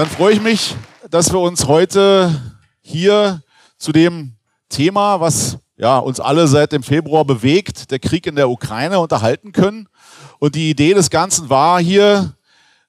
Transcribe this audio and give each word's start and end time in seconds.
Dann 0.00 0.08
freue 0.08 0.32
ich 0.32 0.40
mich, 0.40 0.76
dass 1.10 1.30
wir 1.30 1.40
uns 1.40 1.66
heute 1.66 2.54
hier 2.80 3.42
zu 3.76 3.92
dem 3.92 4.32
Thema, 4.70 5.20
was 5.20 5.58
ja, 5.76 5.98
uns 5.98 6.20
alle 6.20 6.48
seit 6.48 6.72
dem 6.72 6.82
Februar 6.82 7.26
bewegt, 7.26 7.90
der 7.90 7.98
Krieg 7.98 8.26
in 8.26 8.34
der 8.34 8.48
Ukraine, 8.48 8.98
unterhalten 8.98 9.52
können. 9.52 9.90
Und 10.38 10.54
die 10.54 10.70
Idee 10.70 10.94
des 10.94 11.10
Ganzen 11.10 11.50
war 11.50 11.82
hier, 11.82 12.32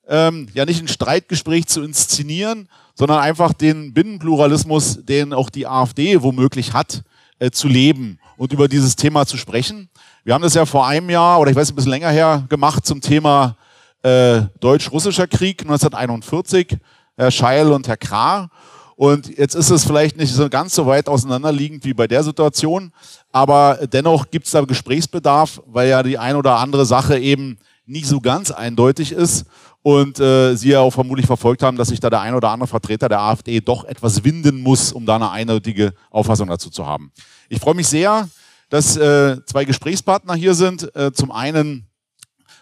ähm, 0.08 0.48
ja 0.54 0.64
nicht 0.64 0.82
ein 0.82 0.88
Streitgespräch 0.88 1.68
zu 1.68 1.82
inszenieren, 1.82 2.70
sondern 2.96 3.20
einfach 3.20 3.52
den 3.52 3.94
Binnenpluralismus, 3.94 5.04
den 5.04 5.34
auch 5.34 5.50
die 5.50 5.68
AfD 5.68 6.22
womöglich 6.22 6.72
hat, 6.72 7.04
äh, 7.40 7.52
zu 7.52 7.68
leben 7.68 8.20
und 8.38 8.54
über 8.54 8.70
dieses 8.70 8.96
Thema 8.96 9.26
zu 9.26 9.36
sprechen. 9.36 9.90
Wir 10.24 10.34
haben 10.34 10.44
das 10.44 10.54
ja 10.54 10.66
vor 10.66 10.88
einem 10.88 11.10
Jahr 11.10 11.42
oder 11.42 11.52
ich 11.52 11.58
weiß 11.58 11.72
ein 11.72 11.76
bisschen 11.76 11.92
länger 11.92 12.12
her 12.12 12.46
gemacht 12.48 12.86
zum 12.86 13.02
Thema 13.02 13.58
äh, 14.02 14.44
deutsch-russischer 14.62 15.28
Krieg 15.28 15.64
1941, 15.64 16.78
Herr 17.22 17.30
Scheil 17.30 17.72
und 17.72 17.88
Herr 17.88 17.98
Krah. 17.98 18.50
Und 18.96 19.38
jetzt 19.38 19.54
ist 19.54 19.70
es 19.70 19.86
vielleicht 19.86 20.18
nicht 20.18 20.34
so 20.34 20.50
ganz 20.50 20.74
so 20.74 20.88
weit 20.88 21.08
auseinanderliegend 21.08 21.86
wie 21.86 21.94
bei 21.94 22.08
der 22.08 22.24
Situation, 22.24 22.92
aber 23.32 23.80
dennoch 23.94 24.32
gibt 24.32 24.48
es 24.48 24.52
da 24.52 24.62
Gesprächsbedarf, 24.62 25.62
weil 25.68 25.90
ja 25.90 26.02
die 26.02 26.18
ein 26.18 26.36
oder 26.36 26.58
andere 26.58 26.84
Sache 26.84 27.20
eben 27.20 27.60
nicht 27.86 28.08
so 28.08 28.22
ganz 28.22 28.50
eindeutig 28.50 29.12
ist 29.12 29.46
und 29.84 30.20
äh, 30.20 30.56
Sie 30.56 30.70
ja 30.70 30.80
auch 30.80 30.90
vermutlich 30.90 31.28
verfolgt 31.28 31.62
haben, 31.62 31.78
dass 31.78 31.90
sich 31.90 32.00
da 32.00 32.10
der 32.10 32.22
ein 32.22 32.34
oder 32.34 32.50
andere 32.50 32.68
Vertreter 32.68 33.08
der 33.08 33.22
AfD 33.22 33.60
doch 33.60 33.84
etwas 33.86 34.24
winden 34.24 34.62
muss, 34.62 34.92
um 34.92 35.06
da 35.06 35.18
eine 35.18 35.30
eindeutige 35.30 35.94
Auffassung 36.10 36.48
dazu 36.48 36.72
zu 36.72 36.88
haben. 36.88 37.12
Ich 37.50 37.60
freue 37.60 37.76
mich 37.76 37.88
sehr, 37.88 38.30
dass 38.70 38.98
äh, 38.98 39.38
zwei 39.46 39.66
Gesprächspartner 39.66 40.34
hier 40.34 40.56
sind. 40.56 40.96
Äh, 40.96 41.12
zum 41.12 41.32
einen 41.32 41.88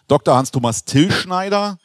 Dr. 0.09 0.35
Hans-Thomas 0.35 0.83
Tillschneider, 0.83 1.77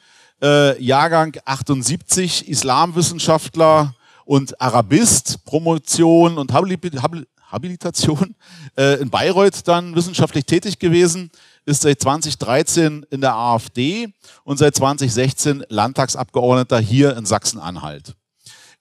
äh, 0.43 0.81
Jahrgang 0.83 1.37
78, 1.45 2.49
Islamwissenschaftler, 2.49 3.95
und 4.25 4.61
Arabist, 4.61 5.45
Promotion 5.45 6.39
und 6.39 6.53
Habilitation 6.53 8.35
äh, 8.77 9.01
in 9.01 9.11
Bayreuth 9.11 9.67
dann 9.67 9.95
wissenschaftlich 9.95 10.45
tätig 10.47 10.79
gewesen, 10.79 11.31
ist 11.67 11.83
seit 11.83 12.01
2013 12.01 13.07
in 13.11 13.21
der 13.21 13.35
AfD 13.35 14.13
und 14.45 14.59
seit 14.59 14.75
2016 14.75 15.65
Landtagsabgeordneter 15.69 16.79
hier 16.79 17.17
in 17.17 17.25
Sachsen-Anhalt. 17.25 18.15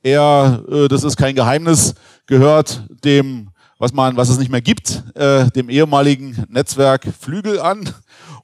Er, 0.01 0.63
äh, 0.69 0.87
das 0.87 1.03
ist 1.03 1.17
kein 1.17 1.35
Geheimnis, 1.35 1.95
gehört 2.25 2.83
dem, 3.03 3.49
was 3.77 3.93
man, 3.93 4.15
was 4.15 4.29
es 4.29 4.37
nicht 4.37 4.51
mehr 4.51 4.61
gibt, 4.61 5.03
äh, 5.15 5.49
dem 5.51 5.69
ehemaligen 5.69 6.45
Netzwerk 6.49 7.07
Flügel 7.19 7.59
an 7.59 7.93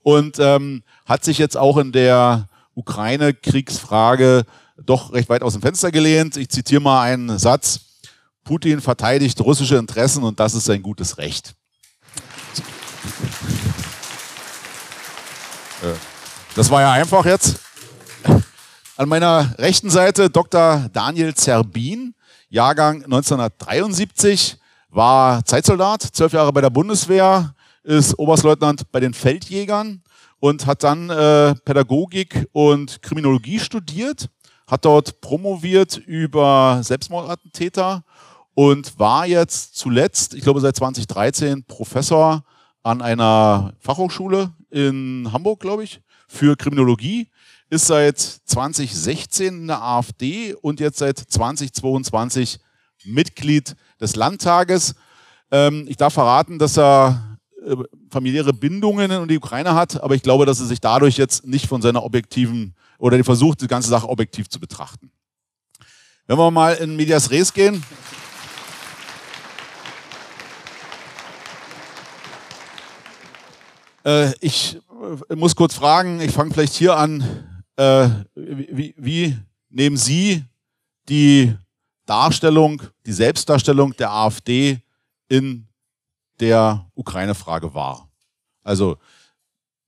und 0.04 0.38
ähm, 0.40 0.84
hat 1.06 1.24
sich 1.24 1.38
jetzt 1.38 1.58
auch 1.58 1.78
in 1.78 1.92
der 1.92 2.49
Ukraine-Kriegsfrage 2.80 4.46
doch 4.78 5.12
recht 5.12 5.28
weit 5.30 5.44
aus 5.44 5.54
dem 5.54 5.62
Fenster 5.62 5.92
gelehnt. 5.92 6.38
Ich 6.38 6.50
zitiere 6.50 6.82
mal 6.82 7.02
einen 7.02 7.38
Satz. 7.38 7.82
Putin 8.46 8.80
verteidigt 8.80 9.40
russische 9.42 9.76
Interessen 9.76 10.24
und 10.24 10.40
das 10.40 10.54
ist 10.56 10.66
sein 10.66 10.82
gutes 10.82 11.18
Recht. 11.18 11.54
Äh, 15.84 15.94
das 16.56 16.70
war 16.70 16.82
ja 16.82 16.94
einfach 16.94 17.26
jetzt. 17.26 17.60
An 18.96 19.10
meiner 19.10 19.54
rechten 19.58 19.90
Seite 19.90 20.30
Dr. 20.30 20.90
Daniel 20.92 21.34
Zerbin, 21.36 22.16
Jahrgang 22.50 23.04
1973, 23.04 24.58
war 24.90 25.46
Zeitsoldat, 25.46 26.02
zwölf 26.02 26.34
Jahre 26.34 26.52
bei 26.52 26.62
der 26.62 26.70
Bundeswehr, 26.70 27.54
ist 27.84 28.18
Oberstleutnant 28.18 28.92
bei 28.92 29.00
den 29.00 29.14
Feldjägern 29.14 30.02
und 30.40 30.66
hat 30.66 30.84
dann 30.84 31.10
äh, 31.10 31.56
Pädagogik 31.66 32.48
und 32.52 33.02
Kriminologie 33.02 33.60
studiert 33.60 34.30
hat 34.70 34.86
dort 34.86 35.20
promoviert 35.20 35.98
über 35.98 36.82
Selbstmordattentäter 36.84 38.04
und 38.54 39.00
war 39.00 39.26
jetzt 39.26 39.76
zuletzt, 39.76 40.34
ich 40.36 40.44
glaube 40.44 40.62
seit 40.62 40.76
2013, 40.76 41.64
Professor 41.64 42.44
an 42.84 43.02
einer 43.02 43.74
Fachhochschule 43.80 44.54
in 44.70 45.30
Hamburg, 45.34 45.60
glaube 45.60 45.84
ich, 45.84 46.02
für 46.28 46.56
Kriminologie, 46.56 47.30
ist 47.72 47.88
seit 47.88 48.20
2016 48.20 49.62
in 49.62 49.68
der 49.68 49.82
AfD 49.82 50.54
und 50.54 50.80
jetzt 50.80 51.00
seit 51.00 51.18
2022 51.18 52.60
Mitglied 53.06 53.76
des 54.00 54.16
Landtages. 54.16 54.96
Ähm, 55.52 55.86
ich 55.88 55.98
darf 55.98 56.14
verraten, 56.14 56.60
dass 56.60 56.78
er 56.78 57.29
familiäre 58.10 58.54
Bindungen 58.54 59.12
in 59.12 59.28
die 59.28 59.38
Ukraine 59.38 59.74
hat, 59.74 60.02
aber 60.02 60.16
ich 60.16 60.22
glaube, 60.22 60.46
dass 60.46 60.60
er 60.60 60.66
sich 60.66 60.82
dadurch 60.82 61.18
jetzt 61.18 61.46
nicht 61.46 61.68
von 61.68 61.82
seiner 61.82 62.04
objektiven 62.04 62.76
oder 62.98 63.18
die 63.18 63.24
versucht, 63.24 63.62
die 63.62 63.68
ganze 63.68 63.90
Sache 63.90 64.08
objektiv 64.08 64.50
zu 64.50 64.60
betrachten. 64.60 65.12
Wenn 66.28 66.38
wir 66.38 66.52
mal 66.52 66.76
in 66.76 66.96
Medias 66.96 67.32
Res 67.32 67.54
gehen. 67.54 67.84
Äh, 74.06 74.34
ich 74.40 74.80
äh, 75.30 75.36
muss 75.36 75.56
kurz 75.56 75.74
fragen, 75.74 76.22
ich 76.22 76.32
fange 76.32 76.54
vielleicht 76.54 76.74
hier 76.74 76.96
an. 76.96 77.24
Äh, 77.78 78.10
wie, 78.36 78.94
wie 78.98 79.38
nehmen 79.70 79.98
Sie 79.98 80.44
die 81.08 81.56
Darstellung, 82.06 82.82
die 83.06 83.14
Selbstdarstellung 83.14 83.96
der 83.96 84.12
AfD 84.12 84.80
in 85.28 85.69
der 86.40 86.86
Ukraine-Frage 86.96 87.74
wahr? 87.74 88.10
Also, 88.64 88.98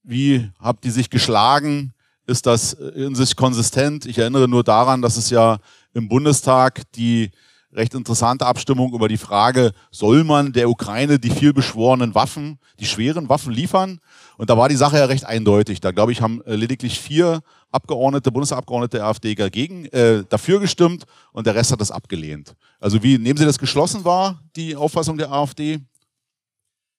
wie 0.03 0.49
habt 0.59 0.85
ihr 0.85 0.91
sich 0.91 1.09
geschlagen? 1.09 1.93
ist 2.31 2.45
das 2.45 2.73
in 2.73 3.13
sich 3.15 3.35
konsistent. 3.35 4.05
Ich 4.05 4.17
erinnere 4.17 4.47
nur 4.47 4.63
daran, 4.63 5.01
dass 5.01 5.17
es 5.17 5.29
ja 5.29 5.57
im 5.93 6.07
Bundestag 6.07 6.81
die 6.93 7.31
recht 7.73 7.93
interessante 7.93 8.45
Abstimmung 8.45 8.93
über 8.93 9.07
die 9.07 9.17
Frage, 9.17 9.71
soll 9.91 10.25
man 10.25 10.51
der 10.51 10.69
Ukraine 10.69 11.19
die 11.19 11.29
vielbeschworenen 11.29 12.13
Waffen, 12.15 12.59
die 12.79 12.85
schweren 12.85 13.29
Waffen 13.29 13.53
liefern? 13.53 13.99
Und 14.37 14.49
da 14.49 14.57
war 14.57 14.67
die 14.67 14.75
Sache 14.75 14.97
ja 14.97 15.05
recht 15.05 15.25
eindeutig. 15.25 15.79
Da, 15.79 15.91
glaube 15.91 16.11
ich, 16.11 16.21
haben 16.21 16.41
äh, 16.43 16.55
lediglich 16.55 16.99
vier 16.99 17.41
Abgeordnete, 17.71 18.31
Bundesabgeordnete 18.31 18.97
der 18.97 19.05
AfD 19.05 19.35
dagegen, 19.35 19.85
äh, 19.85 20.25
dafür 20.27 20.59
gestimmt 20.59 21.05
und 21.31 21.47
der 21.47 21.55
Rest 21.55 21.71
hat 21.71 21.79
das 21.79 21.91
abgelehnt. 21.91 22.55
Also 22.79 23.01
wie 23.03 23.17
nehmen 23.17 23.37
Sie 23.37 23.45
das 23.45 23.57
geschlossen 23.57 24.03
wahr, 24.03 24.41
die 24.57 24.75
Auffassung 24.75 25.17
der 25.17 25.31
AfD? 25.31 25.79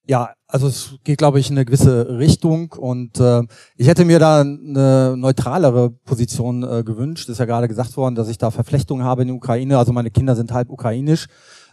Ja, 0.05 0.31
also 0.47 0.67
es 0.67 0.95
geht, 1.05 1.17
glaube 1.17 1.39
ich, 1.39 1.49
in 1.49 1.57
eine 1.57 1.63
gewisse 1.63 2.17
Richtung 2.17 2.73
und 2.73 3.19
äh, 3.21 3.41
ich 3.77 3.87
hätte 3.87 4.03
mir 4.03 4.19
da 4.19 4.41
eine 4.41 5.15
neutralere 5.17 5.91
Position 5.91 6.63
äh, 6.63 6.83
gewünscht. 6.83 7.29
Ist 7.29 7.37
ja 7.37 7.45
gerade 7.45 7.69
gesagt 7.69 7.95
worden, 7.95 8.15
dass 8.15 8.27
ich 8.27 8.37
da 8.37 8.51
Verflechtungen 8.51 9.05
habe 9.05 9.21
in 9.21 9.29
der 9.29 9.37
Ukraine. 9.37 9.77
Also 9.77 9.93
meine 9.93 10.11
Kinder 10.11 10.35
sind 10.35 10.51
halb 10.51 10.69
ukrainisch. 10.69 11.27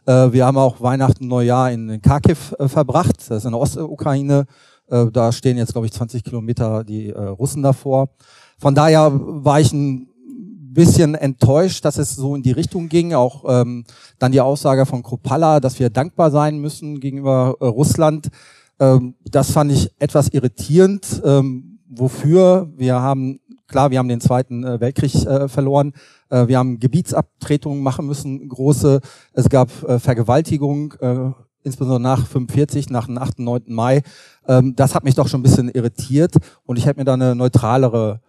Äh, 0.06 0.32
wir 0.32 0.46
haben 0.46 0.58
auch 0.58 0.80
Weihnachten, 0.80 1.26
Neujahr 1.26 1.72
in 1.72 2.00
Kharkiv 2.02 2.54
äh, 2.60 2.68
verbracht. 2.68 3.16
Das 3.18 3.38
ist 3.38 3.44
in 3.46 3.50
der 3.50 3.60
Ostukraine. 3.60 4.46
Äh, 4.88 5.06
da 5.12 5.32
stehen 5.32 5.58
jetzt, 5.58 5.72
glaube 5.72 5.88
ich, 5.88 5.92
20 5.92 6.22
Kilometer 6.22 6.84
die 6.84 7.10
äh, 7.10 7.20
Russen 7.20 7.64
davor. 7.64 8.10
Von 8.58 8.76
daher 8.76 9.10
war 9.12 9.58
ich 9.58 9.72
ein 9.72 10.09
bisschen 10.72 11.14
enttäuscht, 11.14 11.84
dass 11.84 11.98
es 11.98 12.14
so 12.14 12.34
in 12.34 12.42
die 12.42 12.52
Richtung 12.52 12.88
ging. 12.88 13.14
Auch 13.14 13.44
ähm, 13.48 13.84
dann 14.18 14.32
die 14.32 14.40
Aussage 14.40 14.86
von 14.86 15.02
Kropalla, 15.02 15.60
dass 15.60 15.78
wir 15.78 15.90
dankbar 15.90 16.30
sein 16.30 16.58
müssen 16.58 17.00
gegenüber 17.00 17.56
äh, 17.60 17.66
Russland. 17.66 18.28
Ähm, 18.78 19.14
das 19.24 19.50
fand 19.50 19.72
ich 19.72 19.90
etwas 19.98 20.28
irritierend. 20.28 21.22
Ähm, 21.24 21.78
wofür? 21.88 22.70
Wir 22.76 23.00
haben, 23.00 23.40
klar, 23.68 23.90
wir 23.90 23.98
haben 23.98 24.08
den 24.08 24.20
Zweiten 24.20 24.64
äh, 24.64 24.80
Weltkrieg 24.80 25.14
äh, 25.26 25.48
verloren. 25.48 25.92
Äh, 26.30 26.48
wir 26.48 26.58
haben 26.58 26.80
Gebietsabtretungen 26.80 27.82
machen 27.82 28.06
müssen, 28.06 28.48
große. 28.48 29.00
Es 29.32 29.48
gab 29.48 29.70
äh, 29.82 29.98
Vergewaltigung, 29.98 30.94
äh, 31.00 31.30
insbesondere 31.62 32.00
nach 32.00 32.26
45, 32.26 32.90
nach 32.90 33.06
dem 33.06 33.18
8. 33.18 33.40
9. 33.40 33.62
Mai. 33.66 34.02
Ähm, 34.48 34.74
das 34.76 34.94
hat 34.94 35.04
mich 35.04 35.14
doch 35.14 35.28
schon 35.28 35.40
ein 35.40 35.44
bisschen 35.44 35.68
irritiert 35.68 36.36
und 36.64 36.78
ich 36.78 36.86
hätte 36.86 37.00
mir 37.00 37.04
da 37.04 37.14
eine 37.14 37.34
neutralere 37.34 38.20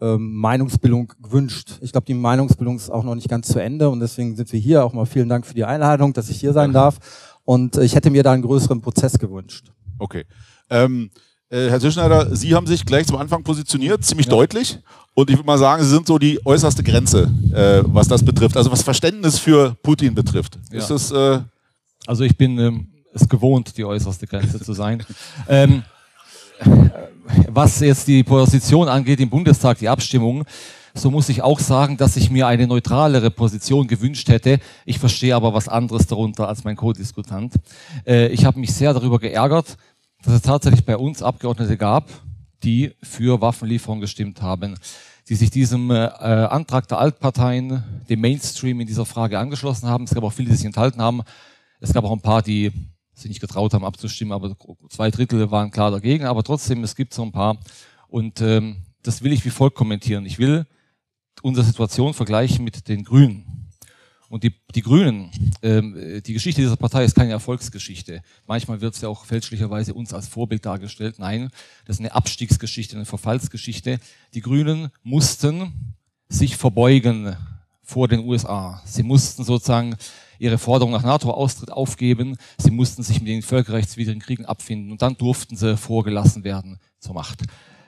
ähm, 0.00 0.34
Meinungsbildung 0.36 1.12
gewünscht. 1.22 1.78
Ich 1.80 1.92
glaube, 1.92 2.06
die 2.06 2.14
Meinungsbildung 2.14 2.76
ist 2.76 2.90
auch 2.90 3.04
noch 3.04 3.14
nicht 3.14 3.28
ganz 3.28 3.48
zu 3.48 3.58
Ende 3.58 3.88
und 3.88 4.00
deswegen 4.00 4.36
sind 4.36 4.52
wir 4.52 4.60
hier. 4.60 4.84
Auch 4.84 4.92
mal 4.92 5.06
vielen 5.06 5.28
Dank 5.28 5.46
für 5.46 5.54
die 5.54 5.64
Einladung, 5.64 6.12
dass 6.12 6.30
ich 6.30 6.40
hier 6.40 6.52
sein 6.52 6.72
darf. 6.72 6.98
Und 7.44 7.76
äh, 7.76 7.84
ich 7.84 7.94
hätte 7.94 8.10
mir 8.10 8.22
da 8.22 8.32
einen 8.32 8.42
größeren 8.42 8.80
Prozess 8.80 9.18
gewünscht. 9.18 9.72
Okay. 9.98 10.24
Ähm, 10.70 11.10
äh, 11.50 11.68
Herr 11.68 11.80
Tischneider, 11.80 12.36
Sie 12.36 12.54
haben 12.54 12.66
sich 12.66 12.84
gleich 12.84 13.06
zum 13.06 13.16
Anfang 13.16 13.42
positioniert, 13.42 14.04
ziemlich 14.04 14.26
ja. 14.26 14.32
deutlich. 14.32 14.78
Und 15.14 15.30
ich 15.30 15.36
würde 15.36 15.46
mal 15.46 15.58
sagen, 15.58 15.82
Sie 15.82 15.88
sind 15.88 16.06
so 16.06 16.18
die 16.18 16.44
äußerste 16.44 16.82
Grenze, 16.82 17.30
äh, 17.52 17.82
was 17.86 18.06
das 18.06 18.22
betrifft. 18.24 18.56
Also 18.56 18.70
was 18.70 18.82
Verständnis 18.82 19.38
für 19.38 19.74
Putin 19.82 20.14
betrifft. 20.14 20.58
Ja. 20.70 20.78
Ist 20.78 20.90
das, 20.90 21.10
äh 21.10 21.40
also 22.06 22.24
ich 22.24 22.36
bin 22.36 22.58
ähm, 22.58 22.88
es 23.12 23.28
gewohnt, 23.28 23.76
die 23.76 23.84
äußerste 23.84 24.26
Grenze 24.26 24.60
zu 24.60 24.72
sein. 24.72 25.04
ähm, 25.48 25.82
was 27.48 27.80
jetzt 27.80 28.08
die 28.08 28.22
Position 28.22 28.88
angeht 28.88 29.20
im 29.20 29.30
Bundestag, 29.30 29.78
die 29.78 29.88
Abstimmung, 29.88 30.44
so 30.94 31.10
muss 31.10 31.28
ich 31.28 31.42
auch 31.42 31.60
sagen, 31.60 31.96
dass 31.96 32.16
ich 32.16 32.30
mir 32.30 32.46
eine 32.46 32.66
neutralere 32.66 33.30
Position 33.30 33.86
gewünscht 33.86 34.28
hätte. 34.28 34.58
Ich 34.84 34.98
verstehe 34.98 35.34
aber 35.34 35.54
was 35.54 35.68
anderes 35.68 36.06
darunter 36.06 36.48
als 36.48 36.64
mein 36.64 36.76
Co-Diskutant. 36.76 37.54
Äh, 38.06 38.28
ich 38.28 38.44
habe 38.44 38.58
mich 38.58 38.72
sehr 38.72 38.92
darüber 38.92 39.18
geärgert, 39.18 39.76
dass 40.22 40.34
es 40.34 40.42
tatsächlich 40.42 40.84
bei 40.84 40.96
uns 40.96 41.22
Abgeordnete 41.22 41.76
gab, 41.76 42.08
die 42.64 42.92
für 43.02 43.40
Waffenlieferungen 43.40 44.00
gestimmt 44.00 44.42
haben. 44.42 44.76
die 45.28 45.34
sich 45.34 45.50
diesem 45.50 45.90
äh, 45.90 45.94
Antrag 45.94 46.88
der 46.88 46.98
Altparteien, 46.98 47.84
dem 48.08 48.20
Mainstream 48.20 48.80
in 48.80 48.86
dieser 48.86 49.04
Frage 49.04 49.38
angeschlossen 49.38 49.86
haben. 49.86 50.04
Es 50.04 50.14
gab 50.14 50.24
auch 50.24 50.32
viele, 50.32 50.48
die 50.48 50.56
sich 50.56 50.64
enthalten 50.64 51.02
haben. 51.02 51.20
Es 51.80 51.92
gab 51.92 52.04
auch 52.04 52.12
ein 52.12 52.22
paar, 52.22 52.40
die 52.40 52.72
sich 53.18 53.28
nicht 53.28 53.40
getraut 53.40 53.74
haben 53.74 53.84
abzustimmen, 53.84 54.32
aber 54.32 54.56
zwei 54.88 55.10
Drittel 55.10 55.50
waren 55.50 55.70
klar 55.70 55.90
dagegen. 55.90 56.24
Aber 56.24 56.42
trotzdem, 56.42 56.84
es 56.84 56.96
gibt 56.96 57.14
so 57.14 57.22
ein 57.22 57.32
paar. 57.32 57.58
Und 58.08 58.40
ähm, 58.40 58.76
das 59.02 59.22
will 59.22 59.32
ich 59.32 59.44
wie 59.44 59.50
folgt 59.50 59.76
kommentieren. 59.76 60.26
Ich 60.26 60.38
will 60.38 60.66
unsere 61.42 61.66
Situation 61.66 62.14
vergleichen 62.14 62.64
mit 62.64 62.88
den 62.88 63.04
Grünen. 63.04 63.58
Und 64.28 64.44
die, 64.44 64.54
die 64.74 64.82
Grünen, 64.82 65.30
ähm, 65.62 66.22
die 66.24 66.34
Geschichte 66.34 66.60
dieser 66.60 66.76
Partei 66.76 67.04
ist 67.04 67.14
keine 67.14 67.30
Erfolgsgeschichte. 67.30 68.22
Manchmal 68.46 68.80
wird 68.82 68.94
es 68.94 69.00
ja 69.00 69.08
auch 69.08 69.24
fälschlicherweise 69.24 69.94
uns 69.94 70.12
als 70.12 70.28
Vorbild 70.28 70.66
dargestellt. 70.66 71.18
Nein, 71.18 71.50
das 71.86 71.96
ist 71.96 72.00
eine 72.00 72.14
Abstiegsgeschichte, 72.14 72.96
eine 72.96 73.06
Verfallsgeschichte. 73.06 73.98
Die 74.34 74.40
Grünen 74.42 74.90
mussten 75.02 75.94
sich 76.28 76.58
verbeugen 76.58 77.36
vor 77.82 78.06
den 78.06 78.20
USA. 78.20 78.82
Sie 78.84 79.02
mussten 79.02 79.44
sozusagen 79.44 79.96
ihre 80.38 80.58
Forderung 80.58 80.92
nach 80.92 81.02
NATO-Austritt 81.02 81.70
aufgeben. 81.70 82.36
Sie 82.58 82.70
mussten 82.70 83.02
sich 83.02 83.20
mit 83.20 83.28
den 83.28 83.42
völkerrechtswidrigen 83.42 84.20
Kriegen 84.20 84.46
abfinden 84.46 84.92
und 84.92 85.02
dann 85.02 85.16
durften 85.16 85.56
sie 85.56 85.76
vorgelassen 85.76 86.44
werden 86.44 86.78
zur 86.98 87.14
Macht. 87.14 87.42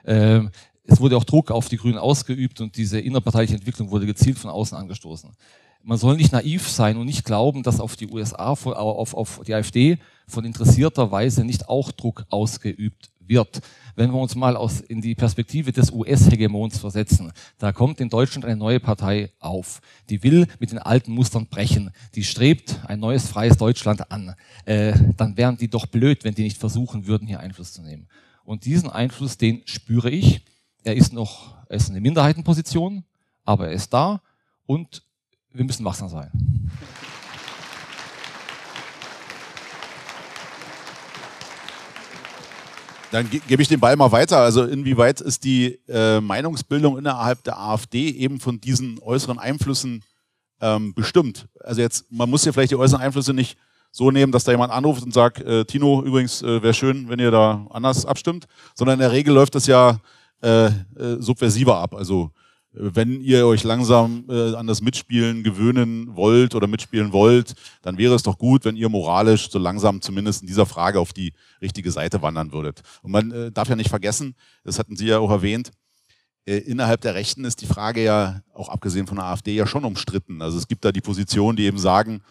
Ähm, 0.05 0.51
es 0.85 1.01
wurde 1.01 1.17
auch 1.17 1.25
Druck 1.25 1.51
auf 1.51 1.69
die 1.69 1.77
Grünen 1.77 1.99
ausgeübt 1.99 2.61
und 2.61 2.77
diese 2.77 2.99
innerparteiliche 2.99 3.55
Entwicklung 3.55 3.91
wurde 3.91 4.07
gezielt 4.07 4.39
von 4.39 4.51
außen 4.51 4.77
angestoßen 4.77 5.31
man 5.83 5.99
soll 5.99 6.17
nicht 6.17 6.33
naiv 6.33 6.69
sein 6.69 6.97
und 6.97 7.07
nicht 7.07 7.25
glauben, 7.25 7.63
dass 7.63 7.81
auf 7.81 7.97
die 7.97 8.09
USA, 8.09 8.51
auf, 8.51 9.15
auf 9.15 9.41
die 9.47 9.55
AfD 9.55 9.99
von 10.27 10.45
interessierter 10.45 11.11
Weise 11.11 11.45
nicht 11.45 11.69
auch 11.69 11.91
Druck 11.93 12.25
ausgeübt 12.29 13.11
wird. 13.31 13.63
Wenn 13.97 14.11
wir 14.11 14.19
uns 14.19 14.35
mal 14.35 14.57
aus, 14.57 14.81
in 14.81 15.01
die 15.01 15.15
Perspektive 15.15 15.73
des 15.73 15.91
US-Hegemons 15.91 16.79
versetzen, 16.79 17.33
da 17.59 17.73
kommt 17.73 18.01
in 18.01 18.11
Deutschland 18.11 18.45
eine 18.45 18.57
neue 18.57 18.81
Partei 18.81 19.33
auf. 19.39 19.81
Die 20.11 20.23
will 20.23 20.47
mit 20.59 20.73
den 20.73 20.79
alten 20.79 21.13
Mustern 21.13 21.47
brechen. 21.47 21.91
Die 22.15 22.25
strebt 22.25 22.81
ein 22.87 23.01
neues 23.01 23.29
freies 23.29 23.57
Deutschland 23.57 24.11
an. 24.11 24.35
Äh, 24.67 24.93
dann 25.17 25.37
wären 25.37 25.57
die 25.57 25.69
doch 25.69 25.87
blöd, 25.87 26.25
wenn 26.25 26.35
die 26.35 26.43
nicht 26.43 26.59
versuchen 26.59 27.07
würden, 27.07 27.27
hier 27.27 27.41
Einfluss 27.41 27.73
zu 27.73 27.83
nehmen. 27.83 28.07
Und 28.45 28.65
diesen 28.65 28.91
Einfluss, 28.91 29.39
den 29.39 29.63
spüre 29.65 30.11
ich. 30.11 30.45
Er 30.83 30.97
ist 30.97 31.13
noch, 31.13 31.57
er 31.69 31.77
ist 31.77 31.91
eine 31.91 32.01
Minderheitenposition, 32.01 33.05
aber 33.45 33.69
er 33.69 33.73
ist 33.73 33.93
da 33.93 34.23
und 34.67 35.03
wir 35.53 35.65
müssen 35.65 35.85
wachsam 35.85 36.09
sein. 36.09 36.31
Dann 43.11 43.29
ge 43.29 43.41
gebe 43.47 43.63
ich 43.63 43.69
den 43.69 43.81
Ball 43.81 43.97
mal 43.97 44.13
weiter. 44.13 44.39
Also 44.39 44.65
inwieweit 44.65 45.21
ist 45.21 45.45
die 45.45 45.79
äh, 45.89 46.21
Meinungsbildung 46.21 46.99
innerhalb 46.99 47.43
der 47.45 47.59
AfD 47.59 48.11
eben 48.11 48.41
von 48.41 48.61
diesen 48.61 48.99
äußeren 49.01 49.39
Einflüssen 49.39 50.05
ähm, 50.61 50.95
bestimmt? 50.95 51.49
Also 51.61 51.81
jetzt, 51.81 52.11
man 52.11 52.31
muss 52.31 52.45
ja 52.45 52.53
vielleicht 52.53 52.73
die 52.73 52.77
äußeren 52.77 53.03
Einflüsse 53.03 53.35
nicht 53.35 53.57
so 53.91 54.11
nehmen, 54.11 54.31
dass 54.31 54.45
da 54.45 54.53
jemand 54.53 54.73
anruft 54.73 55.03
und 55.03 55.13
sagt, 55.13 55.41
äh, 55.41 55.65
Tino, 55.65 56.03
übrigens 56.03 56.43
äh, 56.43 56.63
wäre 56.63 56.75
schön, 56.75 57.09
wenn 57.09 57.19
ihr 57.19 57.31
da 57.31 57.67
anders 57.71 58.07
abstimmt, 58.07 58.47
sondern 58.75 58.95
in 58.95 59.01
der 59.01 59.13
Regel 59.13 59.35
läuft 59.35 59.55
das 59.55 59.67
ja 59.67 59.99
äh, 60.43 60.67
äh, 60.67 60.73
subversiver 61.19 61.77
ab. 61.79 61.95
Also 61.95 62.31
wenn 62.73 63.21
ihr 63.21 63.47
euch 63.47 63.65
langsam 63.65 64.25
äh, 64.29 64.55
an 64.55 64.67
das 64.67 64.81
Mitspielen 64.81 65.43
gewöhnen 65.43 66.15
wollt 66.15 66.55
oder 66.55 66.69
mitspielen 66.69 67.13
wollt, 67.13 67.55
dann 67.83 67.99
wäre 67.99 68.15
es 68.15 68.23
doch 68.23 68.39
gut, 68.39 68.65
wenn 68.65 68.77
ihr 68.77 68.89
moralisch 68.89 69.51
so 69.51 69.59
langsam 69.59 70.01
zumindest 70.01 70.43
in 70.43 70.47
dieser 70.47 70.67
Frage 70.67 71.01
auf 71.01 71.13
die 71.13 71.33
richtige 71.61 71.91
Seite 71.91 72.23
wandern 72.23 72.53
würdet. 72.53 72.83
Und 73.03 73.11
man 73.11 73.31
äh, 73.33 73.51
darf 73.51 73.69
ja 73.69 73.77
nicht 73.77 73.91
vergessen, 73.91 74.37
das 74.63 74.79
hatten 74.79 74.97
Sie 74.97 75.07
ja 75.07 75.19
auch 75.19 75.31
erwähnt, 75.31 75.73
äh, 76.47 76.59
innerhalb 76.59 77.01
der 77.01 77.15
Rechten 77.15 77.45
ist 77.45 77.61
die 77.61 77.67
Frage 77.67 78.05
ja, 78.05 78.43
auch 78.55 78.69
abgesehen 78.69 79.07
von 79.07 79.17
der 79.17 79.27
AfD, 79.27 79.55
ja 79.55 79.67
schon 79.67 79.85
umstritten. 79.85 80.41
Also 80.41 80.57
es 80.57 80.69
gibt 80.69 80.85
da 80.85 80.93
die 80.93 81.01
Positionen, 81.01 81.57
die 81.57 81.65
eben 81.65 81.79
sagen, 81.79 82.23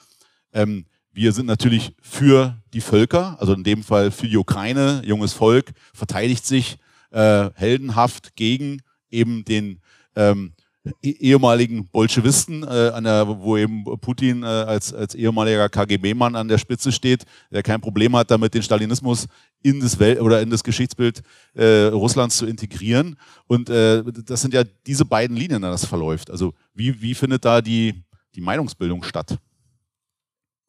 ähm, 0.53 0.85
wir 1.12 1.33
sind 1.33 1.47
natürlich 1.47 1.95
für 2.01 2.56
die 2.74 2.81
Völker, 2.81 3.35
also 3.39 3.53
in 3.53 3.63
dem 3.63 3.83
Fall 3.83 4.12
für 4.12 4.27
die 4.27 4.38
Ukraine, 4.38 5.01
junges 5.03 5.33
Volk, 5.33 5.74
verteidigt 5.94 6.45
sich 6.45 6.77
äh, 7.12 7.50
heldenhaft 7.56 8.35
gegen 8.38 8.81
eben 9.09 9.44
den 9.44 9.81
ähm, 10.15 10.53
e-, 11.01 11.09
ehemaligen 11.09 11.88
Bolschewisten, 11.89 12.63
äh, 12.63 12.91
an 12.94 13.03
der, 13.03 13.27
wo 13.27 13.57
eben 13.57 13.83
Putin 14.01 14.44
äh, 14.44 14.45
als, 14.45 14.94
als 14.94 15.15
ehemaliger 15.15 15.69
KGB-Mann 15.69 16.35
an 16.35 16.47
der 16.47 16.57
Spitze 16.57 16.91
steht, 16.91 17.25
der 17.51 17.63
kein 17.63 17.81
Problem 17.81 18.15
hat, 18.15 18.31
damit 18.31 18.53
den 18.53 18.63
Stalinismus 18.63 19.27
in 19.61 19.79
das 19.79 20.00
Welt 20.00 20.21
oder 20.21 20.41
in 20.41 20.50
das 20.50 20.63
Geschichtsbild 20.63 21.21
äh, 21.53 21.85
Russlands 21.85 22.38
zu 22.38 22.45
integrieren. 22.45 23.17
Und 23.47 23.69
äh, 23.69 24.03
das 24.25 24.41
sind 24.41 24.53
ja 24.53 24.63
diese 24.85 25.06
beiden 25.06 25.35
Linien, 25.35 25.61
das 25.61 25.85
verläuft. 25.85 26.31
Also 26.31 26.53
wie, 26.73 27.01
wie 27.01 27.13
findet 27.13 27.45
da 27.45 27.61
die, 27.61 28.03
die 28.35 28.41
Meinungsbildung 28.41 29.03
statt? 29.03 29.38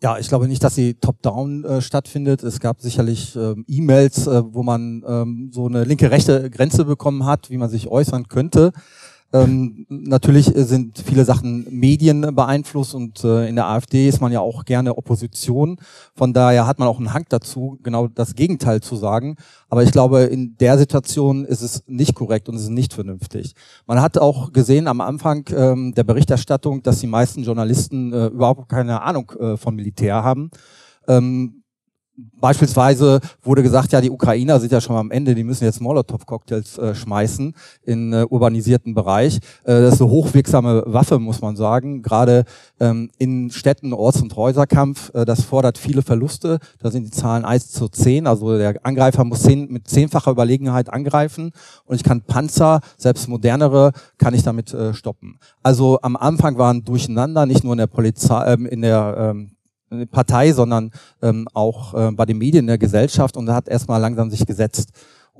Ja, 0.02 0.19
ich 0.19 0.28
glaube 0.28 0.48
nicht, 0.48 0.64
dass 0.64 0.75
sie 0.75 0.94
top-down 0.94 1.64
äh, 1.64 1.82
stattfindet. 1.82 2.42
Es 2.42 2.58
gab 2.58 2.81
sicherlich 2.81 3.37
ähm, 3.37 3.66
E-Mails, 3.69 4.26
äh, 4.26 4.42
wo 4.46 4.62
man 4.62 5.04
ähm, 5.06 5.50
so 5.52 5.66
eine 5.66 5.84
linke-rechte 5.84 6.48
Grenze 6.48 6.87
bekommen 6.87 7.26
hat, 7.26 7.50
wie 7.50 7.58
man 7.58 7.69
sich 7.69 7.87
äußern 7.87 8.28
könnte. 8.28 8.72
Ähm, 9.32 9.87
natürlich 9.88 10.47
sind 10.47 10.99
viele 10.99 11.25
Sachen 11.25 11.67
Medien 11.71 12.35
beeinflusst 12.35 12.94
und 12.94 13.23
äh, 13.23 13.49
in 13.49 13.55
der 13.55 13.67
AfD 13.67 14.09
ist 14.09 14.21
man 14.21 14.32
ja 14.32 14.41
auch 14.41 14.65
gerne 14.65 14.99
Opposition. 14.99 15.79
Von 16.17 16.32
daher 16.32 16.67
hat 16.67 16.81
man 16.81 16.88
auch 16.88 16.99
einen 16.99 17.15
Hang 17.15 17.27
dazu, 17.29 17.79
genau 17.82 18.09
das 18.09 18.35
Gegenteil 18.35 18.81
zu 18.81 18.97
sagen. 18.97 19.37
Aber 19.69 19.85
ich 19.85 19.93
glaube, 19.93 20.23
in 20.23 20.56
der 20.59 20.79
Situation 20.79 21.44
ist 21.44 21.62
es 21.62 21.85
nicht 21.87 22.15
korrekt 22.15 22.49
und 22.49 22.56
es 22.56 22.62
ist 22.62 22.71
nicht 22.71 22.93
vernünftig. 22.93 23.55
Man 23.87 24.03
hat 24.03 24.19
auch 24.19 24.53
gesehen 24.53 24.88
am 24.88 25.00
Anfang 25.00 25.44
ähm, 25.55 25.94
der 25.94 26.05
Berichterstattung, 26.05 26.83
dass 26.83 26.99
die 26.99 27.06
meisten 27.06 27.44
Journalisten 27.44 28.12
äh, 28.12 28.26
überhaupt 28.26 28.69
keine 28.69 29.03
Ahnung 29.03 29.31
äh, 29.38 29.56
von 29.56 29.76
Militär 29.76 30.25
haben. 30.25 30.50
Ähm, 31.06 31.60
Beispielsweise 32.40 33.20
wurde 33.43 33.62
gesagt, 33.62 33.93
ja, 33.93 34.00
die 34.00 34.11
Ukrainer 34.11 34.58
sind 34.61 34.72
ja 34.72 34.81
schon 34.81 34.96
am 34.96 35.11
Ende, 35.11 35.34
die 35.34 35.44
müssen 35.44 35.64
jetzt 35.64 35.81
Molotow-Cocktails 35.81 36.78
äh, 36.78 36.94
schmeißen 36.94 37.55
in 37.84 38.12
äh, 38.12 38.25
urbanisierten 38.28 38.94
Bereich. 38.94 39.37
Äh, 39.64 39.81
das 39.82 39.94
ist 39.94 40.00
eine 40.00 40.11
hochwirksame 40.11 40.84
Waffe, 40.87 41.19
muss 41.19 41.40
man 41.40 41.56
sagen. 41.56 42.02
Gerade 42.02 42.44
ähm, 42.78 43.11
in 43.19 43.50
Städten, 43.50 43.93
Orts- 43.93 44.22
und 44.22 44.34
Häuserkampf, 44.37 45.12
äh, 45.14 45.25
das 45.25 45.43
fordert 45.44 45.78
viele 45.78 46.02
Verluste. 46.02 46.58
Da 46.78 46.90
sind 46.90 47.05
die 47.05 47.11
Zahlen 47.11 47.44
1 47.44 47.72
zu 47.72 47.88
10. 47.88 48.26
Also 48.26 48.56
der 48.56 48.75
Angreifer 48.84 49.25
muss 49.25 49.43
zehn, 49.43 49.70
mit 49.70 49.88
zehnfacher 49.88 50.30
Überlegenheit 50.30 50.92
angreifen. 50.92 51.52
Und 51.85 51.97
ich 51.97 52.04
kann 52.04 52.23
Panzer, 52.23 52.80
selbst 52.97 53.28
modernere, 53.28 53.92
kann 54.18 54.35
ich 54.35 54.42
damit 54.42 54.73
äh, 54.73 54.95
stoppen. 54.95 55.38
Also 55.62 55.99
am 56.02 56.16
Anfang 56.16 56.59
waren 56.59 56.85
Durcheinander, 56.85 57.47
nicht 57.47 57.64
nur 57.64 57.75
in 57.75 57.78
der 57.78 57.87
Polizei, 57.87 58.54
äh, 58.54 58.64
in 58.68 58.83
der 58.83 59.14
ähm, 59.18 59.50
Partei, 60.11 60.52
sondern 60.52 60.90
ähm, 61.23 61.49
auch 61.52 61.94
äh, 61.94 62.12
bei 62.12 62.26
den 62.26 62.38
Medien 62.38 62.64
in 62.64 62.68
der 62.68 62.78
Gesellschaft 62.78 63.37
und 63.37 63.50
hat 63.50 63.68
erstmal 63.68 64.00
langsam 64.00 64.30
sich 64.30 64.47
gesetzt. 64.47 64.90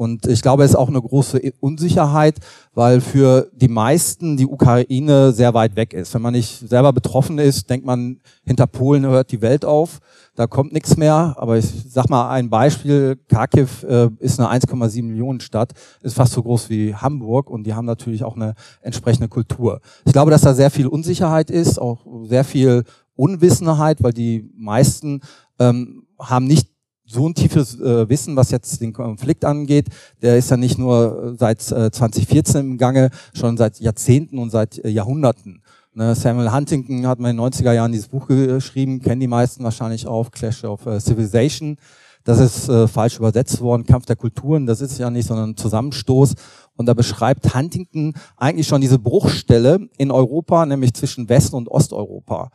Und 0.01 0.27
ich 0.27 0.41
glaube, 0.41 0.65
es 0.65 0.71
ist 0.71 0.77
auch 0.77 0.89
eine 0.89 1.03
große 1.03 1.39
Unsicherheit, 1.61 2.37
weil 2.73 3.03
für 3.03 3.51
die 3.53 3.69
meisten 3.69 4.39
die 4.39 4.47
Ukraine 4.47 5.33
sehr 5.33 5.53
weit 5.53 5.77
weg 5.77 5.93
ist. 5.93 6.15
Wenn 6.15 6.23
man 6.23 6.33
nicht 6.33 6.67
selber 6.67 6.95
betroffen 6.95 7.39
ist, 7.39 7.69
denkt 7.69 7.85
man, 7.85 8.19
hinter 8.47 8.67
Polen 8.67 9.05
hört 9.05 9.31
die 9.31 9.43
Welt 9.43 9.67
auf, 9.67 9.99
da 10.37 10.47
kommt 10.47 10.73
nichts 10.73 10.97
mehr. 10.97 11.35
Aber 11.37 11.59
ich 11.59 11.67
sag 11.87 12.09
mal 12.09 12.31
ein 12.31 12.49
Beispiel, 12.49 13.19
Kharkiv 13.29 13.83
äh, 13.83 14.09
ist 14.21 14.41
eine 14.41 14.51
1,7 14.51 15.03
Millionen 15.03 15.41
Stadt, 15.41 15.73
ist 16.01 16.15
fast 16.15 16.33
so 16.33 16.43
groß 16.43 16.71
wie 16.71 16.95
Hamburg 16.95 17.51
und 17.51 17.65
die 17.65 17.75
haben 17.75 17.85
natürlich 17.85 18.25
auch 18.25 18.37
eine 18.37 18.55
entsprechende 18.81 19.29
Kultur. 19.29 19.83
Ich 20.07 20.15
glaube, 20.15 20.31
dass 20.31 20.41
da 20.41 20.55
sehr 20.55 20.71
viel 20.71 20.87
Unsicherheit 20.87 21.51
ist, 21.51 21.79
auch 21.79 22.07
sehr 22.23 22.45
viel 22.45 22.85
Unwissenheit, 23.21 24.03
weil 24.03 24.13
die 24.13 24.51
meisten 24.57 25.21
ähm, 25.59 26.07
haben 26.19 26.47
nicht 26.47 26.69
so 27.05 27.29
ein 27.29 27.35
tiefes 27.35 27.79
äh, 27.81 28.09
Wissen, 28.09 28.37
was 28.37 28.51
jetzt 28.51 28.81
den 28.81 28.93
Konflikt 28.93 29.45
angeht. 29.45 29.89
Der 30.23 30.37
ist 30.37 30.51
ja 30.51 30.57
nicht 30.57 30.79
nur 30.79 31.33
äh, 31.33 31.37
seit 31.37 31.61
äh, 31.73 31.91
2014 31.91 32.61
im 32.61 32.79
Gange, 32.79 33.11
schon 33.35 33.57
seit 33.57 33.81
Jahrzehnten 33.81 34.39
und 34.39 34.51
seit 34.51 34.79
äh, 34.79 34.89
Jahrhunderten. 34.89 35.63
Ne, 35.93 36.15
Samuel 36.15 36.53
Huntington 36.53 37.07
hat 37.09 37.19
mal 37.19 37.31
in 37.31 37.37
den 37.37 37.45
90er 37.45 37.73
Jahren 37.73 37.91
dieses 37.91 38.07
Buch 38.07 38.29
geschrieben, 38.29 39.01
kennen 39.01 39.21
die 39.21 39.27
meisten 39.27 39.65
wahrscheinlich 39.65 40.07
auch, 40.07 40.31
Clash 40.31 40.63
of 40.63 40.87
äh, 40.87 41.01
Civilization. 41.01 41.77
Das 42.23 42.39
ist 42.39 42.69
äh, 42.69 42.87
falsch 42.87 43.19
übersetzt 43.19 43.61
worden, 43.61 43.87
Kampf 43.87 44.07
der 44.07 44.15
Kulturen, 44.15 44.67
das 44.67 44.81
ist 44.81 44.99
ja 44.99 45.11
nicht, 45.11 45.27
sondern 45.27 45.57
Zusammenstoß. 45.57 46.35
Und 46.77 46.87
da 46.87 46.95
beschreibt 46.95 47.55
Huntington 47.55 48.15
eigentlich 48.37 48.69
schon 48.69 48.81
diese 48.81 48.99
Bruchstelle 48.99 49.89
in 49.99 50.11
Europa, 50.11 50.65
nämlich 50.65 50.95
zwischen 50.95 51.29
Westen 51.29 51.57
und 51.57 51.69
Osteuropa. 51.69 52.51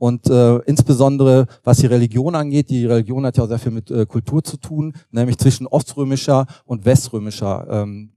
Und 0.00 0.30
äh, 0.30 0.56
insbesondere 0.60 1.46
was 1.62 1.76
die 1.76 1.86
Religion 1.86 2.34
angeht, 2.34 2.70
die 2.70 2.86
Religion 2.86 3.26
hat 3.26 3.36
ja 3.36 3.44
auch 3.44 3.48
sehr 3.48 3.58
viel 3.58 3.70
mit 3.70 3.90
äh, 3.90 4.06
Kultur 4.06 4.42
zu 4.42 4.56
tun, 4.56 4.94
nämlich 5.10 5.36
zwischen 5.36 5.66
oströmischer 5.66 6.46
und 6.64 6.86
weströmischer 6.86 7.66
ähm, 7.68 8.10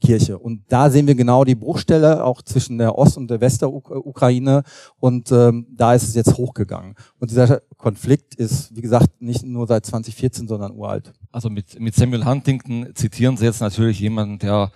Kirche. 0.00 0.38
Und 0.38 0.64
da 0.68 0.88
sehen 0.88 1.06
wir 1.06 1.14
genau 1.14 1.44
die 1.44 1.54
Bruchstelle 1.54 2.24
auch 2.24 2.40
zwischen 2.40 2.78
der 2.78 2.96
Ost- 2.96 3.18
und 3.18 3.28
der 3.28 3.42
Westukraine. 3.42 4.62
Und 4.98 5.30
ähm, 5.30 5.66
da 5.76 5.92
ist 5.92 6.04
es 6.04 6.14
jetzt 6.14 6.38
hochgegangen. 6.38 6.94
Und 7.18 7.30
dieser 7.30 7.60
Konflikt 7.76 8.34
ist, 8.34 8.74
wie 8.74 8.80
gesagt, 8.80 9.20
nicht 9.20 9.44
nur 9.44 9.66
seit 9.66 9.84
2014, 9.84 10.48
sondern 10.48 10.72
uralt. 10.72 11.12
Also 11.32 11.50
mit, 11.50 11.78
mit 11.78 11.94
Samuel 11.94 12.24
Huntington 12.24 12.88
zitieren 12.94 13.36
Sie 13.36 13.44
jetzt 13.44 13.60
natürlich 13.60 14.00
jemanden, 14.00 14.38
der 14.38 14.70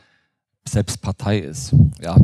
selbst 0.64 1.00
Partei 1.02 1.38
ist. 1.38 1.75
Ja. 2.00 2.17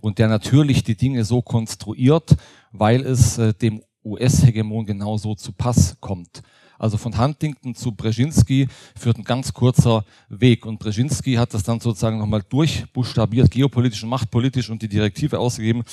Und 0.00 0.18
der 0.18 0.28
natürlich 0.28 0.82
die 0.82 0.96
Dinge 0.96 1.24
so 1.24 1.42
konstruiert, 1.42 2.36
weil 2.72 3.02
es 3.02 3.38
äh, 3.38 3.52
dem 3.54 3.82
US-Hegemon 4.04 4.86
genauso 4.86 5.34
zu 5.34 5.52
Pass 5.52 5.96
kommt. 6.00 6.42
Also 6.82 6.96
von 6.96 7.16
Huntington 7.16 7.76
zu 7.76 7.92
Brzezinski 7.92 8.66
führt 8.98 9.16
ein 9.16 9.22
ganz 9.22 9.52
kurzer 9.52 10.04
Weg. 10.28 10.66
Und 10.66 10.80
Brzezinski 10.80 11.34
hat 11.34 11.54
das 11.54 11.62
dann 11.62 11.78
sozusagen 11.78 12.18
nochmal 12.18 12.42
durchbuchstabiert, 12.48 13.52
geopolitisch 13.52 14.02
und 14.02 14.08
machtpolitisch 14.08 14.68
und 14.68 14.82
die 14.82 14.88
Direktive 14.88 15.38
ausgegeben, 15.38 15.84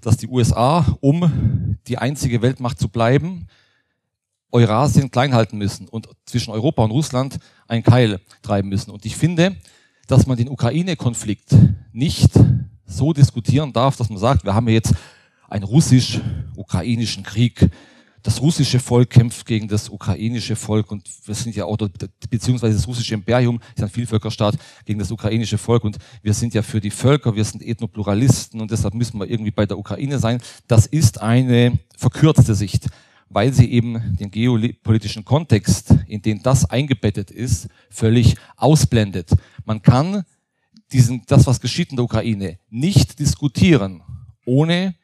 dass 0.00 0.16
die 0.16 0.26
USA, 0.26 0.86
um 1.00 1.76
die 1.86 1.98
einzige 1.98 2.40
Weltmacht 2.40 2.78
zu 2.78 2.88
bleiben, 2.88 3.46
Eurasien 4.50 5.10
klein 5.10 5.34
halten 5.34 5.58
müssen 5.58 5.86
und 5.86 6.08
zwischen 6.24 6.52
Europa 6.52 6.82
und 6.82 6.92
Russland 6.92 7.38
einen 7.66 7.82
Keil 7.82 8.18
treiben 8.40 8.70
müssen. 8.70 8.90
Und 8.90 9.04
ich 9.04 9.16
finde, 9.16 9.54
dass 10.08 10.26
man 10.26 10.36
den 10.36 10.48
Ukraine-Konflikt 10.48 11.54
nicht 11.92 12.32
so 12.84 13.12
diskutieren 13.12 13.72
darf, 13.72 13.96
dass 13.96 14.08
man 14.08 14.18
sagt, 14.18 14.44
wir 14.44 14.54
haben 14.54 14.68
jetzt 14.68 14.94
einen 15.48 15.64
russisch-ukrainischen 15.64 17.22
Krieg 17.22 17.70
das 18.22 18.40
russische 18.40 18.80
Volk 18.80 19.10
kämpft 19.10 19.46
gegen 19.46 19.68
das 19.68 19.88
ukrainische 19.88 20.56
Volk 20.56 20.90
und 20.90 21.08
wir 21.24 21.34
sind 21.34 21.54
ja 21.54 21.64
auch, 21.64 21.76
beziehungsweise 22.28 22.76
das 22.76 22.86
russische 22.86 23.14
Imperium 23.14 23.60
ist 23.74 23.82
ein 23.82 23.88
Vielvölkerstaat 23.88 24.56
gegen 24.84 24.98
das 24.98 25.10
ukrainische 25.10 25.56
Volk 25.56 25.84
und 25.84 25.98
wir 26.22 26.34
sind 26.34 26.52
ja 26.52 26.62
für 26.62 26.80
die 26.80 26.90
Völker, 26.90 27.36
wir 27.36 27.44
sind 27.44 27.62
Ethnopluralisten 27.62 28.60
und 28.60 28.70
deshalb 28.70 28.94
müssen 28.94 29.18
wir 29.18 29.30
irgendwie 29.30 29.50
bei 29.50 29.66
der 29.66 29.78
Ukraine 29.78 30.18
sein. 30.18 30.40
Das 30.66 30.86
ist 30.86 31.20
eine 31.20 31.78
verkürzte 31.96 32.54
Sicht, 32.54 32.88
weil 33.30 33.52
sie 33.52 33.70
eben 33.70 34.16
den 34.16 34.30
geopolitischen 34.30 35.24
Kontext, 35.24 35.94
in 36.06 36.22
den 36.22 36.42
das 36.42 36.64
eingebettet 36.68 37.30
ist, 37.30 37.68
völlig 37.90 38.36
ausblendet. 38.56 39.30
Man 39.64 39.82
kann 39.82 40.24
diesen, 40.92 41.22
das, 41.26 41.46
was 41.46 41.60
geschieht 41.60 41.90
in 41.90 41.96
der 41.96 42.04
Ukraine, 42.04 42.58
nicht 42.70 43.18
diskutieren, 43.18 44.02
ohne 44.46 44.94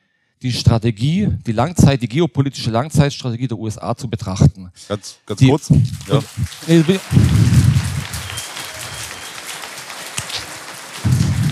die 0.43 0.53
Strategie, 0.53 1.29
die 1.47 1.53
Langzeit, 1.53 2.03
die 2.03 2.09
geopolitische 2.09 2.71
Langzeitstrategie 2.71 3.49
der 3.49 3.59
USA 3.59 3.95
zu 3.97 4.09
betrachten. 4.09 4.71
Ganz, 4.89 5.17
ganz 5.27 5.39
die, 5.39 5.49
kurz. 5.49 5.71
Ja. 6.09 6.23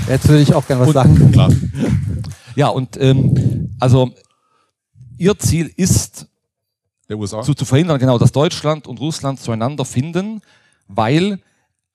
Jetzt 0.08 0.28
würde 0.28 0.42
ich 0.42 0.52
auch 0.52 0.66
gerne 0.66 0.82
was 0.82 0.88
und, 0.88 0.94
sagen. 0.94 1.32
Klar. 1.32 1.52
Ja, 2.54 2.68
und 2.68 2.98
ähm, 3.00 3.70
also 3.78 4.10
ihr 5.16 5.38
Ziel 5.38 5.72
ist, 5.76 6.26
der 7.12 7.18
USA. 7.18 7.42
Zu, 7.42 7.54
zu 7.54 7.64
verhindern, 7.64 7.98
genau, 7.98 8.18
dass 8.18 8.32
Deutschland 8.32 8.86
und 8.86 8.98
Russland 9.00 9.40
zueinander 9.40 9.84
finden, 9.84 10.40
weil 10.88 11.38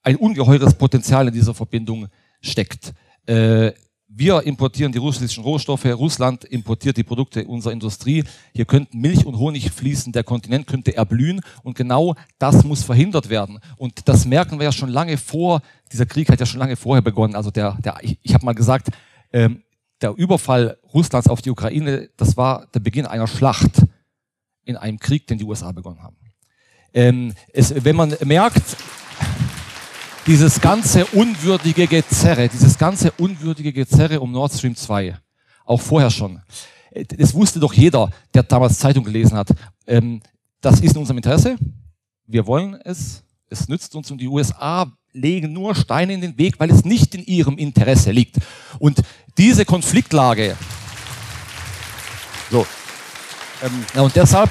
ein 0.03 0.15
ungeheures 0.15 0.75
Potenzial 0.75 1.27
in 1.27 1.33
dieser 1.33 1.53
Verbindung 1.53 2.07
steckt. 2.41 2.93
Äh, 3.25 3.73
wir 4.09 4.43
importieren 4.43 4.93
die 4.93 4.99
russischen 4.99 5.43
Rohstoffe, 5.43 5.85
Russland 5.85 6.45
importiert 6.45 6.95
die 6.95 7.03
Produkte 7.03 7.45
unserer 7.45 7.73
Industrie. 7.73 8.23
Hier 8.53 8.63
könnten 8.63 9.01
Milch 9.01 9.25
und 9.25 9.37
Honig 9.37 9.69
fließen, 9.69 10.13
der 10.13 10.23
Kontinent 10.23 10.65
könnte 10.65 10.95
erblühen 10.95 11.41
und 11.61 11.75
genau 11.75 12.15
das 12.39 12.63
muss 12.63 12.83
verhindert 12.83 13.29
werden. 13.29 13.59
Und 13.75 14.07
das 14.07 14.25
merken 14.25 14.59
wir 14.59 14.65
ja 14.65 14.71
schon 14.71 14.89
lange 14.89 15.17
vor, 15.17 15.61
dieser 15.91 16.05
Krieg 16.05 16.29
hat 16.29 16.39
ja 16.39 16.45
schon 16.45 16.59
lange 16.59 16.77
vorher 16.77 17.01
begonnen. 17.01 17.35
Also 17.35 17.51
der, 17.51 17.77
der 17.83 17.97
ich, 18.01 18.17
ich 18.21 18.33
habe 18.33 18.45
mal 18.45 18.55
gesagt, 18.55 18.87
ähm, 19.33 19.63
der 20.01 20.13
Überfall 20.15 20.77
Russlands 20.93 21.27
auf 21.27 21.41
die 21.41 21.49
Ukraine, 21.49 22.09
das 22.15 22.37
war 22.37 22.67
der 22.73 22.79
Beginn 22.79 23.07
einer 23.07 23.27
Schlacht 23.27 23.81
in 24.67 24.77
einem 24.77 24.99
Krieg, 24.99 25.27
den 25.27 25.37
die 25.37 25.43
USA 25.43 25.71
begonnen 25.71 26.01
haben. 26.01 26.17
Ähm, 26.93 27.33
es, 27.53 27.73
wenn 27.83 27.95
man 27.95 28.15
merkt, 28.23 28.77
dieses 30.25 30.59
ganze 30.59 31.05
unwürdige 31.05 31.87
Gezerre, 31.87 32.49
dieses 32.49 32.77
ganze 32.77 33.11
unwürdige 33.11 33.71
Gezerre 33.71 34.19
um 34.19 34.31
Nord 34.31 34.53
Stream 34.53 34.75
2, 34.75 35.17
auch 35.65 35.81
vorher 35.81 36.09
schon, 36.09 36.41
das 37.17 37.33
wusste 37.33 37.59
doch 37.59 37.73
jeder, 37.73 38.09
der 38.33 38.43
damals 38.43 38.79
Zeitung 38.79 39.03
gelesen 39.03 39.37
hat. 39.37 39.49
Ähm, 39.85 40.21
das 40.61 40.79
ist 40.79 40.93
in 40.93 40.97
unserem 40.97 41.17
Interesse. 41.17 41.57
Wir 42.25 42.45
wollen 42.47 42.75
es. 42.83 43.23
Es 43.49 43.69
nützt 43.69 43.95
uns 43.95 44.11
und 44.11 44.19
die 44.19 44.27
USA 44.27 44.91
legen 45.13 45.53
nur 45.53 45.73
Steine 45.75 46.13
in 46.13 46.21
den 46.21 46.37
Weg, 46.37 46.59
weil 46.59 46.69
es 46.69 46.83
nicht 46.83 47.15
in 47.15 47.23
ihrem 47.23 47.57
Interesse 47.57 48.11
liegt. 48.11 48.37
Und 48.79 49.01
diese 49.37 49.63
Konfliktlage. 49.65 50.57
So. 52.51 52.65
Ähm, 53.63 53.71
ja, 53.93 54.01
und 54.01 54.15
deshalb, 54.15 54.49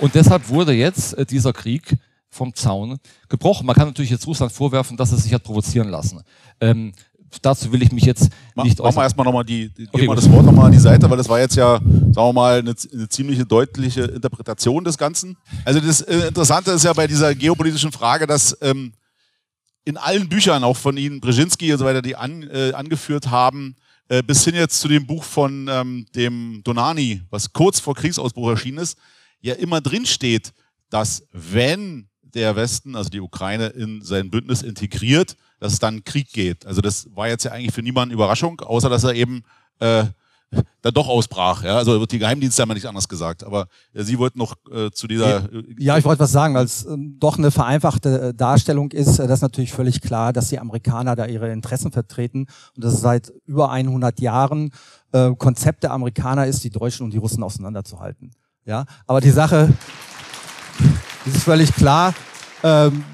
und 0.00 0.14
deshalb 0.14 0.48
wurde 0.48 0.72
jetzt 0.72 1.14
äh, 1.14 1.24
dieser 1.24 1.52
Krieg 1.52 1.96
vom 2.30 2.54
Zaun 2.54 2.98
gebrochen. 3.28 3.66
Man 3.66 3.74
kann 3.74 3.88
natürlich 3.88 4.10
jetzt 4.10 4.26
Russland 4.26 4.52
vorwerfen, 4.52 4.96
dass 4.96 5.12
es 5.12 5.22
sich 5.22 5.32
hat 5.32 5.42
provozieren 5.42 5.88
lassen. 5.88 6.20
Ähm, 6.60 6.92
dazu 7.42 7.72
will 7.72 7.82
ich 7.82 7.92
mich 7.92 8.04
jetzt 8.04 8.30
Ma 8.54 8.64
nicht 8.64 8.78
Machen 8.78 8.96
wir 8.96 9.02
erstmal 9.02 9.24
nochmal 9.24 9.44
die, 9.44 9.70
die 9.70 9.88
okay, 9.92 10.06
mal 10.06 10.14
das 10.14 10.30
Wort 10.30 10.44
nochmal 10.44 10.66
an 10.66 10.72
die 10.72 10.78
Seite, 10.78 11.08
weil 11.08 11.16
das 11.16 11.28
war 11.28 11.40
jetzt 11.40 11.56
ja, 11.56 11.78
sagen 11.78 12.14
wir 12.14 12.32
mal, 12.32 12.58
eine, 12.58 12.74
eine 12.92 13.08
ziemliche 13.08 13.44
deutliche 13.44 14.02
Interpretation 14.02 14.84
des 14.84 14.98
Ganzen. 14.98 15.36
Also 15.64 15.80
das 15.80 16.00
äh, 16.02 16.28
Interessante 16.28 16.72
ist 16.72 16.84
ja 16.84 16.92
bei 16.92 17.06
dieser 17.06 17.34
geopolitischen 17.34 17.92
Frage, 17.92 18.26
dass 18.26 18.56
ähm, 18.60 18.92
in 19.84 19.96
allen 19.96 20.28
Büchern, 20.28 20.64
auch 20.64 20.76
von 20.76 20.96
Ihnen, 20.98 21.20
Brzezinski 21.20 21.72
und 21.72 21.78
so 21.78 21.84
weiter, 21.84 22.02
die 22.02 22.14
an, 22.14 22.42
äh, 22.42 22.72
angeführt 22.72 23.30
haben, 23.30 23.76
äh, 24.08 24.22
bis 24.22 24.44
hin 24.44 24.54
jetzt 24.54 24.80
zu 24.80 24.88
dem 24.88 25.06
Buch 25.06 25.24
von 25.24 25.68
ähm, 25.70 26.06
dem 26.14 26.62
Donani, 26.64 27.22
was 27.30 27.52
kurz 27.52 27.80
vor 27.80 27.94
Kriegsausbruch 27.94 28.50
erschienen 28.50 28.78
ist, 28.78 28.98
ja 29.40 29.54
immer 29.54 29.80
drin 29.80 30.06
steht, 30.06 30.52
dass 30.90 31.26
wenn 31.32 32.08
der 32.22 32.56
Westen, 32.56 32.96
also 32.96 33.10
die 33.10 33.20
Ukraine, 33.20 33.68
in 33.68 34.02
sein 34.02 34.30
Bündnis 34.30 34.62
integriert, 34.62 35.36
dass 35.60 35.72
es 35.72 35.78
dann 35.78 36.04
Krieg 36.04 36.32
geht. 36.32 36.66
Also 36.66 36.80
das 36.80 37.08
war 37.14 37.28
jetzt 37.28 37.44
ja 37.44 37.52
eigentlich 37.52 37.74
für 37.74 37.82
niemanden 37.82 38.14
Überraschung, 38.14 38.60
außer 38.60 38.88
dass 38.88 39.04
er 39.04 39.14
eben 39.14 39.42
äh, 39.80 40.04
dann 40.82 40.94
doch 40.94 41.08
ausbrach. 41.08 41.62
Ja? 41.62 41.76
Also 41.76 41.98
wird 42.00 42.12
die 42.12 42.18
Geheimdienste 42.18 42.62
haben 42.62 42.70
ja 42.70 42.74
nicht 42.74 42.86
anders 42.86 43.08
gesagt. 43.08 43.44
Aber 43.44 43.68
äh, 43.92 44.02
Sie 44.02 44.18
wollten 44.18 44.38
noch 44.38 44.56
äh, 44.70 44.90
zu 44.90 45.06
dieser. 45.06 45.52
Äh, 45.52 45.64
ja, 45.78 45.98
ich 45.98 46.04
wollte 46.04 46.20
was 46.20 46.32
sagen, 46.32 46.54
weil 46.54 46.64
es 46.64 46.84
äh, 46.84 46.96
doch 47.18 47.38
eine 47.38 47.50
vereinfachte 47.50 48.20
äh, 48.20 48.34
Darstellung 48.34 48.90
ist. 48.90 49.18
Äh, 49.18 49.26
das 49.26 49.38
ist 49.38 49.42
natürlich 49.42 49.72
völlig 49.72 50.00
klar, 50.00 50.32
dass 50.32 50.48
die 50.48 50.58
Amerikaner 50.58 51.16
da 51.16 51.26
ihre 51.26 51.50
Interessen 51.52 51.92
vertreten 51.92 52.46
und 52.76 52.84
dass 52.84 52.94
es 52.94 53.00
seit 53.00 53.32
über 53.46 53.70
100 53.70 54.20
Jahren 54.20 54.70
äh, 55.12 55.34
Konzept 55.34 55.82
der 55.82 55.92
Amerikaner 55.92 56.46
ist, 56.46 56.64
die 56.64 56.70
Deutschen 56.70 57.04
und 57.04 57.12
die 57.12 57.18
Russen 57.18 57.42
auseinanderzuhalten. 57.42 58.30
Ja, 58.64 58.84
aber 59.06 59.20
die 59.20 59.30
Sache, 59.30 59.72
das 61.24 61.34
ist 61.34 61.44
völlig 61.44 61.74
klar. 61.74 62.14
Ähm, 62.62 63.04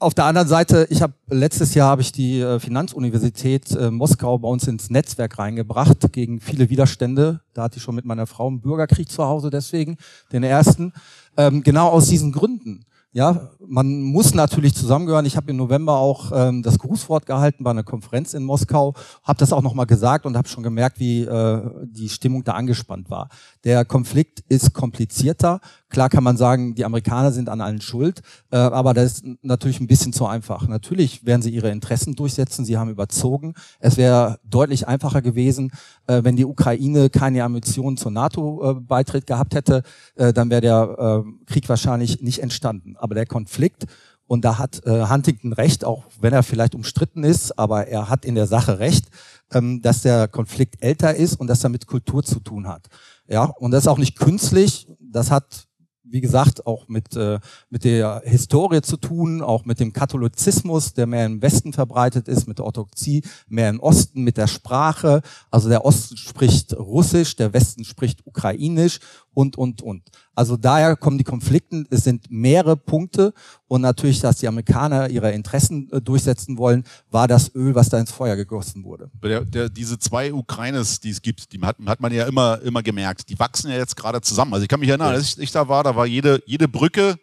auf 0.00 0.14
der 0.14 0.24
anderen 0.24 0.48
Seite, 0.48 0.86
ich 0.90 1.02
habe 1.02 1.12
letztes 1.28 1.74
Jahr 1.74 1.90
habe 1.90 2.00
ich 2.00 2.10
die 2.10 2.40
äh, 2.40 2.58
Finanzuniversität 2.58 3.70
äh, 3.72 3.90
Moskau 3.90 4.38
bei 4.38 4.48
uns 4.48 4.66
ins 4.66 4.88
Netzwerk 4.88 5.38
reingebracht 5.38 6.10
gegen 6.12 6.40
viele 6.40 6.70
Widerstände. 6.70 7.40
Da 7.52 7.64
hatte 7.64 7.76
ich 7.76 7.82
schon 7.82 7.94
mit 7.94 8.06
meiner 8.06 8.26
Frau 8.26 8.48
einen 8.48 8.62
Bürgerkrieg 8.62 9.10
zu 9.10 9.24
Hause, 9.24 9.50
deswegen 9.50 9.98
den 10.32 10.42
ersten. 10.42 10.94
Ähm, 11.36 11.62
genau 11.62 11.88
aus 11.88 12.08
diesen 12.08 12.32
Gründen. 12.32 12.86
Ja, 13.12 13.50
man 13.58 14.02
muss 14.02 14.34
natürlich 14.34 14.72
zusammengehören. 14.72 15.26
Ich 15.26 15.36
habe 15.36 15.50
im 15.50 15.56
November 15.56 15.94
auch 15.94 16.30
ähm, 16.32 16.62
das 16.62 16.78
Grußwort 16.78 17.26
gehalten 17.26 17.64
bei 17.64 17.72
einer 17.72 17.82
Konferenz 17.82 18.34
in 18.34 18.44
Moskau, 18.44 18.94
habe 19.24 19.36
das 19.36 19.52
auch 19.52 19.62
nochmal 19.62 19.86
gesagt 19.86 20.26
und 20.26 20.36
habe 20.36 20.46
schon 20.46 20.62
gemerkt, 20.62 21.00
wie 21.00 21.22
äh, 21.22 21.60
die 21.86 22.08
Stimmung 22.08 22.44
da 22.44 22.52
angespannt 22.52 23.10
war. 23.10 23.28
Der 23.64 23.84
Konflikt 23.84 24.44
ist 24.48 24.74
komplizierter. 24.74 25.60
Klar 25.88 26.08
kann 26.08 26.22
man 26.22 26.36
sagen, 26.36 26.76
die 26.76 26.84
Amerikaner 26.84 27.32
sind 27.32 27.48
an 27.48 27.60
allen 27.60 27.80
schuld, 27.80 28.22
äh, 28.52 28.56
aber 28.56 28.94
das 28.94 29.14
ist 29.14 29.24
natürlich 29.42 29.80
ein 29.80 29.88
bisschen 29.88 30.12
zu 30.12 30.26
einfach. 30.26 30.68
Natürlich 30.68 31.26
werden 31.26 31.42
sie 31.42 31.50
ihre 31.50 31.70
Interessen 31.70 32.14
durchsetzen, 32.14 32.64
sie 32.64 32.78
haben 32.78 32.90
überzogen. 32.90 33.54
Es 33.80 33.96
wäre 33.96 34.38
deutlich 34.44 34.86
einfacher 34.86 35.20
gewesen, 35.20 35.72
äh, 36.06 36.22
wenn 36.22 36.36
die 36.36 36.44
Ukraine 36.44 37.10
keine 37.10 37.42
Ambitionen 37.42 37.96
zur 37.96 38.12
NATO-Beitritt 38.12 39.24
äh, 39.24 39.26
gehabt 39.26 39.56
hätte, 39.56 39.82
äh, 40.14 40.32
dann 40.32 40.48
wäre 40.48 40.60
der 40.60 41.24
äh, 41.26 41.46
Krieg 41.52 41.68
wahrscheinlich 41.68 42.22
nicht 42.22 42.38
entstanden. 42.38 42.96
Aber 43.00 43.14
der 43.14 43.26
Konflikt, 43.26 43.86
und 44.26 44.44
da 44.44 44.58
hat 44.58 44.84
äh, 44.86 45.06
Huntington 45.08 45.52
recht, 45.52 45.84
auch 45.84 46.04
wenn 46.20 46.32
er 46.32 46.42
vielleicht 46.42 46.74
umstritten 46.74 47.24
ist, 47.24 47.58
aber 47.58 47.88
er 47.88 48.08
hat 48.08 48.24
in 48.24 48.36
der 48.36 48.46
Sache 48.46 48.78
recht, 48.78 49.06
ähm, 49.52 49.82
dass 49.82 50.02
der 50.02 50.28
Konflikt 50.28 50.82
älter 50.82 51.14
ist 51.16 51.40
und 51.40 51.48
dass 51.48 51.64
er 51.64 51.70
mit 51.70 51.86
Kultur 51.86 52.22
zu 52.22 52.38
tun 52.38 52.68
hat. 52.68 52.86
Ja, 53.26 53.44
und 53.44 53.72
das 53.72 53.84
ist 53.84 53.88
auch 53.88 53.98
nicht 53.98 54.18
künstlich. 54.18 54.86
Das 55.00 55.30
hat 55.30 55.66
wie 56.10 56.20
gesagt, 56.20 56.66
auch 56.66 56.88
mit, 56.88 57.14
äh, 57.16 57.38
mit 57.68 57.84
der 57.84 58.22
Historie 58.24 58.82
zu 58.82 58.96
tun, 58.96 59.42
auch 59.42 59.64
mit 59.64 59.80
dem 59.80 59.92
Katholizismus, 59.92 60.92
der 60.92 61.06
mehr 61.06 61.26
im 61.26 61.40
Westen 61.40 61.72
verbreitet 61.72 62.28
ist, 62.28 62.48
mit 62.48 62.58
der 62.58 62.66
Orthodoxie 62.66 63.22
mehr 63.48 63.70
im 63.70 63.80
Osten, 63.80 64.22
mit 64.22 64.36
der 64.36 64.48
Sprache. 64.48 65.22
Also 65.50 65.68
der 65.68 65.84
Osten 65.84 66.16
spricht 66.16 66.76
Russisch, 66.76 67.36
der 67.36 67.52
Westen 67.52 67.84
spricht 67.84 68.26
Ukrainisch 68.26 68.98
und, 69.32 69.56
und, 69.56 69.82
und. 69.82 70.02
Also 70.40 70.56
daher 70.56 70.96
kommen 70.96 71.18
die 71.18 71.24
Konflikte. 71.24 71.84
Es 71.90 72.04
sind 72.04 72.30
mehrere 72.30 72.74
Punkte 72.74 73.34
und 73.68 73.82
natürlich, 73.82 74.20
dass 74.20 74.38
die 74.38 74.48
Amerikaner 74.48 75.10
ihre 75.10 75.32
Interessen 75.32 75.90
äh, 75.92 76.00
durchsetzen 76.00 76.56
wollen, 76.56 76.82
war 77.10 77.28
das 77.28 77.54
Öl, 77.54 77.74
was 77.74 77.90
da 77.90 78.00
ins 78.00 78.10
Feuer 78.10 78.36
gegossen 78.36 78.82
wurde. 78.82 79.10
Der, 79.22 79.44
der, 79.44 79.68
diese 79.68 79.98
zwei 79.98 80.32
Ukraines, 80.32 80.98
die 80.98 81.10
es 81.10 81.20
gibt, 81.20 81.52
die 81.52 81.60
hat, 81.60 81.76
hat 81.84 82.00
man 82.00 82.10
ja 82.10 82.24
immer, 82.24 82.58
immer 82.62 82.82
gemerkt, 82.82 83.28
die 83.28 83.38
wachsen 83.38 83.70
ja 83.70 83.76
jetzt 83.76 83.96
gerade 83.96 84.22
zusammen. 84.22 84.54
Also 84.54 84.62
ich 84.62 84.70
kann 84.70 84.80
mich 84.80 84.88
erinnern, 84.88 85.08
als 85.08 85.34
ich, 85.34 85.38
ich 85.40 85.52
da 85.52 85.68
war, 85.68 85.84
da 85.84 85.94
war 85.94 86.06
jede, 86.06 86.42
jede 86.46 86.68
Brücke 86.68 87.16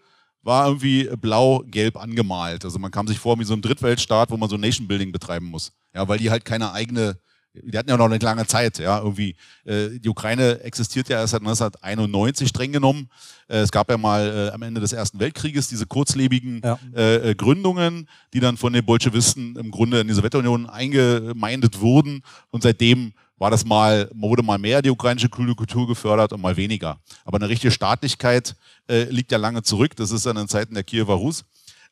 war 0.44 0.68
irgendwie 0.68 1.10
blau-gelb 1.20 1.98
angemalt. 1.98 2.66
Also 2.66 2.78
man 2.78 2.92
kam 2.92 3.08
sich 3.08 3.18
vor 3.18 3.40
wie 3.40 3.46
so 3.46 3.56
ein 3.56 3.64
Drittweltstaat, 3.64 4.30
wo 4.30 4.38
man 4.38 4.48
so 4.48 4.58
Nation 4.58 4.88
Building 4.88 5.12
betreiben 5.12 5.48
muss. 5.48 5.72
Ja, 5.96 6.08
weil 6.08 6.20
die 6.20 6.30
halt 6.30 6.46
keine 6.46 6.72
eigene 6.72 7.18
die 7.54 7.78
hatten 7.78 7.90
ja 7.90 7.98
noch 7.98 8.06
eine 8.06 8.18
lange 8.18 8.46
Zeit, 8.46 8.80
ja, 8.80 9.00
irgendwie. 9.00 9.36
Äh, 9.66 10.00
die 10.00 10.10
Ukraine 10.10 10.62
existiert 10.62 11.10
ja 11.10 11.20
erst 11.20 11.32
seit 11.32 11.42
1991 11.42 12.50
streng 12.50 12.72
genommen. 12.72 13.10
Äh, 13.48 13.58
es 13.58 13.72
gab 13.72 13.90
ja 13.90 13.98
mal 13.98 14.50
äh, 14.50 14.54
am 14.54 14.62
Ende 14.62 14.82
des 14.82 14.94
Ersten 14.94 15.20
Weltkrieges 15.20 15.68
diese 15.68 15.86
kurzlebigen 15.86 16.62
ja. 16.64 16.80
Äh, 16.94 17.36
Gründungen, 17.36 18.08
die 18.34 18.40
dann 18.40 18.58
von 18.58 18.74
den 18.74 18.86
Bolschewisten 18.86 19.56
im 19.56 19.72
Grunde 19.72 20.00
in 20.00 20.08
die 20.08 20.14
Sowjetunion 20.14 20.68
eingemeindet 20.68 21.80
wurden. 21.80 22.22
Und 22.52 22.64
seitdem 22.64 23.14
war 23.38 23.52
das 23.52 23.66
mal, 23.66 24.10
wurde 24.14 24.44
mal 24.44 24.58
mehr 24.58 24.82
die 24.82 24.90
ukrainische 24.90 25.30
Kultur 25.30 25.88
gefördert 25.88 26.34
und 26.34 26.42
mal 26.42 26.58
weniger. 26.58 27.00
Aber 27.24 27.38
eine 27.38 27.50
richtige 27.50 27.72
Staatlichkeit 27.72 28.56
äh, 28.90 29.04
liegt 29.06 29.32
ja 29.32 29.38
lange 29.38 29.64
zurück. 29.64 29.96
Das 29.96 30.12
ist 30.12 30.26
dann 30.26 30.38
in 30.38 30.48
Zeiten 30.48 30.74
der 30.74 30.84
Kiewer 30.84 31.16
Rus. 31.16 31.46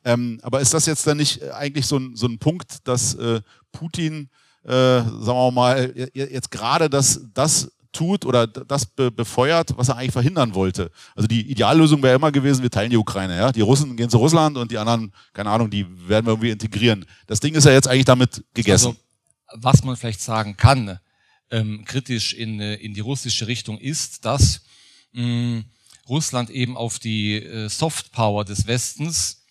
Ähm, 0.03 0.39
aber 0.43 0.61
ist 0.61 0.73
das 0.73 0.85
jetzt 0.85 1.07
dann 1.07 1.17
nicht 1.17 1.43
eigentlich 1.51 1.87
so 1.87 1.97
ein, 1.97 2.15
so 2.15 2.27
ein 2.27 2.37
Punkt, 2.37 2.87
dass 2.87 3.17
Putin 3.71 4.29
äh, 4.65 5.01
sagen 5.01 5.25
wir 5.25 5.51
mal, 5.51 6.09
jetzt 6.13 6.51
gerade 6.51 6.89
das, 6.89 7.21
das 7.33 7.71
tut 7.91 8.25
oder 8.25 8.45
das 8.45 8.85
be 8.85 9.09
befeuert, 9.09 9.77
was 9.77 9.89
er 9.89 9.97
eigentlich 9.97 10.11
verhindern 10.11 10.53
wollte. 10.53 10.91
Also 11.15 11.27
die 11.27 11.49
Ideallösung 11.49 12.03
wäre 12.03 12.15
immer 12.15 12.31
gewesen, 12.31 12.61
wir 12.61 12.69
teilen 12.69 12.89
die 12.89 12.97
Ukraine. 12.97 13.37
Ja? 13.37 13.51
Die 13.51 13.61
Russen 13.61 13.95
gehen 13.95 14.09
zu 14.09 14.17
Russland 14.17 14.57
und 14.57 14.71
die 14.71 14.77
anderen, 14.77 15.13
keine 15.33 15.49
Ahnung, 15.49 15.69
die 15.69 15.85
werden 16.07 16.25
wir 16.25 16.33
irgendwie 16.33 16.51
integrieren. 16.51 17.05
Das 17.27 17.39
Ding 17.39 17.55
ist 17.55 17.65
ja 17.65 17.71
jetzt 17.71 17.87
eigentlich 17.87 18.05
damit 18.05 18.43
gegessen. 18.53 18.97
Also, 19.47 19.63
was 19.63 19.83
man 19.83 19.95
vielleicht 19.95 20.21
sagen 20.21 20.57
kann, 20.57 20.99
ähm, 21.51 21.85
kritisch 21.85 22.33
in, 22.33 22.59
äh, 22.59 22.75
in 22.75 22.93
die 22.93 22.99
russische 22.99 23.47
Richtung, 23.47 23.79
ist, 23.79 24.25
dass 24.25 24.61
mh, 25.13 25.63
Russland 26.09 26.49
eben 26.49 26.75
auf 26.75 26.99
die 26.99 27.35
äh, 27.35 27.69
Softpower 27.69 28.45
des 28.45 28.67
Westens 28.67 29.43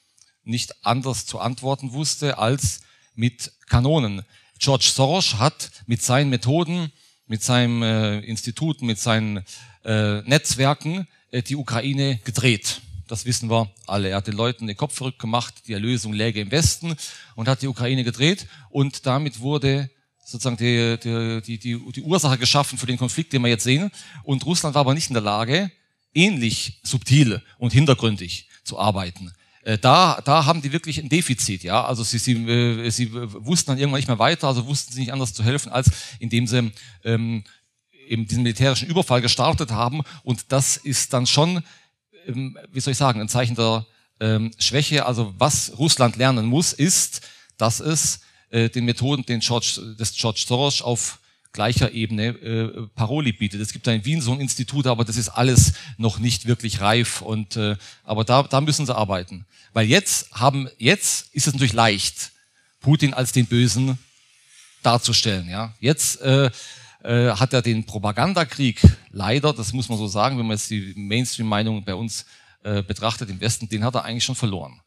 nicht 0.43 0.85
anders 0.85 1.25
zu 1.25 1.39
antworten 1.39 1.93
wusste 1.93 2.39
als 2.39 2.81
mit 3.15 3.53
Kanonen. 3.69 4.23
George 4.59 4.91
Soros 4.95 5.39
hat 5.39 5.71
mit 5.87 6.03
seinen 6.03 6.31
Methoden, 6.31 6.93
mit 7.27 7.43
seinem 7.43 7.83
äh, 7.83 8.21
Institut, 8.21 8.83
mit 8.83 8.99
seinen 8.99 9.45
äh, 9.85 10.21
Netzwerken 10.23 11.07
äh, 11.31 11.43
die 11.43 11.57
Ukraine 11.57 12.21
gedreht. 12.25 12.81
Das 13.07 13.27
wissen 13.27 13.51
wir 13.51 13.71
alle. 13.87 14.09
Er 14.11 14.17
hat 14.17 14.27
den 14.27 14.37
Leuten 14.37 14.67
den 14.67 14.77
Kopf 14.77 14.95
verrückt 14.95 15.19
gemacht, 15.19 15.55
die 15.67 15.75
Erlösung 15.75 16.13
läge 16.13 16.41
im 16.41 16.51
Westen 16.51 16.97
und 17.35 17.49
hat 17.49 17.63
die 17.63 17.69
Ukraine 17.69 18.05
gedreht 18.05 18.47
und 18.71 19.05
damit 19.07 19.41
wurde 19.41 19.91
sozusagen 20.25 20.57
die, 20.57 20.99
die, 21.03 21.43
die, 21.43 21.59
die, 21.59 21.93
die 21.93 22.03
Ursache 22.03 22.39
geschaffen 22.39 22.79
für 22.79 22.87
den 22.87 22.97
Konflikt, 22.97 23.33
den 23.33 23.43
wir 23.43 23.49
jetzt 23.49 23.65
sehen. 23.65 23.91
Und 24.23 24.47
Russland 24.47 24.75
war 24.75 24.81
aber 24.81 24.95
nicht 24.95 25.11
in 25.11 25.15
der 25.15 25.23
Lage, 25.23 25.71
ähnlich 26.15 26.81
subtil 26.83 27.43
und 27.59 27.73
hintergründig 27.73 28.49
zu 28.65 28.79
arbeiten. 28.79 29.33
Äh, 29.65 29.79
da, 29.79 30.21
da 30.25 30.45
haben 30.45 30.61
die 30.61 30.73
wirklich 30.73 30.99
ein 30.99 31.09
Defizit, 31.09 31.65
ja. 31.65 31.85
Also 31.85 32.03
sie, 32.03 32.19
sie, 32.19 32.33
äh, 32.33 32.91
sie 32.91 33.13
wussten 33.13 33.71
dann 33.71 33.79
irgendwann 33.79 33.99
nicht 33.99 34.09
mehr 34.09 34.19
weiter, 34.19 34.49
also 34.49 34.67
wussten 34.67 34.93
sie 34.93 35.01
nicht 35.01 35.13
anders 35.13 35.33
zu 35.33 35.43
helfen, 35.43 35.73
als 35.73 35.91
indem 36.19 36.47
sie 36.47 36.71
ähm, 37.03 37.45
eben 38.07 38.27
diesen 38.27 38.43
militärischen 38.43 38.89
Überfall 38.89 39.23
gestartet 39.23 39.71
haben. 39.71 40.03
Und 40.23 40.53
das 40.53 40.77
ist 40.77 41.15
dann 41.15 41.27
schon, 41.27 41.63
ähm, 42.27 42.59
wie 42.73 42.81
soll 42.81 42.93
ich 42.93 42.99
sagen, 42.99 43.23
ein 43.23 43.29
Zeichen 43.29 43.55
der 43.57 43.87
ähm, 44.21 44.51
Schwäche. 44.59 45.07
Also 45.07 45.35
was 45.39 45.73
Russland 45.79 46.17
lernen 46.17 46.45
muss, 46.45 46.75
ist, 46.75 47.23
dass 47.57 47.81
es 47.81 48.21
äh, 48.51 48.69
den 48.69 48.85
Methoden 48.85 49.25
den 49.25 49.41
George, 49.41 49.97
des 49.99 50.15
George 50.15 50.45
Soros 50.47 50.83
auf 50.83 51.21
gleicher 51.55 51.93
Ebene 51.93 52.27
äh, 52.27 52.87
Paroli 52.95 53.33
bietet. 53.33 53.63
Es 53.63 53.73
gibt 53.73 53.87
da 53.87 53.93
in 53.93 54.05
Wien 54.05 54.21
so 54.21 54.33
ein 54.33 54.41
Institut, 54.41 54.87
aber 54.87 55.05
das 55.05 55.17
ist 55.17 55.31
alles 55.31 55.73
noch 55.97 56.19
nicht 56.19 56.45
wirklich 56.45 56.83
reif. 56.83 57.23
Und 57.23 57.57
äh, 57.57 57.77
aber 58.03 58.25
da, 58.25 58.43
da 58.43 58.61
müssen 58.61 58.85
sie 58.85 58.95
arbeiten, 58.95 59.47
weil 59.73 59.87
jetzt 59.87 60.31
haben 60.33 60.69
jetzt 60.77 61.35
ist 61.35 61.47
es 61.47 61.55
natürlich 61.55 61.73
leicht, 61.73 62.33
Putin 62.81 63.15
als 63.15 63.33
den 63.33 63.47
Bösen 63.47 63.99
darzustellen. 64.83 65.49
Ja, 65.49 65.73
jetzt 65.81 66.21
äh, 66.21 66.51
äh, 67.03 67.31
hat 67.31 67.53
er 67.53 67.63
den 67.63 67.85
Propagandakrieg 67.85 68.83
leider, 69.11 69.53
das 69.53 69.73
muss 69.73 69.89
man 69.89 69.97
so 69.97 70.09
sagen, 70.09 70.37
wenn 70.39 70.47
man 70.47 70.57
jetzt 70.57 70.71
die 70.71 70.93
Mainstream-Meinung 70.97 71.85
bei 71.85 71.95
uns 71.95 72.27
äh, 72.63 72.83
betrachtet 72.83 73.31
im 73.31 73.41
Westen, 73.41 73.69
den 73.69 73.85
hat 73.85 73.95
er 73.95 74.05
eigentlich 74.05 74.25
schon 74.25 74.35
verloren. 74.35 74.81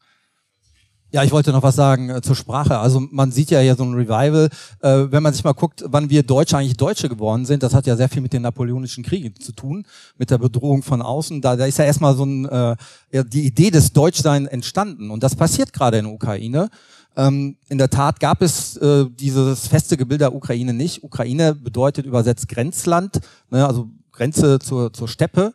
Ja, 1.10 1.24
ich 1.24 1.32
wollte 1.32 1.52
noch 1.52 1.62
was 1.62 1.74
sagen 1.74 2.10
äh, 2.10 2.20
zur 2.20 2.36
Sprache. 2.36 2.78
Also 2.78 3.00
man 3.00 3.32
sieht 3.32 3.50
ja 3.50 3.60
hier 3.60 3.76
so 3.76 3.84
ein 3.84 3.94
Revival. 3.94 4.50
Äh, 4.80 5.10
wenn 5.10 5.22
man 5.22 5.32
sich 5.32 5.42
mal 5.42 5.54
guckt, 5.54 5.82
wann 5.86 6.10
wir 6.10 6.22
Deutsche 6.22 6.58
eigentlich 6.58 6.76
Deutsche 6.76 7.08
geworden 7.08 7.46
sind, 7.46 7.62
das 7.62 7.72
hat 7.72 7.86
ja 7.86 7.96
sehr 7.96 8.10
viel 8.10 8.20
mit 8.20 8.34
den 8.34 8.42
napoleonischen 8.42 9.02
Kriegen 9.02 9.34
zu 9.40 9.52
tun, 9.52 9.86
mit 10.18 10.30
der 10.30 10.36
Bedrohung 10.36 10.82
von 10.82 11.00
außen. 11.00 11.40
Da, 11.40 11.56
da 11.56 11.64
ist 11.64 11.78
ja 11.78 11.86
erstmal 11.86 12.14
so 12.14 12.24
ein, 12.24 12.44
äh, 12.44 12.76
ja, 13.10 13.22
die 13.22 13.46
Idee 13.46 13.70
des 13.70 13.94
Deutschsein 13.94 14.46
entstanden. 14.46 15.10
Und 15.10 15.22
das 15.22 15.34
passiert 15.34 15.72
gerade 15.72 15.96
in 15.96 16.04
der 16.04 16.12
Ukraine. 16.12 16.68
Ähm, 17.16 17.56
in 17.70 17.78
der 17.78 17.88
Tat 17.88 18.20
gab 18.20 18.42
es 18.42 18.76
äh, 18.76 19.06
dieses 19.08 19.66
feste 19.66 19.96
Gebild 19.96 20.20
der 20.20 20.34
Ukraine 20.34 20.74
nicht. 20.74 21.02
Ukraine 21.02 21.54
bedeutet 21.54 22.04
übersetzt 22.04 22.48
Grenzland, 22.48 23.18
ne, 23.50 23.66
also 23.66 23.88
Grenze 24.12 24.58
zur, 24.58 24.92
zur 24.92 25.08
Steppe. 25.08 25.54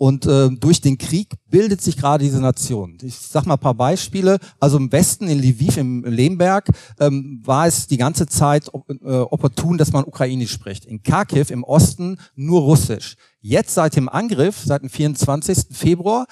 Und 0.00 0.24
äh, 0.24 0.48
durch 0.48 0.80
den 0.80 0.96
Krieg 0.96 1.34
bildet 1.50 1.82
sich 1.82 1.98
gerade 1.98 2.24
diese 2.24 2.40
Nation. 2.40 2.96
Ich 3.02 3.18
sag 3.18 3.44
mal 3.44 3.56
ein 3.56 3.60
paar 3.60 3.74
Beispiele. 3.74 4.38
Also 4.58 4.78
im 4.78 4.90
Westen, 4.90 5.28
in 5.28 5.38
Lviv, 5.38 5.76
im 5.76 6.04
Lemberg, 6.04 6.70
ähm, 6.98 7.42
war 7.44 7.66
es 7.66 7.86
die 7.86 7.98
ganze 7.98 8.26
Zeit 8.26 8.70
äh, 8.88 9.18
opportun, 9.18 9.76
dass 9.76 9.92
man 9.92 10.04
Ukrainisch 10.04 10.52
spricht. 10.52 10.86
In 10.86 11.02
Kharkiv 11.02 11.50
im 11.50 11.64
Osten 11.64 12.16
nur 12.34 12.62
Russisch. 12.62 13.16
Jetzt 13.42 13.74
seit 13.74 13.94
dem 13.94 14.08
Angriff, 14.08 14.62
seit 14.64 14.80
dem 14.80 14.88
24. 14.88 15.66
Februar, 15.70 16.26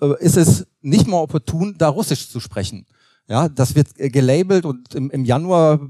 äh, 0.00 0.24
ist 0.24 0.38
es 0.38 0.66
nicht 0.80 1.06
mehr 1.06 1.18
opportun, 1.18 1.74
da 1.76 1.90
Russisch 1.90 2.30
zu 2.30 2.40
sprechen. 2.40 2.86
Ja, 3.28 3.50
das 3.50 3.74
wird 3.74 3.88
äh, 3.98 4.08
gelabelt 4.08 4.64
und 4.64 4.94
im, 4.94 5.10
im 5.10 5.26
Januar 5.26 5.80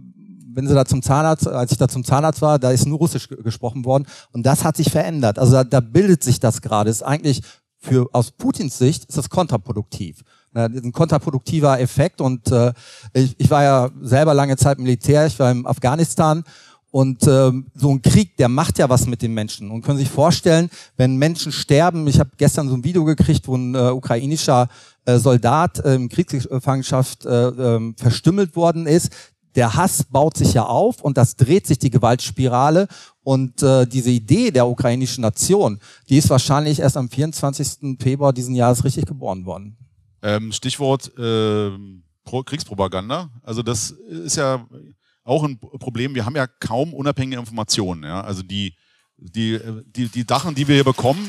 wenn 0.54 0.66
sie 0.66 0.74
da 0.74 0.84
zum 0.84 1.02
Zahnarzt, 1.02 1.48
als 1.48 1.72
ich 1.72 1.78
da 1.78 1.88
zum 1.88 2.04
Zahnarzt 2.04 2.42
war, 2.42 2.58
da 2.58 2.70
ist 2.70 2.86
nur 2.86 2.98
Russisch 2.98 3.28
gesprochen 3.28 3.84
worden 3.84 4.06
und 4.32 4.44
das 4.44 4.64
hat 4.64 4.76
sich 4.76 4.90
verändert. 4.90 5.38
Also 5.38 5.52
da, 5.52 5.64
da 5.64 5.80
bildet 5.80 6.22
sich 6.22 6.40
das 6.40 6.62
gerade. 6.62 6.90
Ist 6.90 7.02
eigentlich 7.02 7.42
für 7.78 8.08
aus 8.12 8.30
Putins 8.30 8.78
Sicht 8.78 9.06
ist 9.06 9.18
das 9.18 9.28
kontraproduktiv. 9.28 10.22
Ein 10.54 10.92
kontraproduktiver 10.92 11.80
Effekt 11.80 12.20
und 12.20 12.50
äh, 12.52 12.72
ich, 13.14 13.34
ich 13.38 13.50
war 13.50 13.62
ja 13.62 13.90
selber 14.02 14.34
lange 14.34 14.56
Zeit 14.56 14.78
Militär, 14.78 15.26
ich 15.26 15.38
war 15.38 15.50
im 15.50 15.66
Afghanistan 15.66 16.44
und 16.92 17.26
ähm, 17.26 17.66
so 17.74 17.90
ein 17.90 18.02
Krieg, 18.02 18.36
der 18.36 18.48
macht 18.48 18.78
ja 18.78 18.88
was 18.90 19.06
mit 19.06 19.22
den 19.22 19.32
Menschen. 19.32 19.70
Und 19.70 19.82
können 19.82 19.98
sich 19.98 20.10
vorstellen, 20.10 20.68
wenn 20.98 21.16
Menschen 21.16 21.50
sterben, 21.50 22.06
ich 22.06 22.20
habe 22.20 22.30
gestern 22.36 22.68
so 22.68 22.74
ein 22.74 22.84
Video 22.84 23.04
gekriegt, 23.04 23.48
wo 23.48 23.56
ein 23.56 23.74
äh, 23.74 23.90
ukrainischer 23.90 24.68
äh, 25.06 25.18
Soldat 25.18 25.78
äh, 25.78 25.94
in 25.94 26.10
Kriegsgefangenschaft 26.10 27.24
äh, 27.24 27.48
äh, 27.48 27.94
verstümmelt 27.96 28.56
worden 28.56 28.86
ist, 28.86 29.10
der 29.54 29.74
Hass 29.74 30.04
baut 30.04 30.36
sich 30.36 30.54
ja 30.54 30.64
auf 30.64 31.02
und 31.02 31.16
das 31.16 31.36
dreht 31.36 31.66
sich 31.66 31.78
die 31.78 31.90
Gewaltspirale. 31.90 32.88
Und 33.22 33.62
äh, 33.62 33.86
diese 33.86 34.10
Idee 34.10 34.50
der 34.50 34.66
ukrainischen 34.66 35.22
Nation, 35.22 35.78
die 36.08 36.16
ist 36.16 36.30
wahrscheinlich 36.30 36.80
erst 36.80 36.96
am 36.96 37.08
24. 37.08 37.98
Februar 38.00 38.32
diesen 38.32 38.54
Jahres 38.54 38.84
richtig 38.84 39.06
geboren 39.06 39.44
worden. 39.44 39.76
Ähm, 40.22 40.52
Stichwort 40.52 41.16
äh, 41.18 41.70
Kriegspropaganda. 42.24 43.30
Also 43.42 43.62
das 43.62 43.90
ist 43.90 44.36
ja 44.36 44.66
auch 45.24 45.44
ein 45.44 45.58
Problem. 45.58 46.14
Wir 46.14 46.24
haben 46.24 46.36
ja 46.36 46.46
kaum 46.46 46.94
unabhängige 46.94 47.38
Informationen. 47.38 48.04
Ja? 48.04 48.22
Also 48.22 48.42
die, 48.42 48.74
die, 49.16 49.60
die, 49.86 50.08
die 50.08 50.24
Sachen, 50.28 50.54
die 50.54 50.66
wir 50.66 50.76
hier 50.76 50.84
bekommen, 50.84 51.28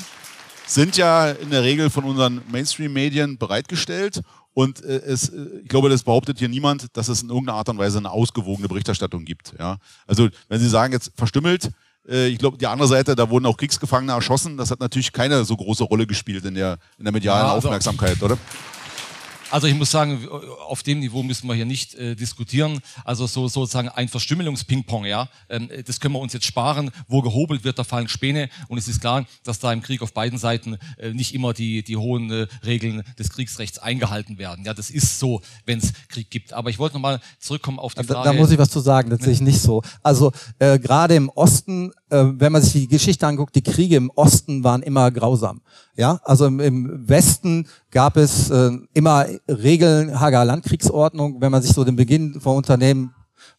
sind 0.66 0.98
ja 0.98 1.30
in 1.30 1.50
der 1.50 1.64
Regel 1.64 1.90
von 1.90 2.06
unseren 2.06 2.42
Mainstream-Medien 2.50 3.38
bereitgestellt 3.38 4.22
und 4.54 4.84
äh, 4.84 5.02
es, 5.06 5.30
äh, 5.30 5.62
ich 5.64 5.70
glaube, 5.70 5.90
das 5.90 6.04
behauptet 6.04 6.40
hier 6.40 6.50
niemand, 6.50 6.96
dass 6.96 7.08
es 7.08 7.24
in 7.24 7.30
irgendeiner 7.30 7.58
Art 7.58 7.70
und 7.70 7.78
Weise 7.78 7.98
eine 7.98 8.12
ausgewogene 8.12 8.68
Berichterstattung 8.68 9.26
gibt. 9.26 9.54
Ja? 9.58 9.78
Also 10.08 10.30
wenn 10.48 10.60
Sie 10.60 10.70
sagen, 10.70 10.94
jetzt 10.94 11.12
verstümmelt, 11.16 11.72
äh, 12.08 12.28
ich 12.28 12.38
glaube, 12.38 12.58
die 12.58 12.68
andere 12.68 12.88
Seite, 12.88 13.16
da 13.16 13.30
wurden 13.30 13.46
auch 13.46 13.58
Kriegsgefangene 13.58 14.14
erschossen, 14.14 14.58
das 14.58 14.72
hat 14.72 14.80
natürlich 14.80 15.12
keine 15.12 15.44
so 15.46 15.56
große 15.56 15.84
Rolle 15.84 16.06
gespielt 16.06 16.46
in 16.46 16.56
der, 16.56 16.78
in 16.98 17.06
der 17.06 17.14
medialen 17.14 17.48
ja, 17.48 17.54
also 17.54 17.68
Aufmerksamkeit, 17.68 18.22
oder? 18.22 18.38
Also 19.54 19.68
ich 19.68 19.76
muss 19.76 19.92
sagen, 19.92 20.28
auf 20.68 20.82
dem 20.82 21.00
Niveau 21.00 21.22
müssen 21.22 21.48
wir 21.48 21.54
hier 21.54 21.66
nicht 21.66 21.94
äh, 21.94 22.16
diskutieren. 22.16 22.80
Also 23.06 23.28
so 23.28 23.48
sozusagen 23.48 23.88
ein 23.88 24.08
Verstümmelungspingpong, 24.08 25.06
ja, 25.06 25.30
ähm, 25.48 25.70
das 25.86 26.00
können 26.00 26.16
wir 26.16 26.20
uns 26.22 26.34
jetzt 26.34 26.48
sparen. 26.48 26.90
Wo 27.08 27.22
gehobelt 27.22 27.64
wird, 27.64 27.78
da 27.78 27.84
fallen 27.84 28.08
Späne. 28.08 28.50
Und 28.68 28.80
es 28.80 28.88
ist 28.88 29.00
klar, 29.00 29.28
dass 29.44 29.60
da 29.60 29.72
im 29.72 29.84
Krieg 29.84 30.02
auf 30.02 30.12
beiden 30.12 30.40
Seiten 30.40 30.80
äh, 30.98 31.14
nicht 31.14 31.36
immer 31.36 31.54
die 31.54 31.84
die 31.84 31.98
hohen 31.98 32.32
äh, 32.32 32.48
Regeln 32.66 33.04
des 33.20 33.30
Kriegsrechts 33.30 33.78
eingehalten 33.78 34.40
werden. 34.40 34.66
Ja, 34.66 34.74
das 34.74 34.90
ist 34.90 35.20
so, 35.20 35.44
wenn 35.68 35.78
es 35.78 35.94
Krieg 36.08 36.32
gibt. 36.32 36.52
Aber 36.54 36.72
ich 36.72 36.80
wollte 36.80 36.96
nochmal 36.96 37.22
zurückkommen 37.38 37.78
auf 37.78 37.94
die 37.94 38.04
Frage. 38.04 38.24
Da, 38.24 38.24
da 38.24 38.34
muss 38.34 38.50
ich 38.50 38.58
was 38.58 38.72
zu 38.72 38.80
sagen. 38.80 39.12
Das 39.12 39.20
sehe 39.20 39.34
ich 39.34 39.42
nicht 39.42 39.62
so. 39.62 39.84
Also 40.02 40.32
äh, 40.58 40.80
gerade 40.80 41.14
im 41.14 41.30
Osten 41.30 41.92
äh, 42.14 42.40
wenn 42.40 42.52
man 42.52 42.62
sich 42.62 42.74
die 42.74 42.88
Geschichte 42.88 43.26
anguckt, 43.28 43.56
die 43.56 43.62
Kriege 43.64 43.96
im 43.96 44.10
Osten 44.16 44.64
waren 44.64 44.84
immer 44.84 45.10
grausam. 45.12 45.62
Ja, 45.96 46.20
also 46.24 46.46
im, 46.46 46.60
im 46.60 47.08
Westen 47.10 47.68
gab 47.92 48.18
es 48.18 48.50
äh, 48.50 48.72
immer 48.94 49.26
Regeln, 49.48 50.20
Hager 50.20 50.46
Landkriegsordnung. 50.46 51.42
Wenn 51.42 51.52
man 51.52 51.62
sich 51.62 51.72
so 51.74 51.84
den 51.84 51.96
Beginn 51.96 52.40
von 52.40 52.58
Unternehmen 52.58 53.14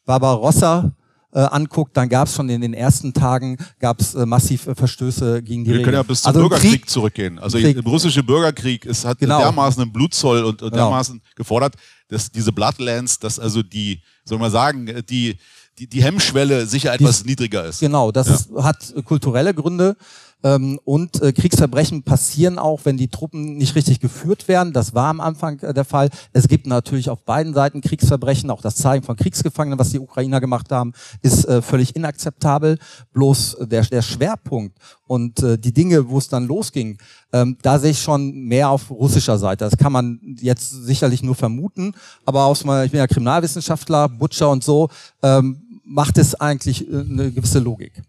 Barbarossa 0.04 0.92
äh, 1.32 1.40
anguckt, 1.40 1.96
dann 1.96 2.08
gab 2.08 2.28
es 2.28 2.34
schon 2.34 2.48
in 2.48 2.60
den 2.60 2.74
ersten 2.74 3.12
Tagen 3.12 3.56
gab's 3.80 4.14
äh, 4.14 4.24
massiv 4.26 4.66
äh, 4.68 4.74
Verstöße 4.74 5.42
gegen 5.42 5.64
die 5.64 5.70
Wir 5.70 5.74
Regeln. 5.78 5.84
können 5.86 5.96
ja 5.96 6.02
bis 6.02 6.22
zum 6.22 6.28
also 6.28 6.40
Bürgerkrieg 6.40 6.70
Krieg, 6.72 6.90
zurückgehen. 6.90 7.38
Also 7.38 7.58
Krieg. 7.58 7.74
der 7.74 7.84
russische 7.84 8.22
Bürgerkrieg 8.22 8.84
ist, 8.84 9.04
hat 9.04 9.18
Genau. 9.18 9.38
dermaßen 9.40 9.82
einen 9.82 9.92
Blutzoll 9.92 10.44
und, 10.44 10.62
und 10.62 10.70
Genau. 10.70 10.84
dermaßen 10.90 11.20
gefordert, 11.34 11.74
dass 12.08 12.30
diese 12.30 12.52
Bloodlands, 12.52 13.18
dass 13.18 13.38
also 13.38 13.62
die, 13.62 14.00
soll 14.24 14.38
man 14.38 14.50
sagen, 14.50 15.02
die, 15.08 15.36
die, 15.78 15.87
die 15.87 16.02
Hemmschwelle 16.02 16.66
sicher 16.66 16.92
etwas 16.94 17.24
niedriger 17.24 17.64
ist. 17.64 17.80
Genau, 17.80 18.12
das 18.12 18.28
Ja. 18.28 18.34
ist, 18.34 18.50
hat 18.62 18.94
äh, 18.96 19.02
kulturelle 19.02 19.54
Gründe. 19.54 19.96
Ähm, 20.42 20.78
und 20.84 21.22
äh, 21.22 21.32
Kriegsverbrechen 21.32 22.02
passieren 22.02 22.58
auch, 22.58 22.80
wenn 22.84 22.98
die 22.98 23.08
Truppen 23.08 23.56
nicht 23.56 23.76
richtig 23.76 23.98
geführt 23.98 24.46
werden. 24.46 24.74
Das 24.74 24.94
war 24.94 25.08
am 25.08 25.20
Anfang 25.22 25.58
äh, 25.60 25.72
der 25.72 25.87
Fall. 25.87 26.10
Es 26.34 26.48
gibt 26.48 26.66
natürlich 26.66 27.08
auf 27.08 27.22
beiden 27.24 27.54
Seiten 27.54 27.80
Kriegsverbrechen. 27.80 28.50
Auch 28.50 28.60
das 28.60 28.76
Zeigen 28.76 29.02
von 29.02 29.16
Kriegsgefangenen, 29.16 29.78
was 29.78 29.88
die 29.90 29.98
Ukrainer 29.98 30.40
gemacht 30.42 30.70
haben, 30.70 30.92
ist 31.22 31.46
äh, 31.46 31.62
völlig 31.62 31.96
inakzeptabel. 31.96 32.78
Bloß 33.14 33.56
der, 33.62 33.87
der 33.87 34.02
Schwerpunkt 34.02 34.76
und 35.06 35.42
äh, 35.42 35.56
die 35.56 35.72
Dinge, 35.72 36.10
wo 36.10 36.18
es 36.18 36.28
dann 36.28 36.46
losging, 36.46 36.98
ähm, 37.32 37.56
da 37.62 37.78
sehe 37.78 37.92
ich 37.92 38.02
schon 38.02 38.32
mehr 38.44 38.68
auf 38.68 38.90
russischer 38.90 39.38
Seite. 39.38 39.64
Das 39.64 39.78
kann 39.78 39.92
man 39.92 40.20
jetzt 40.40 40.70
sicherlich 40.70 41.22
nur 41.22 41.34
vermuten. 41.37 41.94
Aber 42.26 42.44
aus 42.44 42.64
meiner, 42.64 42.84
ich 42.84 42.90
bin 42.90 42.98
ja 42.98 43.06
Kriminalwissenschaftler, 43.06 44.10
Butcher 44.10 44.50
und 44.50 44.62
so, 44.62 44.90
ähm, 45.22 45.62
macht 45.84 46.18
es 46.18 46.34
eigentlich 46.34 46.88
äh, 46.88 47.00
eine 47.00 47.30
gewisse 47.30 47.58
Logik. 47.58 48.02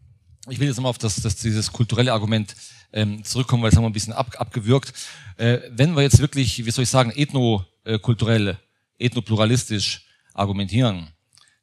Ich 0.50 0.60
will 0.60 0.68
jetzt 0.68 0.78
nochmal 0.78 0.92
auf 0.92 0.98
das, 0.98 1.16
das, 1.16 1.36
dieses 1.36 1.72
kulturelle 1.72 2.14
Argument 2.14 2.56
ähm, 2.94 3.24
zurückkommen, 3.24 3.64
weil 3.64 3.72
es 3.72 3.76
haben 3.76 3.84
wir 3.84 3.90
ein 3.90 3.94
bisschen 3.94 4.14
ab, 4.14 4.36
abgewürgt. 4.38 4.94
Äh, 5.38 5.60
wenn 5.72 5.96
wir 5.96 6.04
jetzt 6.04 6.20
wirklich, 6.20 6.66
wie 6.66 6.72
soll 6.72 6.84
ich 6.84 6.90
sagen, 6.90 7.12
ethnokulturell, 7.12 8.58
ethnopluralistisch 9.00 10.06
argumentieren, 10.34 11.10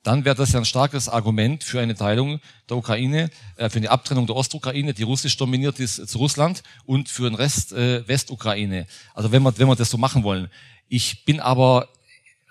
dann 0.03 0.25
wäre 0.25 0.35
das 0.35 0.53
ja 0.53 0.59
ein 0.59 0.65
starkes 0.65 1.09
Argument 1.09 1.63
für 1.63 1.81
eine 1.81 1.95
Teilung 1.95 2.41
der 2.69 2.77
Ukraine, 2.77 3.31
äh, 3.57 3.71
für 3.71 3.79
eine 3.79 3.91
Abtrennung 3.91 4.27
der 4.27 4.37
Ostukraine, 4.37 4.95
die 4.95 5.05
russisch 5.05 5.37
dominiert 5.37 5.79
ist, 5.79 6.09
zu 6.09 6.19
Russland 6.19 6.63
und 6.85 7.09
für 7.09 7.31
den 7.31 7.35
Rest 7.35 7.73
äh, 7.73 8.07
Westukraine. 8.09 8.87
Also 9.15 9.31
wenn 9.31 9.43
wir, 9.43 9.57
wenn 9.59 9.69
wir 9.69 9.77
das 9.77 9.91
so 9.91 9.99
machen 9.99 10.25
wollen. 10.25 10.49
Ich 10.89 11.25
bin 11.25 11.41
aber 11.41 11.89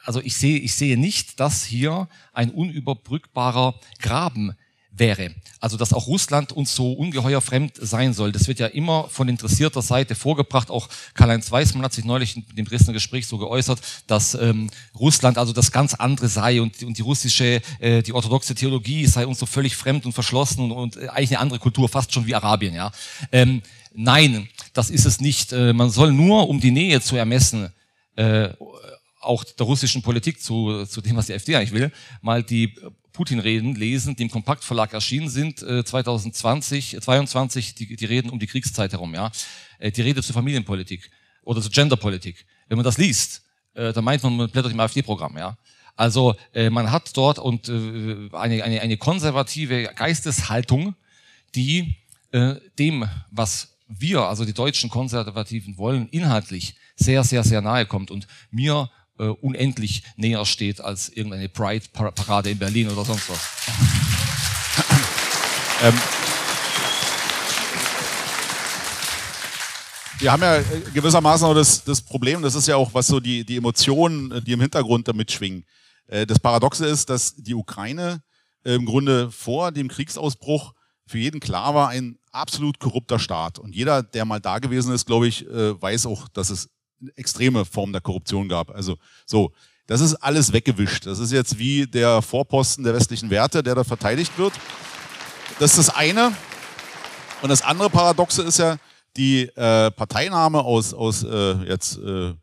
also 0.03 0.21
ich 0.21 0.35
sehe, 0.35 0.59
ich 0.59 0.75
sehe 0.75 0.97
nicht, 0.97 1.39
dass 1.39 1.63
hier 1.63 2.07
ein 2.33 2.51
unüberbrückbarer 2.51 3.75
Graben 3.99 4.55
wäre. 4.93 5.33
Also 5.59 5.77
dass 5.77 5.93
auch 5.93 6.07
Russland 6.07 6.51
uns 6.51 6.75
so 6.75 6.93
ungeheuer 6.93 7.41
fremd 7.41 7.73
sein 7.79 8.13
soll. 8.13 8.31
Das 8.31 8.47
wird 8.47 8.59
ja 8.59 8.67
immer 8.67 9.07
von 9.09 9.29
interessierter 9.29 9.81
Seite 9.81 10.15
vorgebracht. 10.15 10.69
Auch 10.69 10.89
Karl-Heinz 11.13 11.51
Weismann 11.51 11.83
hat 11.83 11.93
sich 11.93 12.05
neulich 12.05 12.35
in 12.35 12.45
dem 12.55 12.65
Dresdner 12.65 12.93
Gespräch 12.93 13.25
so 13.27 13.37
geäußert, 13.37 13.79
dass 14.07 14.35
ähm, 14.35 14.69
Russland 14.99 15.37
also 15.37 15.53
das 15.53 15.71
ganz 15.71 15.93
andere 15.93 16.27
sei 16.27 16.61
und, 16.61 16.83
und 16.83 16.97
die 16.97 17.01
russische, 17.01 17.61
äh, 17.79 18.01
die 18.03 18.13
orthodoxe 18.13 18.53
Theologie 18.53 19.05
sei 19.05 19.25
uns 19.25 19.39
so 19.39 19.45
völlig 19.45 19.75
fremd 19.75 20.05
und 20.05 20.13
verschlossen 20.13 20.63
und, 20.63 20.71
und 20.71 20.97
äh, 20.97 21.07
eigentlich 21.07 21.31
eine 21.31 21.39
andere 21.39 21.59
Kultur, 21.59 21.87
fast 21.87 22.13
schon 22.13 22.25
wie 22.27 22.35
Arabien. 22.35 22.73
Ja. 22.73 22.91
Ähm, 23.31 23.61
nein, 23.93 24.49
das 24.73 24.89
ist 24.89 25.05
es 25.05 25.21
nicht. 25.21 25.53
Äh, 25.53 25.73
man 25.73 25.89
soll 25.89 26.11
nur, 26.11 26.49
um 26.49 26.59
die 26.59 26.71
Nähe 26.71 27.01
zu 27.01 27.15
ermessen, 27.15 27.69
äh, 28.17 28.49
auch 29.21 29.43
der 29.43 29.65
russischen 29.65 30.01
Politik 30.01 30.41
zu, 30.41 30.85
zu 30.85 31.01
dem, 31.01 31.15
was 31.15 31.27
die 31.27 31.33
AfD 31.33 31.55
eigentlich 31.55 31.73
will, 31.73 31.91
mal 32.21 32.43
die 32.43 32.75
Putin-Reden 33.13 33.75
lesen, 33.75 34.15
die 34.15 34.23
im 34.23 34.31
Kompaktverlag 34.31 34.93
erschienen 34.93 35.29
sind, 35.29 35.61
äh, 35.61 35.83
2020, 35.83 36.97
22, 37.01 37.75
die, 37.75 37.95
die 37.95 38.05
Reden 38.05 38.29
um 38.29 38.39
die 38.39 38.47
Kriegszeit 38.47 38.93
herum, 38.93 39.13
ja. 39.13 39.31
Äh, 39.79 39.91
die 39.91 40.01
Rede 40.01 40.23
zur 40.23 40.33
Familienpolitik 40.33 41.11
oder 41.43 41.61
zur 41.61 41.71
Genderpolitik. 41.71 42.45
Wenn 42.67 42.77
man 42.77 42.85
das 42.85 42.97
liest, 42.97 43.43
äh, 43.73 43.93
dann 43.93 44.03
meint 44.03 44.23
man, 44.23 44.35
man 44.35 44.49
blättert 44.49 44.71
im 44.71 44.79
AfD-Programm, 44.79 45.37
ja. 45.37 45.57
Also 45.95 46.35
äh, 46.53 46.69
man 46.69 46.91
hat 46.91 47.15
dort 47.17 47.37
und 47.37 47.67
äh, 47.67 48.29
eine, 48.31 48.63
eine, 48.63 48.81
eine 48.81 48.97
konservative 48.97 49.91
Geisteshaltung, 49.95 50.95
die 51.53 51.95
äh, 52.31 52.55
dem, 52.79 53.07
was 53.29 53.77
wir, 53.87 54.21
also 54.21 54.45
die 54.45 54.53
deutschen 54.53 54.89
Konservativen 54.89 55.77
wollen, 55.77 56.07
inhaltlich 56.09 56.75
sehr, 56.95 57.23
sehr, 57.23 57.43
sehr 57.43 57.61
nahe 57.61 57.85
kommt 57.85 58.09
und 58.09 58.27
mir 58.51 58.89
äh, 59.21 59.27
unendlich 59.41 60.03
näher 60.17 60.45
steht 60.45 60.81
als 60.81 61.09
irgendeine 61.09 61.47
Pride-Parade 61.47 62.49
in 62.49 62.57
Berlin 62.57 62.89
oder 62.89 63.05
sonst 63.05 63.29
was. 63.29 63.39
Ähm, 65.83 65.95
wir 70.19 70.31
haben 70.31 70.43
ja 70.43 70.57
äh, 70.57 70.63
gewissermaßen 70.93 71.47
auch 71.47 71.55
das, 71.55 71.83
das 71.83 72.03
Problem, 72.03 72.43
das 72.43 72.53
ist 72.53 72.67
ja 72.67 72.75
auch, 72.75 72.93
was 72.93 73.07
so 73.07 73.19
die, 73.19 73.43
die 73.43 73.57
Emotionen, 73.57 74.31
äh, 74.31 74.41
die 74.43 74.51
im 74.51 74.61
Hintergrund 74.61 75.07
damit 75.07 75.31
schwingen. 75.31 75.65
Äh, 76.05 76.27
Das 76.27 76.37
Paradoxe 76.37 76.85
ist, 76.85 77.09
dass 77.09 77.33
die 77.35 77.55
Ukraine 77.55 78.21
im 78.63 78.85
Grunde 78.85 79.31
vor 79.31 79.71
dem 79.71 79.87
Kriegsausbruch 79.87 80.75
für 81.07 81.17
jeden 81.17 81.39
klar 81.39 81.73
war, 81.73 81.89
ein 81.89 82.19
absolut 82.31 82.77
korrupter 82.77 83.17
Staat. 83.17 83.57
Und 83.57 83.73
jeder, 83.75 84.03
der 84.03 84.23
mal 84.25 84.39
da 84.39 84.59
gewesen 84.59 84.93
ist, 84.93 85.07
glaube 85.07 85.27
ich, 85.27 85.47
weiß 85.49 86.05
auch, 86.05 86.27
dass 86.27 86.51
es 86.51 86.69
extreme 87.15 87.65
Form 87.65 87.91
der 87.91 88.01
Korruption 88.01 88.47
gab. 88.47 88.71
Also 88.71 88.97
so, 89.25 89.51
das 89.87 90.01
ist 90.01 90.15
alles 90.15 90.53
weggewischt. 90.53 91.05
Das 91.05 91.19
ist 91.19 91.31
jetzt 91.31 91.57
wie 91.59 91.85
der 91.85 92.21
Vorposten 92.21 92.83
der 92.83 92.93
westlichen 92.93 93.29
Werte, 93.29 93.63
der 93.63 93.75
da 93.75 93.83
verteidigt 93.83 94.37
wird. 94.37 94.53
Das 95.59 95.71
ist 95.71 95.87
das 95.87 95.95
eine. 95.95 96.33
Und 97.41 97.49
das 97.49 97.61
andere 97.61 97.89
Paradoxe 97.89 98.43
ist 98.43 98.59
ja, 98.59 98.77
die 99.17 99.43
äh, 99.43 99.91
Parteinahme 99.91 100.59
aus, 100.59 100.93
aus 100.93 101.23
äh, 101.23 101.53
jetzt 101.67 101.97
äh, 101.97 102.33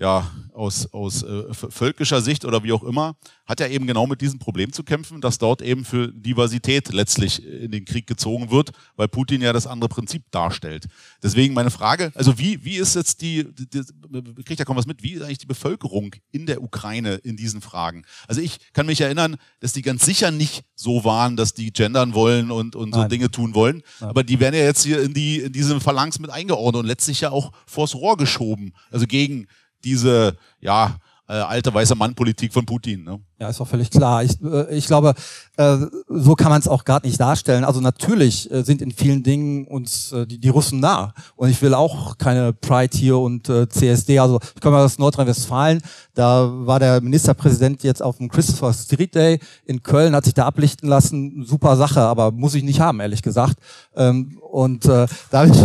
ja, 0.00 0.30
aus, 0.54 0.92
aus 0.92 1.22
äh, 1.22 1.52
völkischer 1.52 2.22
Sicht 2.22 2.46
oder 2.46 2.64
wie 2.64 2.72
auch 2.72 2.82
immer, 2.82 3.16
hat 3.44 3.60
ja 3.60 3.66
eben 3.66 3.86
genau 3.86 4.06
mit 4.06 4.22
diesem 4.22 4.38
Problem 4.38 4.72
zu 4.72 4.82
kämpfen, 4.82 5.20
dass 5.20 5.36
dort 5.36 5.60
eben 5.60 5.84
für 5.84 6.08
Diversität 6.08 6.90
letztlich 6.92 7.44
in 7.44 7.70
den 7.70 7.84
Krieg 7.84 8.06
gezogen 8.06 8.50
wird, 8.50 8.70
weil 8.96 9.08
Putin 9.08 9.42
ja 9.42 9.52
das 9.52 9.66
andere 9.66 9.90
Prinzip 9.90 10.22
darstellt. 10.30 10.86
Deswegen 11.22 11.52
meine 11.52 11.70
Frage, 11.70 12.12
also 12.14 12.38
wie, 12.38 12.64
wie 12.64 12.76
ist 12.76 12.94
jetzt 12.94 13.20
die, 13.20 13.44
die, 13.54 13.68
die 13.68 14.42
kriegt 14.42 14.58
ja 14.58 14.64
kaum 14.64 14.76
was 14.76 14.86
mit, 14.86 15.02
wie 15.02 15.12
ist 15.12 15.22
eigentlich 15.22 15.38
die 15.38 15.46
Bevölkerung 15.46 16.14
in 16.32 16.46
der 16.46 16.62
Ukraine 16.62 17.16
in 17.16 17.36
diesen 17.36 17.60
Fragen? 17.60 18.04
Also 18.26 18.40
ich 18.40 18.58
kann 18.72 18.86
mich 18.86 19.02
erinnern, 19.02 19.36
dass 19.60 19.74
die 19.74 19.82
ganz 19.82 20.06
sicher 20.06 20.30
nicht 20.30 20.64
so 20.74 21.04
waren, 21.04 21.36
dass 21.36 21.52
die 21.52 21.72
gendern 21.72 22.14
wollen 22.14 22.50
und, 22.50 22.74
und 22.74 22.94
so 22.94 23.00
Nein. 23.00 23.10
Dinge 23.10 23.30
tun 23.30 23.54
wollen, 23.54 23.82
aber 24.00 24.24
die 24.24 24.40
werden 24.40 24.54
ja 24.54 24.64
jetzt 24.64 24.84
hier 24.84 25.02
in, 25.02 25.12
die, 25.12 25.40
in 25.40 25.52
diese 25.52 25.78
Phalanx 25.78 26.18
mit 26.18 26.30
eingeordnet 26.30 26.80
und 26.80 26.86
letztlich 26.86 27.20
ja 27.20 27.30
auch 27.30 27.52
vors 27.66 27.94
Rohr 27.94 28.16
geschoben, 28.16 28.72
also 28.90 29.06
gegen 29.06 29.46
diese, 29.84 30.36
ja, 30.60 30.96
äh, 31.30 31.34
alte 31.34 31.72
weiße 31.72 31.94
Mann-Politik 31.94 32.52
von 32.52 32.66
Putin. 32.66 33.04
Ne? 33.04 33.20
Ja, 33.38 33.48
ist 33.48 33.60
auch 33.60 33.68
völlig 33.68 33.88
klar. 33.90 34.24
Ich, 34.24 34.32
äh, 34.42 34.74
ich 34.76 34.86
glaube, 34.86 35.14
äh, 35.56 35.76
so 36.08 36.34
kann 36.34 36.50
man 36.50 36.60
es 36.60 36.66
auch 36.66 36.84
gerade 36.84 37.06
nicht 37.06 37.20
darstellen. 37.20 37.62
Also 37.62 37.80
natürlich 37.80 38.50
äh, 38.50 38.64
sind 38.64 38.82
in 38.82 38.90
vielen 38.90 39.22
Dingen 39.22 39.64
uns 39.68 40.10
äh, 40.10 40.26
die, 40.26 40.38
die 40.38 40.48
Russen 40.48 40.80
nah. 40.80 41.14
Und 41.36 41.48
ich 41.48 41.62
will 41.62 41.72
auch 41.74 42.18
keine 42.18 42.52
Pride 42.52 42.98
hier 42.98 43.16
und 43.16 43.48
äh, 43.48 43.68
CSD. 43.68 44.18
Also 44.18 44.40
ich 44.56 44.60
komme 44.60 44.78
aus 44.78 44.98
Nordrhein-Westfalen. 44.98 45.80
Da 46.14 46.50
war 46.66 46.80
der 46.80 47.00
Ministerpräsident 47.00 47.84
jetzt 47.84 48.02
auf 48.02 48.16
dem 48.16 48.28
Christopher 48.28 48.72
Street 48.72 49.14
Day 49.14 49.38
in 49.64 49.84
Köln, 49.84 50.16
hat 50.16 50.24
sich 50.24 50.34
da 50.34 50.46
ablichten 50.46 50.88
lassen. 50.88 51.44
Super 51.46 51.76
Sache, 51.76 52.00
aber 52.00 52.32
muss 52.32 52.56
ich 52.56 52.64
nicht 52.64 52.80
haben, 52.80 52.98
ehrlich 52.98 53.22
gesagt. 53.22 53.54
Ähm, 53.94 54.36
und 54.50 54.84
äh, 54.86 55.06
da 55.30 55.38
habe 55.38 55.50
ich 55.50 55.58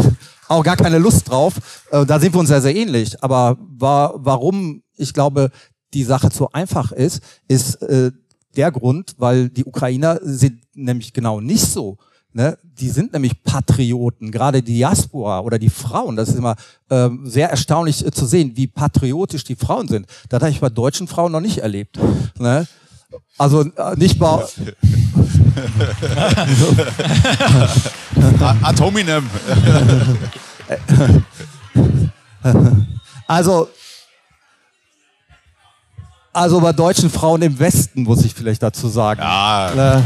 auch 0.48 0.64
gar 0.64 0.78
keine 0.78 0.98
Lust 0.98 1.30
drauf. 1.30 1.56
Äh, 1.92 2.06
da 2.06 2.20
sind 2.20 2.34
wir 2.34 2.40
uns 2.40 2.50
sehr, 2.50 2.62
sehr 2.62 2.76
ähnlich. 2.76 3.24
Aber 3.24 3.58
wa 3.60 4.14
warum 4.16 4.84
ich 4.98 5.14
glaube, 5.14 5.52
die 5.94 6.04
Sache 6.04 6.30
zu 6.30 6.52
einfach 6.52 6.92
ist, 6.92 7.22
ist 7.48 7.82
äh, 7.82 8.12
der 8.56 8.72
Grund, 8.72 9.16
weil 9.18 9.50
die 9.50 9.66
Ukrainer 9.66 10.20
sind 10.22 10.62
nämlich 10.74 11.14
genau 11.14 11.42
nicht 11.42 11.66
so. 11.66 11.98
Ne? 12.34 12.58
Die 12.64 12.90
sind 12.90 13.14
nämlich 13.14 13.44
Patrioten, 13.44 14.32
gerade 14.32 14.62
die 14.62 14.74
Diaspora 14.74 15.40
oder 15.40 15.58
die 15.58 15.70
Frauen. 15.70 16.18
Das 16.18 16.30
ist 16.30 16.36
immer 16.36 16.56
ähm, 16.90 17.22
sehr 17.24 17.50
erstaunlich 17.50 18.06
äh, 18.06 18.12
zu 18.12 18.26
sehen, 18.26 18.52
wie 18.56 18.68
patriotisch 18.68 19.46
die 19.46 19.56
Frauen 19.56 19.88
sind. 19.88 20.06
Das 20.28 20.42
habe 20.42 20.52
ich 20.52 20.60
bei 20.60 20.70
deutschen 20.70 21.08
Frauen 21.08 21.32
noch 21.32 21.40
nicht 21.40 21.60
erlebt. 21.60 21.98
Ne? 22.38 22.68
Also 23.38 23.62
äh, 23.62 23.96
nicht 23.98 24.18
bei, 24.20 24.28
A- 24.28 24.48
Ad 28.64 28.82
hominem. 28.84 29.30
Also, 33.28 33.70
also 36.36 36.60
bei 36.60 36.74
deutschen 36.74 37.10
Frauen 37.10 37.42
im 37.42 37.58
Westen, 37.58 38.04
muss 38.04 38.26
ich 38.26 38.34
vielleicht 38.34 38.62
dazu 38.62 38.90
sagen. 38.90 39.22
Ah, 39.24 39.70
Äh, 39.72 40.02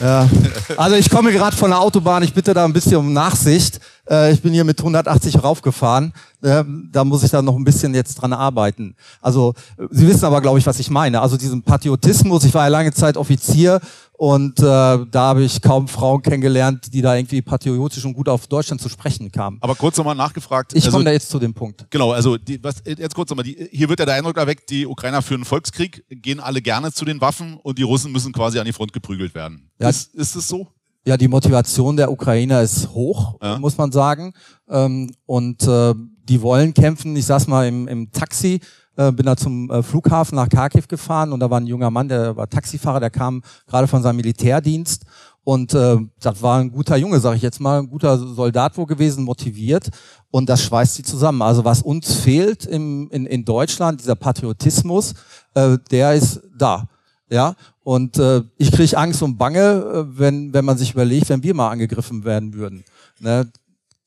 ja. 0.00 0.28
Also 0.76 0.96
ich 0.96 1.10
komme 1.10 1.32
gerade 1.32 1.56
von 1.56 1.70
der 1.70 1.80
Autobahn, 1.80 2.22
ich 2.22 2.32
bitte 2.32 2.54
da 2.54 2.64
ein 2.64 2.72
bisschen 2.72 2.96
um 2.96 3.12
Nachsicht. 3.12 3.80
Äh, 4.08 4.32
ich 4.32 4.40
bin 4.40 4.52
hier 4.52 4.64
mit 4.64 4.78
180 4.78 5.42
raufgefahren. 5.42 6.12
Äh, 6.42 6.62
da 6.92 7.04
muss 7.04 7.24
ich 7.24 7.30
dann 7.30 7.44
noch 7.44 7.56
ein 7.56 7.64
bisschen 7.64 7.92
jetzt 7.94 8.14
dran 8.14 8.32
arbeiten. 8.32 8.94
Also 9.20 9.54
Sie 9.90 10.06
wissen 10.06 10.24
aber, 10.24 10.40
glaube 10.40 10.60
ich, 10.60 10.66
was 10.66 10.78
ich 10.78 10.90
meine. 10.90 11.20
Also 11.20 11.36
diesen 11.36 11.62
Patriotismus. 11.62 12.44
Ich 12.44 12.54
war 12.54 12.62
ja 12.64 12.68
lange 12.68 12.92
Zeit 12.92 13.16
Offizier 13.16 13.80
und 14.18 14.58
äh, 14.58 14.62
da 14.62 15.06
habe 15.14 15.44
ich 15.44 15.62
kaum 15.62 15.86
Frauen 15.86 16.20
kennengelernt, 16.22 16.92
die 16.92 17.02
da 17.02 17.14
irgendwie 17.14 17.40
patriotisch 17.40 18.04
und 18.04 18.14
gut 18.14 18.28
auf 18.28 18.48
Deutschland 18.48 18.80
zu 18.80 18.88
sprechen 18.88 19.30
kamen. 19.30 19.58
Aber 19.60 19.76
kurz 19.76 19.96
nochmal 19.96 20.16
nachgefragt. 20.16 20.72
Ich 20.74 20.86
also, 20.86 20.96
komme 20.96 21.04
da 21.04 21.12
jetzt 21.12 21.28
zu 21.28 21.38
dem 21.38 21.54
Punkt. 21.54 21.86
Genau, 21.88 22.10
also 22.10 22.36
die, 22.36 22.60
was, 22.64 22.82
jetzt 22.84 23.14
kurz 23.14 23.30
nochmal. 23.30 23.44
Die, 23.44 23.68
hier 23.70 23.88
wird 23.88 24.00
ja 24.00 24.06
der 24.06 24.16
Eindruck 24.16 24.36
erweckt, 24.36 24.70
die 24.70 24.88
Ukrainer 24.88 25.22
führen 25.22 25.44
Volkskrieg, 25.44 26.04
gehen 26.10 26.40
alle 26.40 26.60
gerne 26.60 26.90
zu 26.90 27.04
den 27.04 27.20
Waffen 27.20 27.58
und 27.62 27.78
die 27.78 27.84
Russen 27.84 28.10
müssen 28.10 28.32
quasi 28.32 28.58
an 28.58 28.64
die 28.64 28.72
Front 28.72 28.92
geprügelt 28.92 29.36
werden. 29.36 29.70
Ja, 29.78 29.88
ist, 29.88 30.12
ist 30.16 30.34
es 30.34 30.48
so? 30.48 30.66
Ja, 31.06 31.16
die 31.16 31.28
Motivation 31.28 31.96
der 31.96 32.10
Ukrainer 32.10 32.60
ist 32.62 32.90
hoch, 32.90 33.38
ja. 33.40 33.60
muss 33.60 33.78
man 33.78 33.92
sagen. 33.92 34.32
Ähm, 34.68 35.12
und 35.26 35.62
äh, 35.62 35.94
die 36.28 36.42
wollen 36.42 36.74
kämpfen. 36.74 37.14
Ich 37.14 37.26
saß 37.26 37.46
mal 37.46 37.68
im, 37.68 37.86
im 37.86 38.10
Taxi 38.10 38.58
äh, 38.98 39.12
bin 39.12 39.24
da 39.24 39.36
zum 39.36 39.70
äh, 39.70 39.82
Flughafen 39.82 40.36
nach 40.36 40.48
Kharkiv 40.48 40.88
gefahren 40.88 41.32
und 41.32 41.40
da 41.40 41.48
war 41.48 41.60
ein 41.60 41.66
junger 41.66 41.90
Mann, 41.90 42.08
der 42.08 42.36
war 42.36 42.50
Taxifahrer, 42.50 43.00
der 43.00 43.10
kam 43.10 43.42
gerade 43.66 43.86
von 43.86 44.02
seinem 44.02 44.16
Militärdienst 44.16 45.04
und 45.44 45.72
äh, 45.72 45.96
das 46.20 46.42
war 46.42 46.58
ein 46.58 46.70
guter 46.70 46.96
Junge, 46.96 47.20
sage 47.20 47.36
ich 47.36 47.42
jetzt 47.42 47.60
mal, 47.60 47.78
ein 47.78 47.88
guter 47.88 48.18
Soldat 48.18 48.76
wo 48.76 48.86
gewesen, 48.86 49.24
motiviert 49.24 49.88
und 50.30 50.48
das 50.48 50.62
schweißt 50.64 50.96
sie 50.96 51.04
zusammen. 51.04 51.42
Also 51.42 51.64
was 51.64 51.80
uns 51.80 52.12
fehlt 52.12 52.66
im, 52.66 53.08
in, 53.10 53.24
in 53.24 53.44
Deutschland, 53.44 54.00
dieser 54.00 54.16
Patriotismus, 54.16 55.14
äh, 55.54 55.78
der 55.90 56.14
ist 56.14 56.42
da. 56.58 56.88
Ja, 57.30 57.54
und 57.84 58.18
äh, 58.18 58.42
ich 58.56 58.72
kriege 58.72 58.96
Angst 58.96 59.22
und 59.22 59.36
Bange, 59.36 59.60
äh, 59.60 60.18
wenn, 60.18 60.52
wenn 60.52 60.64
man 60.64 60.76
sich 60.76 60.92
überlegt, 60.92 61.28
wenn 61.28 61.42
wir 61.42 61.54
mal 61.54 61.70
angegriffen 61.70 62.24
werden 62.24 62.54
würden. 62.54 62.84
Ne? 63.20 63.50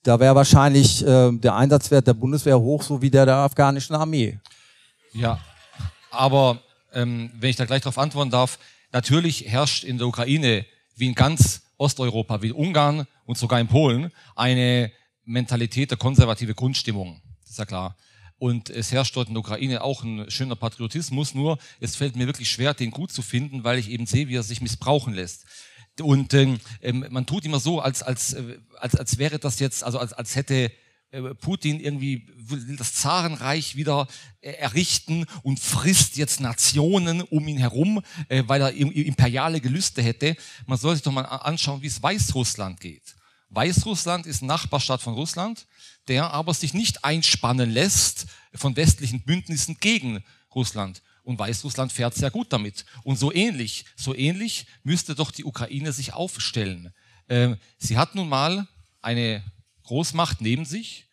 Da 0.04 0.20
wäre 0.20 0.36
wahrscheinlich 0.36 1.06
äh, 1.06 1.32
der 1.32 1.56
Einsatzwert 1.56 2.08
der 2.08 2.16
Bundeswehr 2.16 2.60
hoch, 2.60 2.82
so 2.82 3.02
wie 3.02 3.12
der 3.12 3.26
der 3.26 3.36
afghanischen 3.36 3.96
Armee. 3.96 4.40
Ja, 5.14 5.40
aber 6.10 6.62
ähm, 6.94 7.32
wenn 7.36 7.50
ich 7.50 7.56
da 7.56 7.66
gleich 7.66 7.82
darauf 7.82 7.98
antworten 7.98 8.32
darf, 8.32 8.60
natürlich 8.92 9.46
herrscht 9.48 9.84
in 9.84 9.98
der 9.98 10.08
Ukraine, 10.08 10.66
wie 10.96 11.08
in 11.08 11.16
ganz 11.16 11.64
Osteuropa, 11.78 12.42
wie 12.42 12.48
in 12.48 12.54
Ungarn 12.54 13.08
und 13.26 13.38
sogar 13.38 13.60
in 13.60 13.68
Polen, 13.68 14.12
eine 14.36 14.92
Mentalität 15.26 15.92
der 15.92 15.98
konservative 15.98 16.54
Grundstimmung. 16.54 17.22
Das 17.42 17.52
ist 17.52 17.60
ja 17.60 17.66
klar. 17.66 17.98
Und 18.38 18.70
es 18.70 18.92
herrscht 18.92 19.16
dort 19.16 19.28
in 19.28 19.36
der 19.36 19.42
Ukraine 19.42 19.84
auch 19.84 20.04
ein 20.04 20.30
schöner 20.32 20.56
Patriotismus, 20.56 21.36
nur 21.36 21.60
es 21.80 21.96
fällt 21.96 22.16
mir 22.16 22.26
wirklich 22.26 22.50
schwer, 22.50 22.74
den 22.74 22.92
gut 22.92 23.12
zu 23.12 23.22
finden, 23.22 23.64
weil 23.64 23.78
ich 23.78 23.90
eben 23.90 24.06
sehe, 24.06 24.30
wie 24.30 24.36
er 24.36 24.44
sich 24.44 24.62
missbrauchen 24.62 25.14
lässt. 25.14 25.46
Und 26.02 26.34
ähm, 26.34 26.60
ähm 26.82 27.06
man 27.10 27.26
tut 27.26 27.46
immer 27.46 27.60
so, 27.60 27.82
als, 27.82 28.02
als, 28.02 28.34
äh, 28.34 28.58
als, 28.80 28.96
als 28.96 29.18
wäre 29.18 29.40
das 29.40 29.60
jetzt, 29.60 29.84
also 29.84 30.00
als, 30.00 30.14
als 30.14 30.36
hätte 30.36 30.72
Putin 31.42 31.82
irgendwie 31.82 32.26
will 32.38 32.78
das 32.78 32.94
Zarenreich 32.94 33.76
wieder 33.76 34.08
äh, 34.40 34.52
errichten 34.52 35.26
und 35.44 35.60
frisst 35.60 36.16
jetzt 36.16 36.40
Nationen 36.40 37.22
um 37.22 37.48
ihn 37.48 37.58
herum, 37.58 38.02
äh, 38.30 38.44
weil 38.48 38.62
er 38.62 38.72
imperiale 38.72 39.60
Gelüste 39.60 40.02
hätte. 40.02 40.38
Man 40.66 40.78
soll 40.78 40.96
sich 40.96 41.04
doch 41.04 41.12
mal 41.12 41.24
anschauen, 41.24 41.82
wie 41.82 41.88
es 41.88 42.02
Weißrussland 42.02 42.80
geht. 42.80 43.16
Weißrussland 43.50 44.26
ist 44.26 44.42
Nachbarstadt 44.42 45.02
von 45.02 45.14
Russland, 45.14 45.68
der 46.08 46.32
aber 46.32 46.54
sich 46.54 46.74
nicht 46.74 47.04
einspannen 47.04 47.70
lässt 47.70 48.28
von 48.56 48.78
westlichen 48.78 49.24
Bündnissen 49.24 49.78
gegen 49.82 50.24
Russland. 50.56 51.02
Und 51.24 51.38
Weißrussland 51.38 51.92
fährt 51.92 52.16
sehr 52.16 52.32
gut 52.32 52.54
damit. 52.54 52.86
Und 53.04 53.20
so 53.20 53.34
ähnlich, 53.34 53.84
so 53.98 54.16
ähnlich 54.16 54.66
müsste 54.84 55.14
doch 55.14 55.32
die 55.32 55.44
Ukraine 55.44 55.92
sich 55.92 56.14
aufstellen. 56.14 56.94
Sie 57.78 57.98
hat 57.98 58.16
nun 58.16 58.28
mal 58.28 58.68
eine 59.02 59.44
Großmacht 59.92 60.40
neben 60.40 60.64
sich 60.64 61.04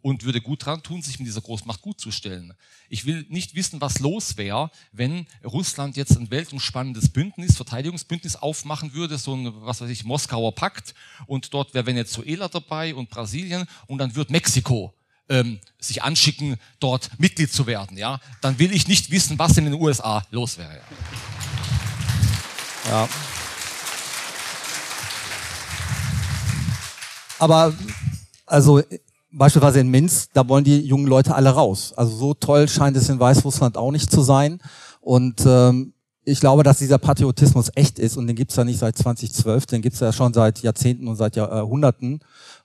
und 0.00 0.22
würde 0.22 0.40
gut 0.40 0.64
dran 0.64 0.80
tun, 0.84 1.02
sich 1.02 1.18
mit 1.18 1.26
dieser 1.26 1.40
Großmacht 1.40 1.82
gut 1.82 1.98
zu 1.98 2.12
stellen. 2.12 2.54
Ich 2.88 3.04
will 3.04 3.26
nicht 3.30 3.56
wissen, 3.56 3.80
was 3.80 3.98
los 3.98 4.36
wäre, 4.36 4.70
wenn 4.92 5.26
Russland 5.44 5.96
jetzt 5.96 6.16
ein 6.16 6.30
weltumspannendes 6.30 7.08
Bündnis, 7.08 7.56
Verteidigungsbündnis 7.56 8.36
aufmachen 8.36 8.94
würde, 8.94 9.18
so 9.18 9.34
ein, 9.34 9.52
was 9.62 9.80
weiß 9.80 9.90
ich, 9.90 10.04
Moskauer 10.04 10.54
Pakt 10.54 10.94
und 11.26 11.52
dort 11.52 11.74
wäre 11.74 11.86
Venezuela 11.86 12.46
dabei 12.46 12.94
und 12.94 13.10
Brasilien 13.10 13.66
und 13.88 13.98
dann 13.98 14.14
wird 14.14 14.30
Mexiko 14.30 14.94
ähm, 15.28 15.58
sich 15.80 16.04
anschicken, 16.04 16.58
dort 16.78 17.18
Mitglied 17.18 17.52
zu 17.52 17.66
werden. 17.66 17.98
Ja? 17.98 18.20
Dann 18.40 18.60
will 18.60 18.72
ich 18.72 18.86
nicht 18.86 19.10
wissen, 19.10 19.36
was 19.36 19.56
in 19.56 19.64
den 19.64 19.74
USA 19.74 20.24
los 20.30 20.58
wäre. 20.58 20.80
Ja. 22.86 23.08
Aber 27.40 27.74
also 28.48 28.82
beispielsweise 29.30 29.80
in 29.80 29.88
Minsk, 29.88 30.30
da 30.32 30.48
wollen 30.48 30.64
die 30.64 30.80
jungen 30.80 31.06
Leute 31.06 31.34
alle 31.34 31.50
raus. 31.50 31.92
Also 31.96 32.16
so 32.16 32.34
toll 32.34 32.68
scheint 32.68 32.96
es 32.96 33.08
in 33.08 33.20
Weißrussland 33.20 33.76
auch 33.76 33.90
nicht 33.90 34.10
zu 34.10 34.22
sein. 34.22 34.60
Und 35.00 35.44
ähm, 35.46 35.92
ich 36.24 36.40
glaube, 36.40 36.62
dass 36.62 36.78
dieser 36.78 36.98
Patriotismus 36.98 37.70
echt 37.74 37.98
ist 37.98 38.16
und 38.16 38.26
den 38.26 38.36
gibt's 38.36 38.56
ja 38.56 38.64
nicht 38.64 38.78
seit 38.78 38.98
2012, 38.98 39.66
den 39.66 39.82
gibt's 39.82 40.00
ja 40.00 40.12
schon 40.12 40.34
seit 40.34 40.60
Jahrzehnten 40.62 41.08
und 41.08 41.16
seit 41.16 41.36
Jahrhunderten. 41.36 42.20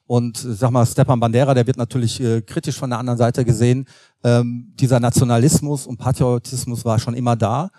Und 0.05 0.37
sag 0.37 0.71
mal, 0.71 0.85
Stepan 0.85 1.19
Bandera, 1.19 1.53
der 1.53 1.65
wird 1.65 1.77
natürlich 1.77 2.19
äh, 2.19 2.41
kritisch 2.41 2.75
von 2.75 2.89
der 2.89 2.99
anderen 2.99 3.17
Seite 3.17 3.45
gesehen. 3.45 3.85
Ähm, 4.23 4.73
dieser 4.75 4.99
Nationalismus 4.99 5.87
und 5.87 5.97
Patriotismus 5.97 6.83
war 6.83 6.99
schon 6.99 7.13
immer 7.13 7.37
da. 7.37 7.69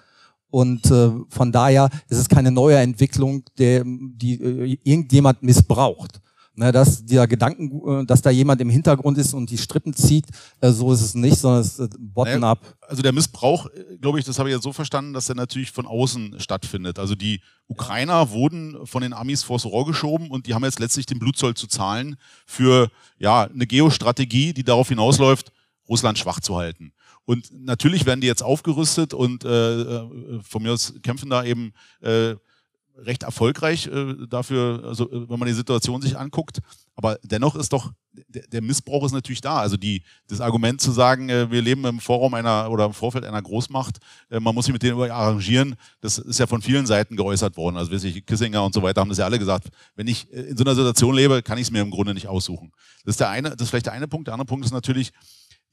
Und 0.51 0.91
äh, 0.91 1.11
von 1.29 1.53
daher 1.53 1.91
ist 2.09 2.19
es 2.19 2.29
keine 2.29 2.51
neue 2.51 2.79
Entwicklung, 2.79 3.43
der, 3.59 3.83
die 3.85 4.41
äh, 4.41 4.79
irgendjemand 4.85 5.43
missbraucht. 5.43 6.21
Ne, 6.57 6.71
dass 6.71 7.05
der 7.05 7.27
Gedanken, 7.27 8.03
äh, 8.03 8.07
dass 8.07 8.23
da 8.23 8.31
jemand 8.31 8.61
im 8.61 8.71
Hintergrund 8.71 9.19
ist 9.19 9.35
und 9.35 9.51
die 9.51 9.59
Strippen 9.59 9.93
zieht, 9.93 10.27
äh, 10.61 10.71
so 10.71 10.93
ist 10.93 11.01
es 11.01 11.15
nicht, 11.17 11.37
sondern 11.37 11.63
es 11.63 11.81
ist 11.81 11.97
bottom-up. 11.99 12.63
Naja, 12.63 12.77
also 12.83 13.03
der 13.03 13.13
Missbrauch, 13.13 13.67
äh, 13.67 13.97
glaube 14.01 14.21
ich, 14.21 14.25
das 14.25 14.39
habe 14.39 14.49
ich 14.49 14.55
jetzt 14.55 14.63
so 14.63 14.73
verstanden, 14.73 15.15
dass 15.15 15.27
der 15.27 15.35
natürlich 15.35 15.73
von 15.73 15.85
außen 15.85 16.39
stattfindet. 16.39 17.01
Also 17.01 17.17
die 17.17 17.41
Ukrainer 17.67 18.31
wurden 18.31 18.87
von 18.87 19.03
den 19.03 19.13
Amis 19.13 19.43
vors 19.43 19.65
Rohr 19.65 19.85
geschoben 19.85 20.31
und 20.31 20.47
die 20.47 20.55
haben 20.55 20.63
jetzt 20.63 20.79
letztlich 20.79 21.07
den 21.07 21.19
Blutzoll 21.19 21.55
zu 21.55 21.67
zahlen 21.67 22.17
für 22.47 22.89
ja 23.19 23.49
eine 23.53 23.67
Geostrategie, 23.67 24.53
die 24.53 24.63
darauf 24.63 24.89
hinausläuft, 24.89 25.51
Russland 25.89 26.19
schwach 26.21 26.39
zu 26.39 26.57
halten. 26.57 26.93
Und 27.25 27.51
natürlich 27.53 28.07
werden 28.07 28.21
die 28.21 28.29
jetzt 28.29 28.45
aufgerüstet 28.45 29.13
und 29.13 29.45
äh, 29.45 30.41
von 30.43 30.63
mir 30.63 30.73
aus 30.73 30.95
kämpfen 31.03 31.31
da 31.31 31.43
eben 31.43 31.73
äh, 32.01 32.37
recht 32.97 33.23
erfolgreich 33.23 33.87
äh, 33.87 34.15
dafür, 34.29 34.83
also 34.85 35.11
äh, 35.11 35.29
wenn 35.29 35.39
man 35.39 35.49
die 35.49 35.55
Situation 35.55 36.01
sich 36.01 36.17
anguckt. 36.17 36.61
Aber 36.95 37.19
dennoch 37.23 37.57
ist 37.57 37.73
doch 37.73 37.93
der, 38.13 38.47
der 38.47 38.63
Missbrauch 38.63 39.05
ist 39.05 39.13
natürlich 39.13 39.41
da. 39.41 39.59
Also 39.59 39.77
die, 39.77 40.03
das 40.29 40.41
Argument 40.41 40.81
zu 40.81 40.93
sagen, 40.93 41.29
äh, 41.29 41.51
wir 41.51 41.63
leben 41.63 41.85
im 41.85 42.01
Vorraum 42.01 42.35
einer 42.35 42.71
oder 42.71 42.85
im 42.85 42.93
Vorfeld 42.93 43.25
einer 43.25 43.43
Großmacht, 43.43 43.99
äh, 44.31 44.39
man 44.41 44.55
muss 44.55 44.67
sich 44.67 44.73
mit 44.73 44.83
denen 44.83 45.01
arrangieren, 45.11 45.77
das 46.01 46.19
ist 46.19 46.39
ja 46.39 46.47
von 46.47 46.63
vielen 46.63 46.87
Seiten 46.87 47.17
geäußert 47.17 47.57
worden. 47.57 47.77
Also 47.77 47.93
weiß 47.93 48.05
ich, 48.05 48.25
Kissinger 48.25 48.65
und 48.65 48.75
so 48.75 48.83
weiter 48.83 49.01
haben 49.01 49.09
das 49.09 49.19
ja 49.19 49.25
alle 49.25 49.39
gesagt. 49.39 49.69
Wenn 49.97 50.07
ich 50.07 50.33
äh, 50.33 50.43
in 50.43 50.57
so 50.57 50.65
einer 50.65 50.75
Situation 50.75 51.15
lebe, 51.15 51.43
kann 51.43 51.59
ich 51.59 51.65
es 51.65 51.71
mir 51.71 51.81
im 51.81 51.91
Grunde 51.91 52.15
nicht 52.15 52.29
aussuchen. 52.29 52.73
Das 53.05 53.15
ist 53.15 53.21
der 53.21 53.31
eine, 53.31 53.51
das 53.51 53.63
ist 53.63 53.71
vielleicht 53.71 53.87
der 53.87 53.93
eine 53.93 54.09
Punkt. 54.09 54.29
Der 54.29 54.35
andere 54.35 54.47
Punkt 54.47 54.65
ist 54.65 54.73
natürlich 54.73 55.13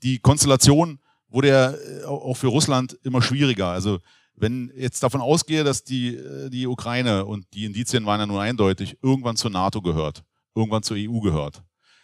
die 0.03 0.19
Konstellation 0.19 0.99
wurde 1.29 1.47
ja 1.47 1.71
äh, 1.71 2.03
auch 2.05 2.35
für 2.35 2.47
Russland 2.47 2.97
immer 3.03 3.21
schwieriger. 3.21 3.67
Also 3.67 3.99
wenn 4.41 4.71
jetzt 4.75 5.03
davon 5.03 5.21
ausgehe, 5.21 5.63
dass 5.63 5.83
die, 5.83 6.15
äh, 6.15 6.49
die 6.49 6.67
Ukraine 6.67 7.25
und 7.25 7.45
die 7.53 7.65
Indizien 7.65 8.05
waren 8.05 8.19
ja 8.19 8.25
nun 8.25 8.39
eindeutig, 8.39 8.97
irgendwann 9.01 9.37
zur 9.37 9.51
NATO 9.51 9.81
gehört, 9.81 10.23
irgendwann 10.55 10.83
zur 10.83 10.97
EU 10.97 11.19
gehört, 11.19 11.63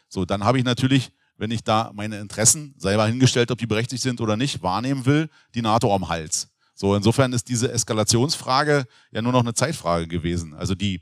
so, 0.10 0.24
dann 0.24 0.44
habe 0.44 0.58
ich 0.58 0.64
natürlich, 0.64 1.12
wenn 1.36 1.52
ich 1.52 1.64
da 1.64 1.92
meine 1.94 2.20
Interessen, 2.20 2.74
selber 2.78 3.08
hingestellt, 3.08 3.52
ob 3.52 3.58
die 3.58 3.68
berechtigt 3.68 4.02
sind 4.02 4.22
oder 4.22 4.38
nicht, 4.38 4.64
wahrnehmen 4.64 5.06
will, 5.06 5.30
die 5.54 5.62
NATO 5.62 5.94
am 5.94 6.08
Hals. 6.08 6.50
So, 6.74 6.96
insofern 6.96 7.34
ist 7.34 7.50
diese 7.50 7.72
Eskalationsfrage 7.72 8.86
ja 9.12 9.22
nur 9.22 9.32
noch 9.32 9.42
eine 9.42 9.54
Zeitfrage 9.54 10.08
gewesen. 10.08 10.54
Also 10.54 10.76
die, 10.76 11.02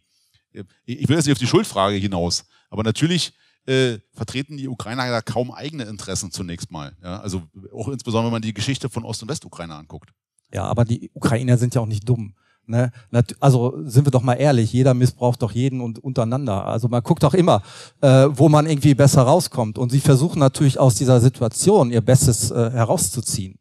äh, 0.54 0.64
ich 0.86 1.08
will 1.08 1.18
jetzt 1.18 1.26
nicht 1.26 1.34
auf 1.34 1.40
die 1.40 1.48
Schuldfrage 1.48 1.98
hinaus, 1.98 2.46
aber 2.70 2.84
natürlich 2.84 3.34
äh, 3.66 4.00
vertreten 4.14 4.58
die 4.58 4.68
Ukrainer 4.68 5.06
ja 5.06 5.22
kaum 5.22 5.52
eigene 5.52 5.84
Interessen 5.84 6.32
zunächst 6.32 6.72
mal. 6.72 6.96
Ja? 7.04 7.20
Also 7.20 7.44
auch 7.74 7.90
insbesondere, 7.90 8.28
wenn 8.28 8.36
man 8.36 8.42
die 8.42 8.54
Geschichte 8.54 8.90
von 8.90 9.04
Ost- 9.04 9.22
und 9.22 9.30
Westukraine 9.30 9.76
anguckt. 9.76 10.12
Ja, 10.54 10.64
aber 10.64 10.86
die 10.86 11.12
Ukrainer 11.14 11.58
sind 11.58 11.76
ja 11.76 11.82
auch 11.82 11.88
nicht 11.88 12.08
dumm. 12.08 12.34
Ne? 12.68 12.92
Also 13.40 13.76
sind 13.86 14.08
wir 14.08 14.12
doch 14.12 14.24
mal 14.24 14.34
ehrlich, 14.34 14.74
jeder 14.74 14.94
missbraucht 14.94 15.42
doch 15.42 15.52
jeden 15.52 15.82
und 15.82 16.00
untereinander. 16.00 16.66
Also 16.66 16.88
man 16.88 17.04
guckt 17.04 17.24
doch 17.24 17.34
immer, 17.34 17.62
äh, 18.02 18.28
wo 18.32 18.50
man 18.50 18.66
irgendwie 18.66 18.96
besser 18.96 19.22
rauskommt. 19.24 19.78
Und 19.78 19.92
sie 19.92 20.00
versuchen 20.00 20.40
natürlich 20.40 20.80
aus 20.80 20.96
dieser 20.96 21.20
Situation 21.22 21.92
ihr 21.92 22.02
Bestes 22.02 22.52
äh, 22.52 22.72
herauszuziehen. 22.72 23.60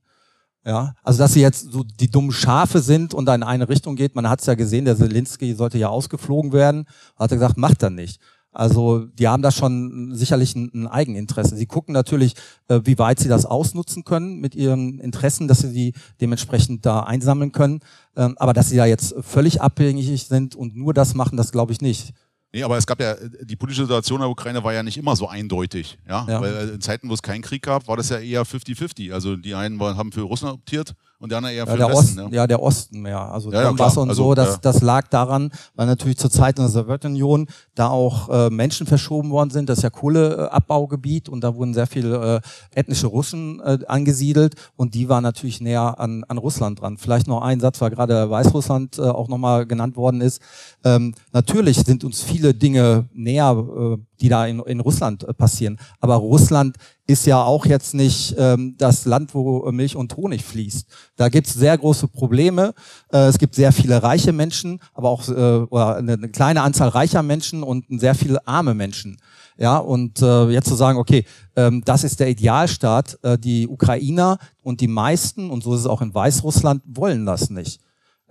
Ja, 0.66 0.94
also 1.03 1.18
dass 1.18 1.35
sie 1.35 1.42
jetzt 1.42 1.73
so 1.73 1.85
die 1.85 2.11
dummen 2.11 2.33
Schafe 2.33 2.81
sind 2.81 3.12
und 3.12 3.27
da 3.27 3.35
in 3.35 3.42
eine 3.42 3.68
Richtung 3.68 3.97
geht. 3.97 4.14
Man 4.14 4.31
hat 4.31 4.40
es 4.40 4.47
ja 4.47 4.55
gesehen, 4.55 4.87
der 4.87 4.97
Zelensky 4.97 5.53
sollte 5.53 5.77
ja 5.77 5.88
ausgeflogen 5.88 6.53
werden. 6.53 6.87
Hat 7.16 7.31
er 7.33 7.37
gesagt, 7.37 7.59
macht 7.59 7.83
er 7.83 7.90
nicht. 7.90 8.18
Also 8.55 9.07
die 9.07 9.29
haben 9.29 9.43
da 9.43 9.51
schon 9.51 10.14
sicherlich 10.14 10.55
ein, 10.55 10.71
ein 10.73 10.87
Eigeninteresse. 10.87 11.57
Sie 11.57 11.67
gucken 11.67 11.93
natürlich, 11.93 12.35
äh, 12.69 12.81
wie 12.85 12.99
weit 12.99 13.19
sie 13.19 13.29
das 13.29 13.47
ausnutzen 13.47 14.05
können 14.05 14.40
mit 14.40 14.55
ihren 14.55 15.01
Interessen, 15.01 15.49
dass 15.49 15.59
sie 15.59 15.73
die 15.73 15.93
dementsprechend 16.21 16.87
da 16.87 17.01
einsammeln 17.01 17.53
können. 17.53 17.81
Ähm, 18.17 18.37
aber 18.38 18.53
dass 18.53 18.71
sie 18.71 18.77
da 18.77 18.87
jetzt 18.87 19.14
völlig 19.21 19.61
abhängig 19.61 20.27
sind 20.27 20.55
und 20.55 20.77
nur 20.77 20.95
das 20.95 21.14
machen, 21.14 21.37
das 21.37 21.53
glaube 21.53 21.73
ich 21.73 21.81
nicht. 21.81 22.14
Nee, 22.55 22.62
aber 22.62 22.79
es 22.79 22.87
gab 22.87 23.01
ja, 23.01 23.17
die 23.43 23.57
politische 23.57 23.83
Situation 23.83 24.19
in 24.19 24.23
der 24.23 24.31
Ukraine 24.31 24.62
war 24.62 24.73
ja 24.73 24.85
nicht 24.85 24.97
immer 24.97 25.17
so 25.17 25.27
eindeutig. 25.27 25.99
Ja? 26.09 26.25
Ja. 26.29 26.40
Weil 26.40 26.55
äh, 26.55 26.75
in 26.75 26.81
Zeiten, 26.81 27.09
wo 27.09 27.14
es 27.14 27.23
keinen 27.23 27.43
Krieg 27.43 27.62
gab, 27.62 27.88
war 27.88 27.97
das 27.97 28.11
ja 28.11 28.19
eher 28.19 28.45
50-50. 28.45 29.12
Also 29.12 29.35
die 29.35 29.57
einen 29.57 29.81
waren, 29.81 29.97
haben 29.97 30.12
für 30.12 30.21
Russland 30.21 30.55
optiert 30.55 30.95
und 31.24 31.32
anderen 31.32 31.54
eher 31.54 31.64
Ja, 31.64 31.72
für 31.72 31.78
der 31.78 31.87
den 31.88 31.96
Westen. 31.96 32.20
Osten, 32.20 32.34
ja. 32.34 32.40
ja, 32.42 32.46
der 32.46 32.62
Osten 32.62 33.00
mehr. 33.00 33.18
Also 33.32 33.50
Ja, 33.50 33.62
ja, 33.62 33.68
Donbass 33.68 33.94
klar. 33.94 34.02
und 34.02 34.10
Also, 34.10 34.22
so, 34.24 34.34
das, 34.34 34.48
ja. 34.50 34.56
das 34.62 34.82
lag 34.82 35.08
daran, 35.08 35.50
weil 35.74 35.87
natürlich 35.87 36.18
zur 36.18 36.30
Zeit 36.30 36.58
in 36.58 36.64
der 36.64 36.70
Sowjetunion 36.70 37.48
da 37.74 37.88
auch 37.88 38.28
äh, 38.28 38.50
Menschen 38.50 38.87
verschoben 38.87 39.30
worden 39.30 39.50
sind. 39.50 39.68
Das 39.68 39.78
ist 39.78 39.84
ja 39.84 39.90
Kohleabbaugebiet 39.90 41.28
und 41.28 41.42
da 41.42 41.54
wurden 41.54 41.74
sehr 41.74 41.87
viele 41.87 42.42
äh, 42.74 42.78
ethnische 42.78 43.06
Russen 43.06 43.60
äh, 43.60 43.78
angesiedelt 43.88 44.54
und 44.76 44.94
die 44.94 45.08
waren 45.08 45.22
natürlich 45.22 45.60
näher 45.60 45.98
an, 45.98 46.24
an 46.28 46.38
Russland 46.38 46.80
dran. 46.80 46.98
Vielleicht 46.98 47.26
noch 47.26 47.42
ein 47.42 47.58
Satz, 47.60 47.80
weil 47.80 47.90
gerade 47.90 48.28
Weißrussland 48.30 48.98
äh, 48.98 49.02
auch 49.02 49.28
nochmal 49.28 49.66
genannt 49.66 49.96
worden 49.96 50.20
ist. 50.20 50.40
Ähm, 50.84 51.14
natürlich 51.32 51.78
sind 51.78 52.04
uns 52.04 52.22
viele 52.22 52.54
Dinge 52.54 53.06
näher, 53.14 53.56
äh, 53.56 53.96
die 54.20 54.28
da 54.28 54.46
in, 54.46 54.60
in 54.60 54.80
Russland 54.80 55.24
äh, 55.24 55.32
passieren. 55.32 55.78
Aber 56.00 56.16
Russland 56.16 56.76
ist 57.07 57.27
ja 57.27 57.43
auch 57.43 57.67
jetzt 57.67 57.95
nicht 57.95 58.35
ähm, 58.38 58.77
das 58.79 59.05
Land, 59.05 59.35
wo 59.35 59.71
Milch 59.71 59.95
und 59.95 60.17
Honig 60.17 60.43
fließt. 60.43 60.87
Da 61.17 61.29
gibt's 61.29 61.53
sehr 61.53 61.77
große 61.77 62.09
Probleme. 62.09 62.75
Äh, 63.12 63.27
es 63.27 63.38
gibt 63.38 63.55
sehr 63.55 63.73
viele 63.73 64.03
reiche 64.03 64.33
Menschen, 64.33 64.81
aber 64.95 65.11
auch 65.11 65.29
äh, 65.29 65.33
oder 65.33 65.97
eine, 65.97 66.14
eine 66.14 66.29
kleine 66.31 66.62
Anzahl 66.62 66.88
reicher 66.88 67.23
Menschen 67.23 67.62
und 67.62 67.85
sehr 67.88 68.14
viele 68.14 68.47
arme 68.47 68.75
Menschen. 68.75 69.19
Ja, 69.57 69.77
und 69.77 70.21
äh, 70.21 70.49
jetzt 70.49 70.69
zu 70.69 70.75
sagen, 70.75 70.99
okay, 70.99 71.25
ähm, 71.55 71.83
das 71.85 72.03
ist 72.03 72.19
der 72.19 72.29
Idealstaat, 72.29 73.19
äh, 73.23 73.38
die 73.38 73.69
Ukrainer 73.69 74.38
und 74.62 74.81
die 74.81 74.88
meisten, 74.88 75.51
und 75.51 75.62
so 75.62 75.75
ist 75.75 75.81
es 75.81 75.87
auch 75.87 76.03
in 76.03 76.12
Weißrussland, 76.12 76.83
wollen 76.87 77.25
das 77.25 77.51
nicht. 77.51 77.81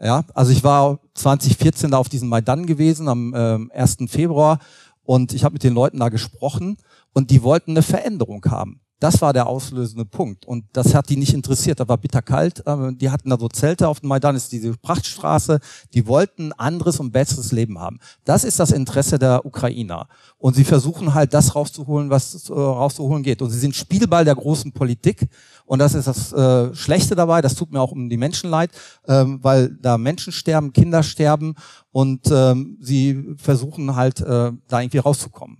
Ja, 0.01 0.25
also 0.33 0.51
ich 0.51 0.63
war 0.63 0.99
2014 1.13 1.91
da 1.91 1.97
auf 1.97 2.09
diesem 2.09 2.27
Maidan 2.27 2.65
gewesen, 2.65 3.07
am 3.07 3.33
ähm, 3.37 3.71
1. 3.73 3.97
Februar, 4.07 4.59
und 5.03 5.33
ich 5.33 5.43
habe 5.43 5.53
mit 5.53 5.63
den 5.63 5.73
Leuten 5.73 5.99
da 5.99 6.09
gesprochen 6.09 6.77
und 7.13 7.31
die 7.31 7.43
wollten 7.43 7.71
eine 7.71 7.83
Veränderung 7.83 8.43
haben. 8.45 8.81
Das 9.03 9.21
war 9.21 9.33
der 9.33 9.47
auslösende 9.47 10.05
Punkt. 10.05 10.45
Und 10.45 10.63
das 10.71 10.95
hat 10.95 11.09
die 11.09 11.17
nicht 11.17 11.33
interessiert. 11.33 11.81
Da 11.81 11.89
war 11.89 11.97
bitterkalt. 11.97 12.63
Ähm, 12.65 12.97
Die 12.97 13.09
hatten 13.09 13.29
da 13.29 13.37
so 13.37 13.49
Zelte 13.49 13.89
auf 13.89 13.99
dem 13.99 14.07
Maidan, 14.07 14.33
ist 14.37 14.53
diese 14.53 14.77
Prachtstraße. 14.77 15.59
Die 15.93 16.07
wollten 16.07 16.53
anderes 16.53 17.01
und 17.01 17.11
besseres 17.11 17.51
Leben 17.51 17.79
haben. 17.79 17.99
Das 18.23 18.45
ist 18.45 18.61
das 18.61 18.71
Interesse 18.71 19.19
der 19.19 19.45
Ukrainer. 19.45 20.07
Und 20.37 20.55
sie 20.55 20.63
versuchen 20.63 21.13
halt 21.13 21.33
das 21.33 21.53
rauszuholen, 21.53 22.09
was 22.11 22.49
äh, 22.49 22.53
rauszuholen 22.53 23.23
geht. 23.23 23.41
Und 23.41 23.49
sie 23.49 23.59
sind 23.59 23.75
Spielball 23.75 24.23
der 24.23 24.35
großen 24.35 24.71
Politik. 24.71 25.27
Und 25.65 25.79
das 25.79 25.95
ist 25.95 26.07
das 26.07 26.31
äh, 26.31 26.73
Schlechte 26.73 27.13
dabei. 27.15 27.41
Das 27.41 27.55
tut 27.55 27.73
mir 27.73 27.81
auch 27.81 27.91
um 27.91 28.07
die 28.07 28.15
Menschen 28.15 28.49
leid, 28.49 28.71
ähm, 29.09 29.39
weil 29.41 29.75
da 29.81 29.97
Menschen 29.97 30.31
sterben, 30.31 30.71
Kinder 30.71 31.03
sterben. 31.03 31.55
Und 31.91 32.31
ähm, 32.31 32.77
sie 32.79 33.35
versuchen 33.35 33.97
halt 33.97 34.21
äh, 34.21 34.53
da 34.69 34.79
irgendwie 34.79 34.99
rauszukommen. 34.99 35.57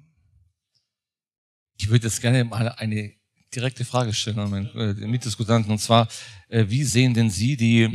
Ich 1.76 1.90
würde 1.90 2.08
jetzt 2.08 2.22
gerne 2.22 2.46
mal 2.46 2.70
eine 2.70 3.12
direkte 3.56 3.86
Frage 3.86 4.14
stellen 4.14 4.40
an 4.40 4.50
meinen 4.50 4.76
äh, 4.76 5.08
Mitdiskutanten. 5.08 5.72
Und 5.72 5.80
zwar, 5.80 6.08
äh, 6.50 6.66
wie 6.68 6.84
sehen 6.84 7.14
denn 7.14 7.30
Sie 7.30 7.56
die 7.58 7.90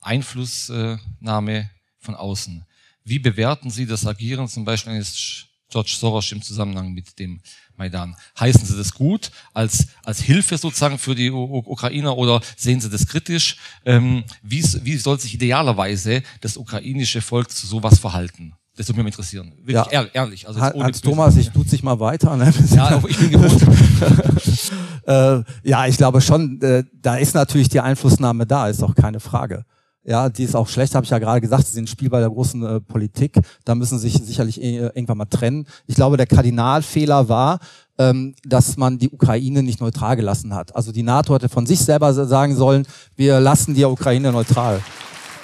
Einflussnahme 0.00 1.70
von 1.98 2.14
außen? 2.14 2.64
Wie 3.04 3.18
bewerten 3.18 3.70
Sie 3.70 3.86
das 3.86 4.06
Agieren 4.06 4.48
zum 4.48 4.64
Beispiel 4.64 4.92
eines 4.92 5.46
George 5.70 5.94
Soros 5.98 6.30
im 6.32 6.42
Zusammenhang 6.42 6.92
mit 6.92 7.18
dem 7.18 7.40
Maidan? 7.76 8.16
Heißen 8.38 8.64
Sie 8.64 8.76
das 8.76 8.92
gut 8.92 9.30
als, 9.52 9.88
als 10.04 10.20
Hilfe 10.20 10.56
sozusagen 10.56 10.98
für 10.98 11.14
die 11.14 11.30
U 11.30 11.62
Ukrainer 11.66 12.16
oder 12.16 12.40
sehen 12.56 12.80
Sie 12.80 12.90
das 12.90 13.06
kritisch? 13.06 13.56
Ähm, 13.84 14.24
wie, 14.42 14.62
wie 14.84 14.96
soll 14.96 15.18
sich 15.20 15.34
idealerweise 15.34 16.22
das 16.40 16.56
ukrainische 16.56 17.20
Volk 17.20 17.50
zu 17.50 17.66
sowas 17.66 17.98
verhalten? 17.98 18.54
Das 18.76 18.88
würde 18.88 19.04
mich 19.04 19.12
interessieren. 19.12 19.52
Wirklich 19.58 19.74
Ja. 19.76 19.86
ehr- 20.02 20.14
ehrlich. 20.14 20.48
Also 20.48 20.60
Hans 20.60 21.00
Thomas, 21.00 21.36
ich 21.36 21.50
tut 21.50 21.68
sich 21.68 21.82
mal 21.84 22.00
weiter. 22.00 22.36
Ne? 22.36 22.52
Ja, 22.74 23.00
ich 23.08 23.18
bin 23.18 23.30
gewohnt. 23.30 23.62
äh, 25.06 25.42
ja, 25.62 25.86
ich 25.86 25.96
glaube 25.96 26.20
schon, 26.20 26.60
äh, 26.60 26.84
da 27.00 27.16
ist 27.16 27.34
natürlich 27.34 27.68
die 27.68 27.80
Einflussnahme 27.80 28.46
da, 28.46 28.68
ist 28.68 28.82
auch 28.82 28.94
keine 28.94 29.20
Frage. 29.20 29.64
Ja, 30.06 30.28
die 30.28 30.42
ist 30.44 30.54
auch 30.54 30.68
schlecht, 30.68 30.94
habe 30.94 31.04
ich 31.04 31.10
ja 31.10 31.18
gerade 31.18 31.40
gesagt, 31.40 31.66
sie 31.66 31.72
sind 31.72 31.88
Spielball 31.88 32.20
der 32.20 32.28
großen 32.28 32.62
äh, 32.62 32.80
Politik. 32.80 33.38
Da 33.64 33.74
müssen 33.74 33.98
sie 33.98 34.10
sich 34.10 34.22
sicherlich 34.22 34.60
äh, 34.62 34.76
irgendwann 34.88 35.16
mal 35.18 35.24
trennen. 35.24 35.66
Ich 35.86 35.94
glaube, 35.94 36.18
der 36.18 36.26
Kardinalfehler 36.26 37.28
war, 37.30 37.58
ähm, 37.96 38.34
dass 38.44 38.76
man 38.76 38.98
die 38.98 39.08
Ukraine 39.08 39.62
nicht 39.62 39.80
neutral 39.80 40.16
gelassen 40.16 40.54
hat. 40.54 40.76
Also 40.76 40.92
die 40.92 41.02
NATO 41.02 41.34
hätte 41.34 41.48
von 41.48 41.64
sich 41.64 41.78
selber 41.80 42.12
sagen 42.12 42.54
sollen, 42.54 42.86
wir 43.16 43.40
lassen 43.40 43.72
die 43.74 43.84
Ukraine 43.84 44.30
neutral. 44.32 44.80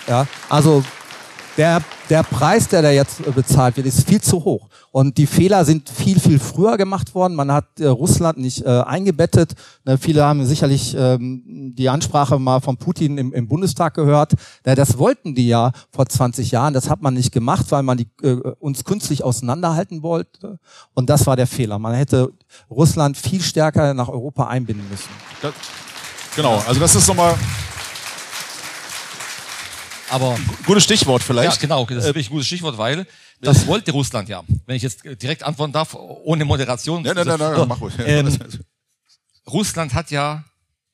Ja, 0.07 0.27
also 0.51 0.83
der, 1.61 1.83
der 2.09 2.23
Preis, 2.23 2.69
der 2.69 2.81
da 2.81 2.91
jetzt 2.91 3.23
bezahlt 3.35 3.77
wird, 3.77 3.87
ist 3.87 4.09
viel 4.09 4.23
zu 4.23 4.43
hoch. 4.45 4.71
Und 4.93 5.19
die 5.19 5.27
Fehler 5.27 5.67
sind 5.67 5.91
viel, 5.91 6.19
viel 6.19 6.39
früher 6.39 6.79
gemacht 6.79 7.15
worden. 7.15 7.35
Man 7.35 7.53
hat 7.53 7.79
äh, 7.79 7.85
Russland 7.85 8.39
nicht 8.39 8.65
äh, 8.65 8.81
eingebettet. 8.81 9.53
Ne, 9.85 9.99
viele 9.99 10.25
haben 10.25 10.47
sicherlich 10.47 10.97
ähm, 10.99 11.75
die 11.77 11.91
Ansprache 11.91 12.39
mal 12.39 12.61
von 12.61 12.79
Putin 12.79 13.19
im, 13.19 13.35
im 13.35 13.47
Bundestag 13.47 13.93
gehört. 13.93 14.33
Ja, 14.65 14.75
das 14.75 14.97
wollten 14.97 15.35
die 15.35 15.49
ja 15.49 15.73
vor 15.93 16.07
20 16.07 16.51
Jahren. 16.51 16.73
Das 16.73 16.89
hat 16.89 17.03
man 17.03 17.13
nicht 17.13 17.31
gemacht, 17.31 17.67
weil 17.69 17.83
man 17.83 17.99
die, 17.99 18.09
äh, 18.23 18.41
uns 18.59 18.85
künstlich 18.87 19.23
auseinanderhalten 19.23 20.03
wollte. 20.03 20.59
Und 20.95 21.11
das 21.11 21.27
war 21.27 21.37
der 21.37 21.47
Fehler. 21.47 21.79
Man 21.79 21.93
hätte 21.93 22.33
Russland 22.71 23.19
viel 23.19 23.43
stärker 23.43 23.93
nach 23.93 24.09
Europa 24.09 24.47
einbinden 24.47 24.89
müssen. 24.89 25.11
Genau, 26.35 26.63
also 26.67 26.81
das 26.81 26.95
ist 26.95 27.07
nochmal 27.07 27.35
Aber 30.11 30.39
gutes 30.67 30.85
Stichwort 30.85 31.23
Ja, 31.23 31.27
vielleicht. 31.27 31.61
genau, 31.61 31.85
das 31.87 31.99
ist 31.99 32.05
wirklich 32.07 32.29
ein 32.29 32.33
gutes 32.33 32.47
Stichwort, 32.47 32.77
weil 32.77 33.07
das 33.41 33.67
wollte 33.67 33.93
Russland 33.93 34.29
ja. 34.29 34.43
Wenn 34.67 34.77
ich 34.77 34.83
jetzt 34.83 35.05
direkt 35.05 35.43
antworten 35.43 35.73
darf, 35.73 35.95
ohne 35.95 36.45
Moderation. 36.45 37.03
Nein, 37.03 37.15
nein, 37.15 37.27
nein, 37.27 37.39
nein, 37.39 37.69
mach 37.69 37.81
ruhig. 37.81 37.95
Ähm, 38.05 38.37
Russland 39.47 39.95
hat 39.95 40.11
ja 40.11 40.45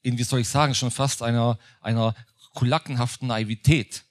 in, 0.02 0.16
wie 0.18 0.22
soll 0.22 0.40
ich 0.40 0.48
sagen, 0.48 0.74
schon 0.74 0.90
fast 0.90 1.22
einer, 1.22 1.58
einer 1.80 2.14
kulackenhaften 2.54 3.28
Naivität 3.28 4.04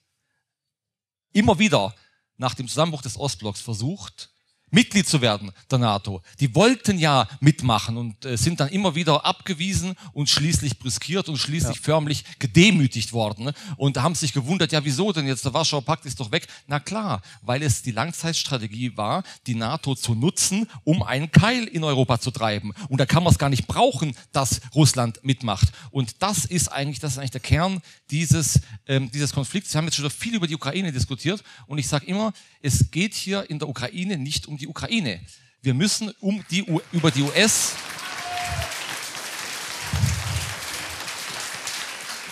immer 1.32 1.58
wieder 1.58 1.94
nach 2.36 2.54
dem 2.54 2.68
Zusammenbruch 2.68 3.02
des 3.02 3.18
Ostblocks 3.18 3.60
versucht, 3.60 4.30
Mitglied 4.70 5.08
zu 5.08 5.20
werden 5.20 5.52
der 5.70 5.78
NATO. 5.78 6.22
Die 6.40 6.54
wollten 6.54 6.98
ja 6.98 7.28
mitmachen 7.40 7.96
und 7.96 8.24
äh, 8.24 8.36
sind 8.36 8.58
dann 8.58 8.68
immer 8.68 8.96
wieder 8.96 9.24
abgewiesen 9.24 9.94
und 10.12 10.28
schließlich 10.28 10.78
brüskiert 10.78 11.28
und 11.28 11.36
schließlich 11.36 11.80
förmlich 11.80 12.24
gedemütigt 12.40 13.12
worden. 13.12 13.46
ne? 13.46 13.54
Und 13.76 13.96
haben 13.98 14.16
sich 14.16 14.32
gewundert, 14.32 14.72
ja 14.72 14.84
wieso 14.84 15.12
denn 15.12 15.26
jetzt, 15.26 15.44
der 15.44 15.54
Warschauer 15.54 15.82
Pakt 15.82 16.04
ist 16.04 16.18
doch 16.18 16.32
weg. 16.32 16.48
Na 16.66 16.80
klar, 16.80 17.22
weil 17.42 17.62
es 17.62 17.82
die 17.82 17.92
Langzeitstrategie 17.92 18.96
war, 18.96 19.22
die 19.46 19.54
NATO 19.54 19.94
zu 19.94 20.16
nutzen, 20.16 20.66
um 20.82 21.02
einen 21.02 21.30
Keil 21.30 21.64
in 21.64 21.84
Europa 21.84 22.18
zu 22.18 22.32
treiben. 22.32 22.72
Und 22.88 22.98
da 22.98 23.06
kann 23.06 23.22
man 23.22 23.32
es 23.32 23.38
gar 23.38 23.50
nicht 23.50 23.68
brauchen, 23.68 24.16
dass 24.32 24.60
Russland 24.74 25.20
mitmacht. 25.22 25.68
Und 25.92 26.22
das 26.22 26.44
ist 26.44 26.68
eigentlich, 26.68 26.98
das 26.98 27.12
ist 27.12 27.18
eigentlich 27.18 27.30
der 27.30 27.40
Kern 27.40 27.82
dieses, 28.10 28.60
ähm, 28.88 29.10
dieses 29.12 29.32
Konflikts. 29.32 29.72
Wir 29.72 29.78
haben 29.78 29.86
jetzt 29.86 29.96
schon 29.96 30.10
viel 30.10 30.34
über 30.34 30.48
die 30.48 30.56
Ukraine 30.56 30.90
diskutiert 30.90 31.44
und 31.66 31.78
ich 31.78 31.88
sage 31.88 32.06
immer, 32.06 32.32
es 32.66 32.90
geht 32.90 33.14
hier 33.14 33.48
in 33.48 33.60
der 33.60 33.68
Ukraine 33.68 34.18
nicht 34.18 34.48
um 34.48 34.58
die 34.58 34.66
Ukraine. 34.66 35.20
Wir 35.62 35.72
müssen 35.72 36.10
um 36.18 36.44
die, 36.50 36.66
über 36.90 37.12
die 37.12 37.22
US 37.22 37.74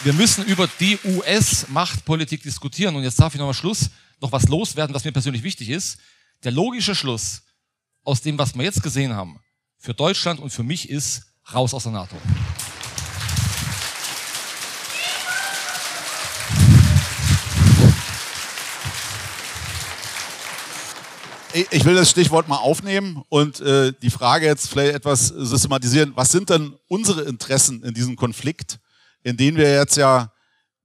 wir 0.02 0.12
müssen 0.12 0.44
über 0.44 0.68
die 0.80 0.98
US-Machtpolitik 1.04 2.42
diskutieren. 2.42 2.96
Und 2.96 3.04
jetzt 3.04 3.18
darf 3.18 3.34
ich 3.34 3.38
noch 3.38 3.46
mal 3.46 3.54
Schluss 3.54 3.90
noch 4.20 4.32
was 4.32 4.48
loswerden, 4.48 4.92
was 4.92 5.04
mir 5.04 5.12
persönlich 5.12 5.44
wichtig 5.44 5.70
ist. 5.70 5.98
Der 6.42 6.50
logische 6.50 6.96
Schluss 6.96 7.42
aus 8.02 8.20
dem, 8.20 8.36
was 8.36 8.54
wir 8.56 8.64
jetzt 8.64 8.82
gesehen 8.82 9.14
haben, 9.14 9.38
für 9.78 9.94
Deutschland 9.94 10.40
und 10.40 10.50
für 10.50 10.64
mich 10.64 10.90
ist 10.90 11.22
raus 11.54 11.72
aus 11.72 11.84
der 11.84 11.92
NATO. 11.92 12.16
Ich 21.56 21.84
will 21.84 21.94
das 21.94 22.10
Stichwort 22.10 22.48
mal 22.48 22.56
aufnehmen 22.56 23.22
und 23.28 23.60
äh, 23.60 23.92
die 24.02 24.10
Frage 24.10 24.44
jetzt 24.44 24.68
vielleicht 24.68 24.96
etwas 24.96 25.28
systematisieren. 25.28 26.10
Was 26.16 26.32
sind 26.32 26.50
denn 26.50 26.74
unsere 26.88 27.22
Interessen 27.22 27.84
in 27.84 27.94
diesem 27.94 28.16
Konflikt, 28.16 28.80
in 29.22 29.36
den 29.36 29.56
wir 29.56 29.72
jetzt 29.72 29.96
ja 29.96 30.32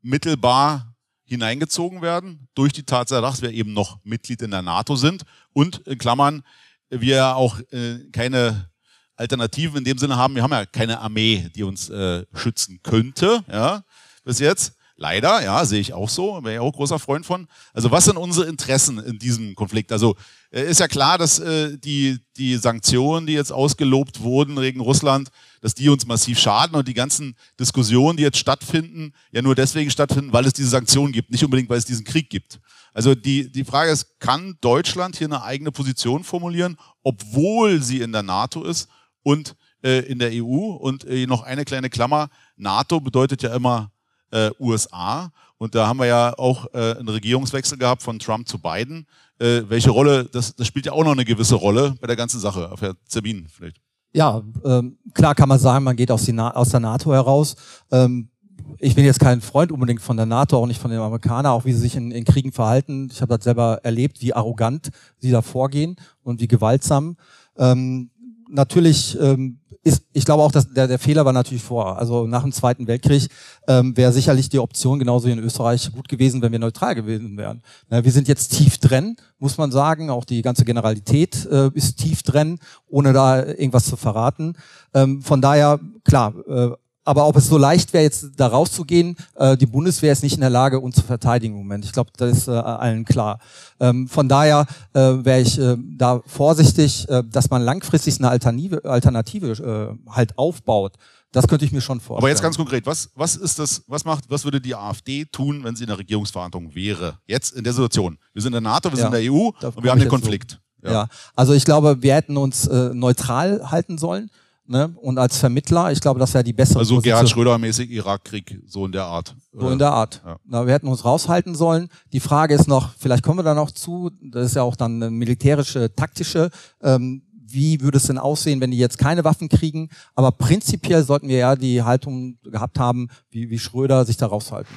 mittelbar 0.04 0.96
hineingezogen 1.24 2.04
werden, 2.04 2.50
durch 2.54 2.72
die 2.72 2.84
Tatsache, 2.84 3.24
dass 3.24 3.42
wir 3.42 3.50
eben 3.50 3.74
noch 3.74 3.98
Mitglied 4.04 4.44
in 4.44 4.52
der 4.52 4.62
NATO 4.62 4.96
sind 4.96 5.24
und 5.54 5.80
in 5.88 5.98
Klammern, 5.98 6.44
wir 6.90 7.36
auch 7.36 7.60
äh, 7.72 8.08
keine 8.12 8.70
Alternativen 9.16 9.80
in 9.80 9.86
dem 9.86 9.98
Sinne 9.98 10.18
haben. 10.18 10.36
Wir 10.36 10.44
haben 10.44 10.52
ja 10.52 10.68
keine 10.68 11.00
Armee, 11.00 11.50
die 11.56 11.64
uns 11.64 11.90
äh, 11.90 12.28
schützen 12.36 12.80
könnte, 12.84 13.44
ja, 13.52 13.84
bis 14.24 14.38
jetzt. 14.38 14.76
Leider, 15.02 15.42
ja, 15.42 15.64
sehe 15.64 15.80
ich 15.80 15.94
auch 15.94 16.10
so, 16.10 16.44
wäre 16.44 16.56
ich 16.56 16.60
auch 16.60 16.74
großer 16.74 17.00
Freund 17.00 17.26
von. 17.26 17.48
Also 17.74 17.90
was 17.90 18.04
sind 18.04 18.18
unsere 18.18 18.48
Interessen 18.48 19.00
in 19.00 19.18
diesem 19.18 19.56
Konflikt? 19.56 19.94
Also 19.94 20.18
äh, 20.52 20.70
ist 20.70 20.82
ja 20.82 20.90
klar, 20.90 21.18
dass 21.18 21.40
äh, 21.40 21.78
die, 21.78 22.18
die 22.36 22.58
Sanktionen, 22.58 23.26
die 23.26 23.32
jetzt 23.32 23.54
ausgelobt 23.54 24.20
wurden 24.20 24.58
gegen 24.58 24.82
Russland, 24.82 25.30
dass 25.62 25.74
die 25.74 25.88
uns 25.88 26.06
massiv 26.06 26.38
schaden 26.38 26.76
und 26.76 26.86
die 26.86 26.94
ganzen 26.94 27.38
Diskussionen, 27.58 28.18
die 28.18 28.24
jetzt 28.24 28.40
stattfinden, 28.40 29.14
ja 29.32 29.42
nur 29.42 29.56
deswegen 29.56 29.90
stattfinden, 29.90 30.34
weil 30.34 30.46
es 30.46 30.52
diese 30.52 30.68
Sanktionen 30.68 31.14
gibt, 31.14 31.32
nicht 31.32 31.46
unbedingt, 31.46 31.70
weil 31.70 31.78
es 31.78 31.86
diesen 31.86 32.04
Krieg 32.04 32.30
gibt. 32.30 32.60
Also 32.94 33.16
die, 33.16 33.50
die 33.50 33.64
Frage 33.64 33.92
ist, 33.92 34.20
kann 34.20 34.58
Deutschland 34.60 35.16
hier 35.16 35.28
eine 35.28 35.44
eigene 35.44 35.72
Position 35.72 36.26
formulieren, 36.26 36.76
obwohl 37.04 37.82
sie 37.82 38.02
in 38.02 38.12
der 38.12 38.24
NATO 38.24 38.66
ist 38.66 38.90
und 39.24 39.56
äh, 39.82 40.00
in 40.00 40.20
der 40.20 40.32
EU? 40.34 40.74
Und 40.76 41.06
äh, 41.06 41.26
noch 41.26 41.44
eine 41.44 41.64
kleine 41.64 41.90
Klammer, 41.90 42.30
NATO 42.58 43.00
bedeutet 43.00 43.44
ja 43.44 43.56
immer 43.56 43.94
äh, 44.32 44.52
USA. 44.60 45.32
Und 45.58 45.76
da 45.76 45.88
haben 45.88 46.00
wir 46.00 46.06
ja 46.06 46.34
auch 46.38 46.74
äh, 46.74 46.96
einen 46.98 47.10
Regierungswechsel 47.10 47.78
gehabt 47.78 48.02
von 48.02 48.20
Trump 48.20 48.48
zu 48.48 48.60
Biden. 48.60 49.06
Äh, 49.40 49.64
welche 49.68 49.92
Rolle, 49.92 50.26
das, 50.26 50.56
das 50.56 50.68
spielt 50.68 50.86
ja 50.86 50.94
auch 50.94 51.04
noch 51.04 51.12
eine 51.12 51.26
gewisse 51.26 51.56
Rolle 51.56 51.96
bei 52.00 52.08
der 52.08 52.16
ganzen 52.16 52.40
Sache. 52.40 52.72
Auf 52.72 52.82
Herr 52.82 52.96
Zerbin 53.06 53.48
vielleicht. 53.50 53.78
Ja, 54.12 54.42
ähm, 54.64 54.98
klar 55.14 55.36
kann 55.36 55.50
man 55.50 55.60
sagen, 55.60 55.84
man 55.84 55.96
geht 55.96 56.12
aus, 56.12 56.26
die 56.26 56.38
aus 56.38 56.70
der 56.70 56.80
NATO 56.80 57.14
heraus. 57.14 57.56
Ähm, 57.92 58.30
ich 58.78 58.96
bin 58.96 59.06
jetzt 59.06 59.20
kein 59.20 59.42
Freund 59.42 59.72
unbedingt 59.72 60.02
von 60.02 60.18
der 60.18 60.26
NATO, 60.26 60.58
auch 60.58 60.66
nicht 60.66 60.82
von 60.82 60.92
den 60.92 61.00
Amerikanern, 61.00 61.52
auch 61.52 61.66
wie 61.66 61.74
sie 61.74 61.80
sich 61.80 61.96
in, 61.96 62.12
in 62.12 62.26
Kriegen 62.26 62.52
verhalten. 62.52 63.10
Ich 63.12 63.22
habe 63.22 63.36
das 63.36 63.44
selber 63.44 63.80
erlebt, 63.84 64.22
wie 64.22 64.34
arrogant 64.34 64.90
sie 65.18 65.32
da 65.32 65.42
vorgehen 65.42 65.96
und 66.24 66.40
wie 66.40 66.48
gewaltsam. 66.48 67.18
Ähm, 67.58 68.10
natürlich 68.50 69.18
ähm, 69.20 69.60
ist, 69.90 70.04
ich 70.14 70.26
glaube 70.26 70.44
auch, 70.44 70.52
dass 70.52 70.72
der, 70.72 70.88
der 70.88 71.00
Fehler 71.00 71.26
war 71.26 71.34
natürlich 71.34 71.64
vor. 71.64 71.98
Also 71.98 72.26
nach 72.28 72.44
dem 72.44 72.52
Zweiten 72.52 72.88
Weltkrieg 72.88 73.28
ähm, 73.68 73.96
wäre 73.98 74.14
sicherlich 74.14 74.50
die 74.50 74.60
Option 74.60 75.00
genauso 75.00 75.28
wie 75.28 75.34
in 75.34 75.40
Österreich 75.40 75.92
gut 75.92 76.08
gewesen, 76.08 76.42
wenn 76.42 76.52
wir 76.52 76.60
neutral 76.60 76.96
gewesen 76.96 77.38
wären. 77.38 77.62
Na, 77.90 78.04
wir 78.04 78.12
sind 78.12 78.28
jetzt 78.28 78.54
tief 78.54 78.78
drin, 78.78 79.18
muss 79.38 79.58
man 79.58 79.72
sagen. 79.72 80.10
Auch 80.10 80.26
die 80.26 80.42
ganze 80.42 80.64
Generalität 80.64 81.46
äh, 81.52 81.70
ist 81.74 81.98
tief 81.98 82.24
drin, 82.24 82.60
ohne 82.88 83.12
da 83.14 83.46
irgendwas 83.46 83.86
zu 83.86 83.98
verraten. 83.98 84.56
Ähm, 84.94 85.22
von 85.22 85.42
daher, 85.42 85.80
klar, 86.04 86.34
äh, 86.48 86.70
aber 87.10 87.28
ob 87.28 87.36
es 87.38 87.48
so 87.48 87.58
leicht 87.58 87.92
wäre, 87.92 88.04
jetzt 88.04 88.28
da 88.38 88.46
rauszugehen, 88.46 89.18
äh, 89.34 89.58
die 89.58 89.66
Bundeswehr 89.66 90.12
ist 90.12 90.22
nicht 90.22 90.36
in 90.36 90.42
der 90.42 90.52
Lage, 90.52 90.80
uns 90.80 90.98
zu 90.98 91.02
verteidigen 91.02 91.56
im 91.56 91.62
Moment. 91.62 91.84
Ich 91.84 91.92
glaube, 91.92 92.12
das 92.16 92.38
ist 92.38 92.48
äh, 92.48 92.52
allen 92.52 93.04
klar. 93.04 93.40
Ähm, 93.80 94.08
von 94.08 94.30
daher 94.30 94.68
äh, 94.94 95.00
wäre 95.00 95.42
ich 95.42 95.58
äh, 95.58 95.76
da 95.98 96.22
vorsichtig, 96.28 97.10
äh, 97.10 97.24
dass 97.26 97.50
man 97.50 97.64
langfristig 97.64 98.20
eine 98.20 98.30
Alternative, 98.30 98.86
Alternative 98.86 99.98
äh, 100.08 100.12
halt 100.12 100.38
aufbaut. 100.38 100.98
Das 101.32 101.48
könnte 101.48 101.66
ich 101.66 101.72
mir 101.72 101.82
schon 101.82 102.00
vorstellen. 102.00 102.20
Aber 102.20 102.30
jetzt 102.30 102.44
ganz 102.44 102.58
konkret, 102.58 102.86
was, 102.86 103.10
was 103.16 103.36
ist 103.36 103.58
das, 103.58 103.82
was 103.88 104.06
macht, 104.06 104.30
was 104.30 104.44
würde 104.44 104.62
die 104.62 104.76
AfD 104.76 105.26
tun, 105.26 105.64
wenn 105.64 105.76
sie 105.76 105.86
in 105.86 105.90
der 105.90 105.98
Regierungsverhandlung 105.98 106.76
wäre? 106.76 107.18
Jetzt 107.26 107.54
in 107.54 107.64
der 107.64 107.74
Situation. 107.74 108.20
Wir 108.34 108.44
sind 108.44 108.54
in 108.54 108.62
der 108.64 108.72
NATO, 108.72 108.92
wir 108.92 109.00
ja, 109.00 109.06
sind 109.06 109.16
in 109.16 109.24
der 109.24 109.34
EU 109.34 109.48
und 109.48 109.84
wir 109.84 109.90
haben 109.90 110.00
den 110.00 110.10
Konflikt. 110.10 110.62
So. 110.84 110.90
Ja. 110.90 110.94
ja. 110.94 111.08
also 111.36 111.54
ich 111.54 111.66
glaube, 111.66 112.04
wir 112.04 112.14
hätten 112.14 112.38
uns 112.38 112.68
äh, 112.68 112.94
neutral 112.94 113.72
halten 113.72 113.98
sollen 113.98 114.30
ne? 114.70 114.94
und 115.02 115.18
als 115.18 115.38
Vermittler, 115.38 115.92
ich 115.92 116.00
glaube, 116.00 116.20
das 116.20 116.34
wäre 116.34 116.44
die 116.44 116.54
bessere 116.54 116.80
Also 116.80 116.96
Position. 116.96 117.12
Gerhard 117.12 117.30
Schröder-mäßig 117.30 117.90
Irakkrieg, 117.90 118.62
so 118.66 118.86
in 118.86 118.92
der 118.92 119.06
Art. 119.06 119.36
So 119.52 119.70
in 119.70 119.80
der 119.80 119.92
Art. 119.92 120.22
Ja. 120.26 120.38
Na, 120.46 120.66
wir 120.66 120.74
hätten 120.74 120.88
uns 120.88 121.04
raushalten 121.04 121.56
sollen. 121.56 121.90
Die 122.14 122.20
Frage 122.20 122.54
ist 122.54 122.68
noch, 122.68 122.94
vielleicht 122.98 123.24
kommen 123.24 123.40
wir 123.40 123.44
da 123.44 123.56
noch 123.56 123.72
zu, 123.72 124.12
das 124.22 124.48
ist 124.48 124.56
ja 124.56 124.62
auch 124.62 124.76
dann 124.76 125.02
eine 125.02 125.12
militärische, 125.12 125.94
taktische, 125.96 126.52
ähm, 126.82 127.24
wie 127.52 127.82
würde 127.82 127.98
es 127.98 128.04
denn 128.04 128.20
aussehen, 128.20 128.62
wenn 128.62 128.70
die 128.70 128.78
jetzt 128.78 129.00
keine 129.00 129.24
Waffen 129.24 129.50
kriegen? 129.50 129.90
Aber 130.14 130.32
prinzipiell 130.32 131.04
sollten 131.04 131.28
wir 131.28 131.38
ja 131.38 131.56
die 131.56 131.82
Haltung 131.82 132.38
gehabt 132.44 132.78
haben, 132.78 133.10
wie, 133.32 133.50
wie 133.50 133.58
Schröder 133.58 134.06
sich 134.06 134.18
da 134.18 134.28
raushalten. 134.28 134.74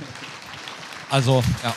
Also, 1.11 1.43
ja. 1.63 1.75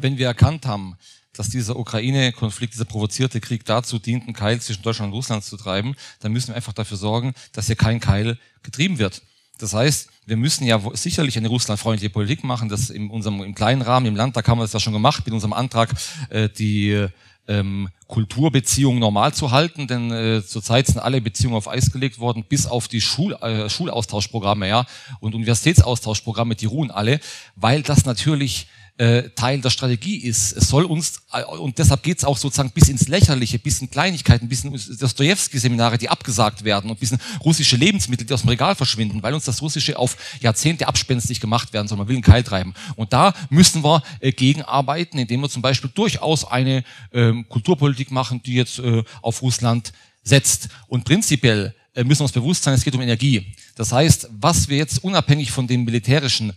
Wenn 0.00 0.16
wir 0.16 0.28
erkannt 0.28 0.64
haben, 0.64 0.94
dass 1.38 1.48
dieser 1.48 1.76
Ukraine-Konflikt, 1.76 2.74
dieser 2.74 2.84
provozierte 2.84 3.40
Krieg 3.40 3.64
dazu 3.64 3.98
dient, 3.98 4.24
einen 4.24 4.34
Keil 4.34 4.60
zwischen 4.60 4.82
Deutschland 4.82 5.12
und 5.12 5.16
Russland 5.16 5.44
zu 5.44 5.56
treiben, 5.56 5.94
dann 6.20 6.32
müssen 6.32 6.48
wir 6.48 6.56
einfach 6.56 6.72
dafür 6.72 6.96
sorgen, 6.96 7.32
dass 7.52 7.66
hier 7.66 7.76
kein 7.76 8.00
Keil 8.00 8.38
getrieben 8.62 8.98
wird. 8.98 9.22
Das 9.58 9.72
heißt, 9.72 10.08
wir 10.26 10.36
müssen 10.36 10.64
ja 10.64 10.80
sicherlich 10.94 11.36
eine 11.36 11.48
russlandfreundliche 11.48 12.10
Politik 12.10 12.44
machen, 12.44 12.68
das 12.68 12.90
in 12.90 13.10
unserem 13.10 13.42
im 13.42 13.54
kleinen 13.54 13.82
Rahmen 13.82 14.06
im 14.06 14.16
Landtag 14.16 14.46
haben 14.48 14.58
wir 14.58 14.64
das 14.64 14.72
ja 14.72 14.80
schon 14.80 14.92
gemacht 14.92 15.24
mit 15.26 15.34
unserem 15.34 15.52
Antrag, 15.52 15.94
äh, 16.30 16.48
die 16.48 17.08
ähm, 17.48 17.88
Kulturbeziehungen 18.06 19.00
normal 19.00 19.32
zu 19.32 19.50
halten, 19.50 19.86
denn 19.86 20.10
äh, 20.12 20.42
zurzeit 20.44 20.86
sind 20.86 20.98
alle 20.98 21.20
Beziehungen 21.20 21.56
auf 21.56 21.68
Eis 21.68 21.90
gelegt 21.90 22.18
worden, 22.18 22.44
bis 22.48 22.66
auf 22.66 22.88
die 22.88 23.00
Schul, 23.00 23.32
äh, 23.34 23.68
Schulaustauschprogramme 23.68 24.68
ja 24.68 24.86
und 25.20 25.34
Universitätsaustauschprogramme, 25.34 26.54
die 26.54 26.66
ruhen 26.66 26.90
alle, 26.90 27.20
weil 27.56 27.82
das 27.82 28.04
natürlich 28.04 28.68
äh, 28.98 29.30
Teil 29.30 29.60
der 29.60 29.70
Strategie 29.70 30.16
ist. 30.16 30.52
Es 30.52 30.68
soll 30.68 30.84
uns, 30.84 31.22
äh, 31.32 31.44
und 31.44 31.78
deshalb 31.78 32.02
geht 32.02 32.18
es 32.18 32.24
auch 32.24 32.36
sozusagen 32.36 32.70
bis 32.70 32.88
ins 32.88 33.08
Lächerliche, 33.08 33.58
bis 33.58 33.80
in 33.80 33.90
Kleinigkeiten, 33.90 34.48
bis 34.48 34.64
in 34.64 34.72
Dostoevsky-Seminare, 34.72 35.98
die 35.98 36.08
abgesagt 36.08 36.64
werden 36.64 36.90
und 36.90 36.98
bis 36.98 37.12
in 37.12 37.18
russische 37.44 37.76
Lebensmittel, 37.76 38.26
die 38.26 38.34
aus 38.34 38.42
dem 38.42 38.50
Regal 38.50 38.74
verschwinden, 38.74 39.22
weil 39.22 39.34
uns 39.34 39.44
das 39.44 39.62
Russische 39.62 39.96
auf 39.98 40.16
Jahrzehnte 40.40 40.88
abspenstig 40.88 41.40
gemacht 41.40 41.72
werden 41.72 41.86
soll. 41.86 41.96
Man 41.96 42.08
will 42.08 42.16
einen 42.16 42.22
Keil 42.22 42.42
treiben. 42.42 42.74
Und 42.96 43.12
da 43.12 43.34
müssen 43.50 43.84
wir 43.84 44.02
äh, 44.20 44.32
gegenarbeiten, 44.32 45.18
indem 45.18 45.40
wir 45.40 45.48
zum 45.48 45.62
Beispiel 45.62 45.90
durchaus 45.94 46.44
eine 46.44 46.82
ähm, 47.12 47.48
Kulturpolitik 47.48 48.10
machen, 48.10 48.42
die 48.44 48.54
jetzt 48.54 48.80
äh, 48.80 49.04
auf 49.22 49.42
Russland 49.42 49.92
setzt. 50.24 50.68
Und 50.88 51.04
prinzipiell 51.04 51.74
äh, 51.94 52.02
müssen 52.02 52.20
wir 52.20 52.24
uns 52.24 52.32
bewusst 52.32 52.64
sein, 52.64 52.74
es 52.74 52.82
geht 52.82 52.94
um 52.94 53.00
Energie. 53.00 53.54
Das 53.76 53.92
heißt, 53.92 54.28
was 54.32 54.68
wir 54.68 54.76
jetzt 54.76 55.04
unabhängig 55.04 55.52
von 55.52 55.68
dem 55.68 55.84
militärischen 55.84 56.52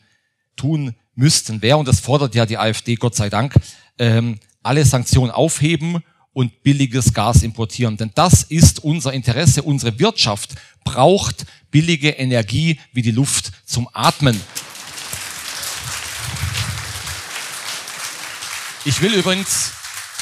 tun 0.56 0.96
müssten, 1.16 1.62
wäre, 1.62 1.78
und 1.78 1.88
das 1.88 2.00
fordert 2.00 2.36
ja 2.36 2.46
die 2.46 2.58
AfD 2.58 2.96
Gott 2.96 3.16
sei 3.16 3.30
Dank, 3.30 3.54
ähm, 3.98 4.40
alle 4.64 4.86
Sanktionen 4.86 5.32
aufheben 5.32 6.04
und 6.34 6.64
billiges 6.64 7.14
Gas 7.14 7.44
importieren. 7.44 7.98
Denn 7.98 8.12
das 8.16 8.44
ist 8.44 8.84
unser 8.84 9.14
Interesse. 9.14 9.64
Unsere 9.64 10.00
Wirtschaft 10.00 10.56
braucht 10.84 11.46
billige 11.72 12.10
Energie 12.10 12.80
wie 12.94 13.02
die 13.02 13.12
Luft 13.12 13.52
zum 13.66 13.90
Atmen. 13.94 14.40
Ich 18.86 19.02
will 19.02 19.14
übrigens 19.14 19.74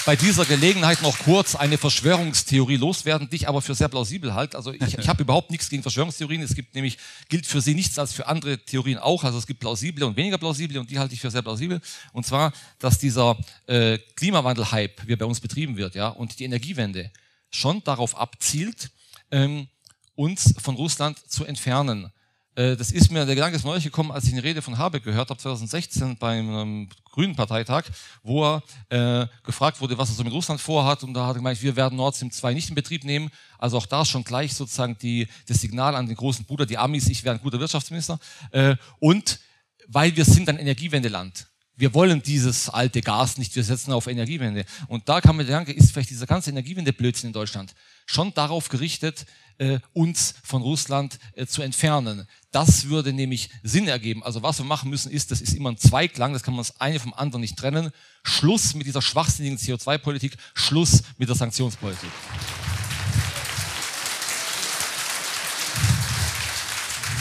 bei 0.09 0.15
dieser 0.15 0.43
Gelegenheit 0.43 1.03
noch 1.03 1.19
kurz 1.19 1.53
eine 1.53 1.77
Verschwörungstheorie 1.77 2.77
loswerden, 2.77 3.29
die 3.29 3.35
ich 3.35 3.47
aber 3.47 3.61
für 3.61 3.75
sehr 3.75 3.89
plausibel 3.89 4.33
halte. 4.33 4.57
Also 4.57 4.73
ich, 4.73 4.97
ich 4.97 5.07
habe 5.07 5.21
überhaupt 5.21 5.51
nichts 5.51 5.69
gegen 5.69 5.83
Verschwörungstheorien. 5.83 6.41
Es 6.41 6.55
gibt 6.55 6.73
nämlich, 6.73 6.97
gilt 7.27 7.45
für 7.45 7.61
sie 7.61 7.75
nichts 7.75 7.99
als 7.99 8.11
für 8.11 8.25
andere 8.25 8.57
Theorien 8.57 8.97
auch. 8.97 9.23
Also 9.23 9.37
es 9.37 9.45
gibt 9.45 9.59
plausible 9.59 10.03
und 10.07 10.17
weniger 10.17 10.39
plausible 10.39 10.79
und 10.79 10.89
die 10.89 10.97
halte 10.97 11.13
ich 11.13 11.21
für 11.21 11.29
sehr 11.29 11.43
plausibel. 11.43 11.79
Und 12.11 12.25
zwar, 12.25 12.53
dass 12.79 12.97
dieser 12.97 13.37
äh, 13.67 13.99
Klimawandel-Hype, 14.15 15.05
wie 15.05 15.13
er 15.13 15.17
bei 15.17 15.25
uns 15.25 15.41
betrieben 15.41 15.77
wird, 15.77 15.93
ja, 15.93 16.07
und 16.07 16.39
die 16.39 16.45
Energiewende 16.45 17.11
schon 17.51 17.83
darauf 17.83 18.17
abzielt, 18.17 18.89
ähm, 19.29 19.67
uns 20.15 20.55
von 20.59 20.73
Russland 20.73 21.19
zu 21.29 21.45
entfernen. 21.45 22.11
Äh, 22.59 22.75
das 22.75 22.91
ist 22.91 23.09
mir, 23.09 23.25
der 23.25 23.35
Gedanke 23.35 23.55
ist 23.55 23.63
neulich 23.63 23.85
gekommen, 23.85 24.11
als 24.11 24.25
ich 24.25 24.33
eine 24.33 24.43
Rede 24.43 24.61
von 24.61 24.77
Habeck 24.77 25.03
gehört 25.03 25.29
habe, 25.29 25.39
2016 25.39 26.17
beim 26.17 26.49
ähm, 26.49 26.89
Grünen 27.09 27.33
Parteitag, 27.33 27.85
wo 28.21 28.43
er 28.43 28.63
äh, 28.89 29.27
gefragt 29.45 29.79
wurde, 29.79 29.97
was 29.97 30.09
er 30.09 30.15
so 30.15 30.25
mit 30.25 30.33
Russland 30.33 30.59
vorhat. 30.59 31.03
Und 31.03 31.13
da 31.13 31.25
hat 31.25 31.35
er 31.35 31.39
gemeint, 31.39 31.61
wir 31.61 31.77
werden 31.77 31.95
Nord 31.95 32.17
Stream 32.17 32.31
2 32.31 32.53
nicht 32.53 32.67
in 32.67 32.75
Betrieb 32.75 33.05
nehmen. 33.05 33.29
Also 33.57 33.77
auch 33.77 33.85
da 33.85 34.03
schon 34.03 34.25
gleich 34.25 34.53
sozusagen 34.53 34.97
die, 34.97 35.29
das 35.47 35.61
Signal 35.61 35.95
an 35.95 36.07
den 36.07 36.17
großen 36.17 36.43
Bruder, 36.43 36.65
die 36.65 36.77
Amis, 36.77 37.07
ich 37.07 37.23
wäre 37.23 37.35
ein 37.35 37.41
guter 37.41 37.61
Wirtschaftsminister. 37.61 38.19
Äh, 38.51 38.75
und 38.99 39.39
weil 39.87 40.13
wir 40.17 40.25
sind 40.25 40.49
ein 40.49 40.57
Energiewendeland. 40.57 41.47
Wir 41.79 41.93
wollen 41.93 42.21
dieses 42.21 42.67
alte 42.67 42.99
Gas 42.99 43.37
nicht, 43.37 43.55
wir 43.55 43.63
setzen 43.63 43.93
auf 43.93 44.07
Energiewende. 44.07 44.65
Und 44.89 45.07
da 45.07 45.21
kam 45.21 45.37
mir 45.37 45.45
der 45.45 45.61
Gedanke, 45.61 45.71
ist 45.71 45.93
vielleicht 45.93 46.09
dieser 46.09 46.27
ganze 46.27 46.49
Energiewende-Blödsinn 46.49 47.27
in 47.27 47.33
Deutschland 47.33 47.73
schon 48.05 48.33
darauf 48.33 48.67
gerichtet, 48.67 49.25
äh, 49.59 49.79
uns 49.93 50.35
von 50.43 50.61
Russland 50.61 51.19
äh, 51.35 51.45
zu 51.45 51.61
entfernen. 51.61 52.27
Das 52.51 52.89
würde 52.89 53.13
nämlich 53.13 53.49
Sinn 53.63 53.87
ergeben. 53.87 54.23
Also 54.23 54.43
was 54.43 54.57
wir 54.57 54.65
machen 54.65 54.89
müssen 54.89 55.09
ist, 55.09 55.31
das 55.31 55.39
ist 55.39 55.53
immer 55.53 55.71
ein 55.71 55.77
Zweiklang, 55.77 56.33
das 56.33 56.43
kann 56.43 56.53
man 56.53 56.65
das 56.65 56.81
eine 56.81 56.99
vom 56.99 57.13
anderen 57.13 57.39
nicht 57.39 57.57
trennen. 57.57 57.91
Schluss 58.23 58.75
mit 58.75 58.85
dieser 58.85 59.01
schwachsinnigen 59.01 59.57
CO2-Politik, 59.57 60.35
Schluss 60.55 61.03
mit 61.17 61.29
der 61.29 61.37
Sanktionspolitik. 61.37 62.09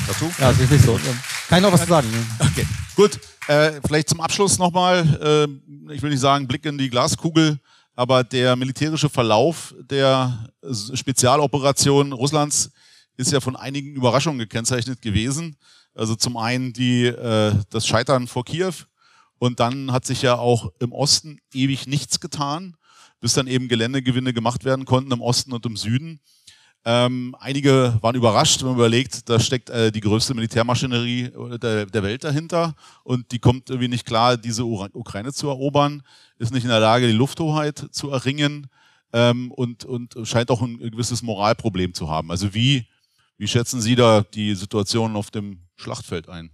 Dazu? 0.08 0.32
Ja, 0.36 0.52
das 0.52 0.68
ist 0.68 0.84
so. 0.84 0.98
Kann 1.48 1.58
ich 1.58 1.62
noch 1.62 1.72
was 1.72 1.86
sagen? 1.86 2.08
Okay, 2.40 2.66
gut. 2.96 3.20
Äh, 3.48 3.80
vielleicht 3.84 4.08
zum 4.08 4.20
Abschluss 4.20 4.58
nochmal, 4.58 5.00
äh, 5.88 5.92
ich 5.92 6.02
will 6.02 6.10
nicht 6.10 6.20
sagen, 6.20 6.46
Blick 6.46 6.64
in 6.64 6.78
die 6.78 6.90
Glaskugel 6.90 7.58
aber 7.98 8.22
der 8.22 8.54
militärische 8.54 9.08
Verlauf 9.08 9.74
der 9.80 10.50
Spezialoperation 10.94 12.12
Russlands 12.12 12.70
ist 13.16 13.32
ja 13.32 13.40
von 13.40 13.56
einigen 13.56 13.96
Überraschungen 13.96 14.38
gekennzeichnet 14.38 15.02
gewesen. 15.02 15.56
Also 15.96 16.14
zum 16.14 16.36
einen 16.36 16.72
die, 16.72 17.06
äh, 17.06 17.54
das 17.70 17.88
Scheitern 17.88 18.28
vor 18.28 18.44
Kiew 18.44 18.72
und 19.40 19.58
dann 19.58 19.90
hat 19.90 20.06
sich 20.06 20.22
ja 20.22 20.38
auch 20.38 20.70
im 20.78 20.92
Osten 20.92 21.40
ewig 21.52 21.88
nichts 21.88 22.20
getan, 22.20 22.76
bis 23.18 23.32
dann 23.32 23.48
eben 23.48 23.66
Geländegewinne 23.66 24.32
gemacht 24.32 24.64
werden 24.64 24.84
konnten 24.84 25.10
im 25.10 25.20
Osten 25.20 25.52
und 25.52 25.66
im 25.66 25.76
Süden. 25.76 26.20
Ähm, 26.84 27.34
einige 27.40 27.98
waren 28.00 28.14
überrascht, 28.14 28.60
wenn 28.60 28.68
man 28.68 28.76
überlegt, 28.76 29.28
da 29.28 29.40
steckt 29.40 29.68
äh, 29.68 29.90
die 29.90 30.00
größte 30.00 30.32
Militärmaschinerie 30.34 31.30
der, 31.60 31.86
der, 31.86 32.02
Welt 32.02 32.24
dahinter 32.24 32.74
und 33.04 33.30
die 33.32 33.40
kommt 33.40 33.68
irgendwie 33.68 33.88
nicht 33.88 34.06
klar, 34.06 34.36
diese 34.36 34.64
Ukraine 34.64 35.32
zu 35.32 35.48
erobern, 35.48 36.02
ist 36.38 36.52
nicht 36.52 36.62
in 36.62 36.70
der 36.70 36.80
Lage, 36.80 37.06
die 37.06 37.12
Lufthoheit 37.12 37.88
zu 37.90 38.10
erringen 38.10 38.68
ähm, 39.12 39.50
und, 39.52 39.84
und 39.84 40.14
scheint 40.22 40.50
auch 40.50 40.62
ein 40.62 40.78
gewisses 40.78 41.22
Moralproblem 41.22 41.94
zu 41.94 42.08
haben. 42.08 42.30
Also 42.30 42.54
wie, 42.54 42.86
wie 43.36 43.48
schätzen 43.48 43.80
Sie 43.80 43.96
da 43.96 44.22
die 44.22 44.54
Situation 44.54 45.16
auf 45.16 45.30
dem 45.30 45.60
Schlachtfeld 45.76 46.28
ein? 46.28 46.50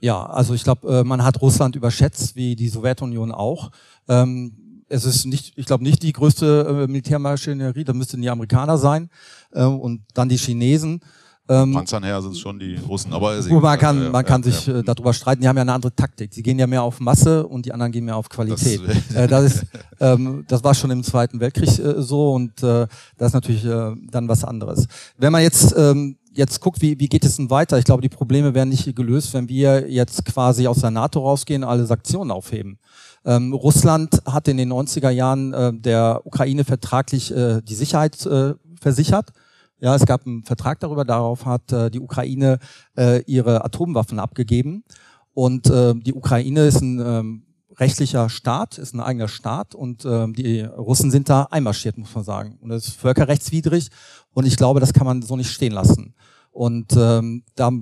Ja, 0.00 0.26
also 0.26 0.54
ich 0.54 0.64
glaube, 0.64 0.98
äh, 0.98 1.04
man 1.04 1.24
hat 1.24 1.40
Russland 1.40 1.76
überschätzt, 1.76 2.36
wie 2.36 2.54
die 2.56 2.68
Sowjetunion 2.68 3.32
auch. 3.32 3.70
Ähm, 4.06 4.63
es 4.94 5.04
ist 5.04 5.26
nicht, 5.26 5.52
ich 5.56 5.66
glaube 5.66 5.84
nicht 5.84 6.02
die 6.02 6.12
größte 6.12 6.84
äh, 6.84 6.86
Militärmaschinerie, 6.86 7.84
da 7.84 7.92
müssten 7.92 8.22
die 8.22 8.30
Amerikaner 8.30 8.78
sein 8.78 9.10
äh, 9.52 9.64
und 9.64 10.02
dann 10.14 10.28
die 10.28 10.38
Chinesen. 10.38 11.00
Ähm, 11.46 11.74
Panzern 11.74 12.04
her 12.04 12.22
sind 12.22 12.38
schon 12.38 12.58
die 12.58 12.76
Russen, 12.76 13.12
aber 13.12 13.38
gut, 13.42 13.62
man 13.62 13.78
kann, 13.78 14.02
ja, 14.02 14.08
man 14.08 14.24
kann 14.24 14.42
ja, 14.42 14.50
sich 14.50 14.66
ja. 14.66 14.78
Äh, 14.78 14.82
darüber 14.82 15.12
streiten. 15.12 15.42
Die 15.42 15.48
haben 15.48 15.56
ja 15.56 15.62
eine 15.62 15.74
andere 15.74 15.94
Taktik. 15.94 16.32
Sie 16.32 16.42
gehen 16.42 16.58
ja 16.58 16.66
mehr 16.66 16.82
auf 16.82 17.00
Masse 17.00 17.46
und 17.46 17.66
die 17.66 17.72
anderen 17.72 17.92
gehen 17.92 18.06
mehr 18.06 18.16
auf 18.16 18.30
Qualität. 18.30 18.80
Das, 18.86 19.14
äh, 19.14 19.28
das, 19.28 19.44
ist, 19.44 19.66
ähm, 20.00 20.44
das 20.48 20.64
war 20.64 20.74
schon 20.74 20.90
im 20.90 21.02
Zweiten 21.02 21.40
Weltkrieg 21.40 21.78
äh, 21.78 22.00
so 22.00 22.32
und 22.32 22.62
äh, 22.62 22.86
das 23.18 23.28
ist 23.28 23.34
natürlich 23.34 23.64
äh, 23.66 23.92
dann 24.10 24.26
was 24.26 24.42
anderes. 24.42 24.86
Wenn 25.18 25.32
man 25.32 25.42
jetzt 25.42 25.74
ähm, 25.76 26.16
jetzt 26.32 26.60
guckt, 26.60 26.80
wie, 26.80 26.98
wie 26.98 27.08
geht 27.08 27.24
es 27.24 27.36
denn 27.36 27.50
weiter? 27.50 27.78
Ich 27.78 27.84
glaube, 27.84 28.02
die 28.02 28.08
Probleme 28.08 28.54
werden 28.54 28.70
nicht 28.70 28.96
gelöst, 28.96 29.34
wenn 29.34 29.48
wir 29.48 29.90
jetzt 29.90 30.24
quasi 30.24 30.66
aus 30.66 30.80
der 30.80 30.90
NATO 30.90 31.20
rausgehen, 31.20 31.62
alle 31.62 31.86
Sanktionen 31.86 32.30
aufheben. 32.30 32.78
Ähm, 33.24 33.52
Russland 33.52 34.22
hat 34.26 34.48
in 34.48 34.56
den 34.56 34.72
90er 34.72 35.10
Jahren 35.10 35.52
äh, 35.52 35.72
der 35.72 36.22
Ukraine 36.24 36.64
vertraglich 36.64 37.34
äh, 37.34 37.62
die 37.62 37.74
Sicherheit 37.74 38.24
äh, 38.26 38.54
versichert. 38.80 39.32
Ja, 39.80 39.94
es 39.94 40.06
gab 40.06 40.26
einen 40.26 40.44
Vertrag 40.44 40.80
darüber, 40.80 41.04
darauf 41.04 41.46
hat 41.46 41.72
äh, 41.72 41.90
die 41.90 42.00
Ukraine 42.00 42.58
äh, 42.96 43.22
ihre 43.22 43.64
Atomwaffen 43.64 44.18
abgegeben. 44.18 44.84
Und 45.32 45.68
äh, 45.68 45.94
die 45.94 46.14
Ukraine 46.14 46.66
ist 46.66 46.80
ein 46.80 47.00
ähm, 47.00 47.42
rechtlicher 47.76 48.28
Staat, 48.28 48.78
ist 48.78 48.94
ein 48.94 49.00
eigener 49.00 49.28
Staat 49.28 49.74
und 49.74 50.04
äh, 50.04 50.26
die 50.32 50.60
Russen 50.60 51.10
sind 51.10 51.28
da 51.28 51.44
einmarschiert, 51.50 51.98
muss 51.98 52.14
man 52.14 52.24
sagen. 52.24 52.58
Und 52.60 52.68
das 52.68 52.88
ist 52.88 52.96
völkerrechtswidrig 52.96 53.88
und 54.32 54.46
ich 54.46 54.56
glaube, 54.56 54.80
das 54.80 54.92
kann 54.92 55.06
man 55.06 55.22
so 55.22 55.36
nicht 55.36 55.50
stehen 55.50 55.72
lassen. 55.72 56.14
Und 56.52 56.94
ähm, 56.96 57.42
da 57.56 57.72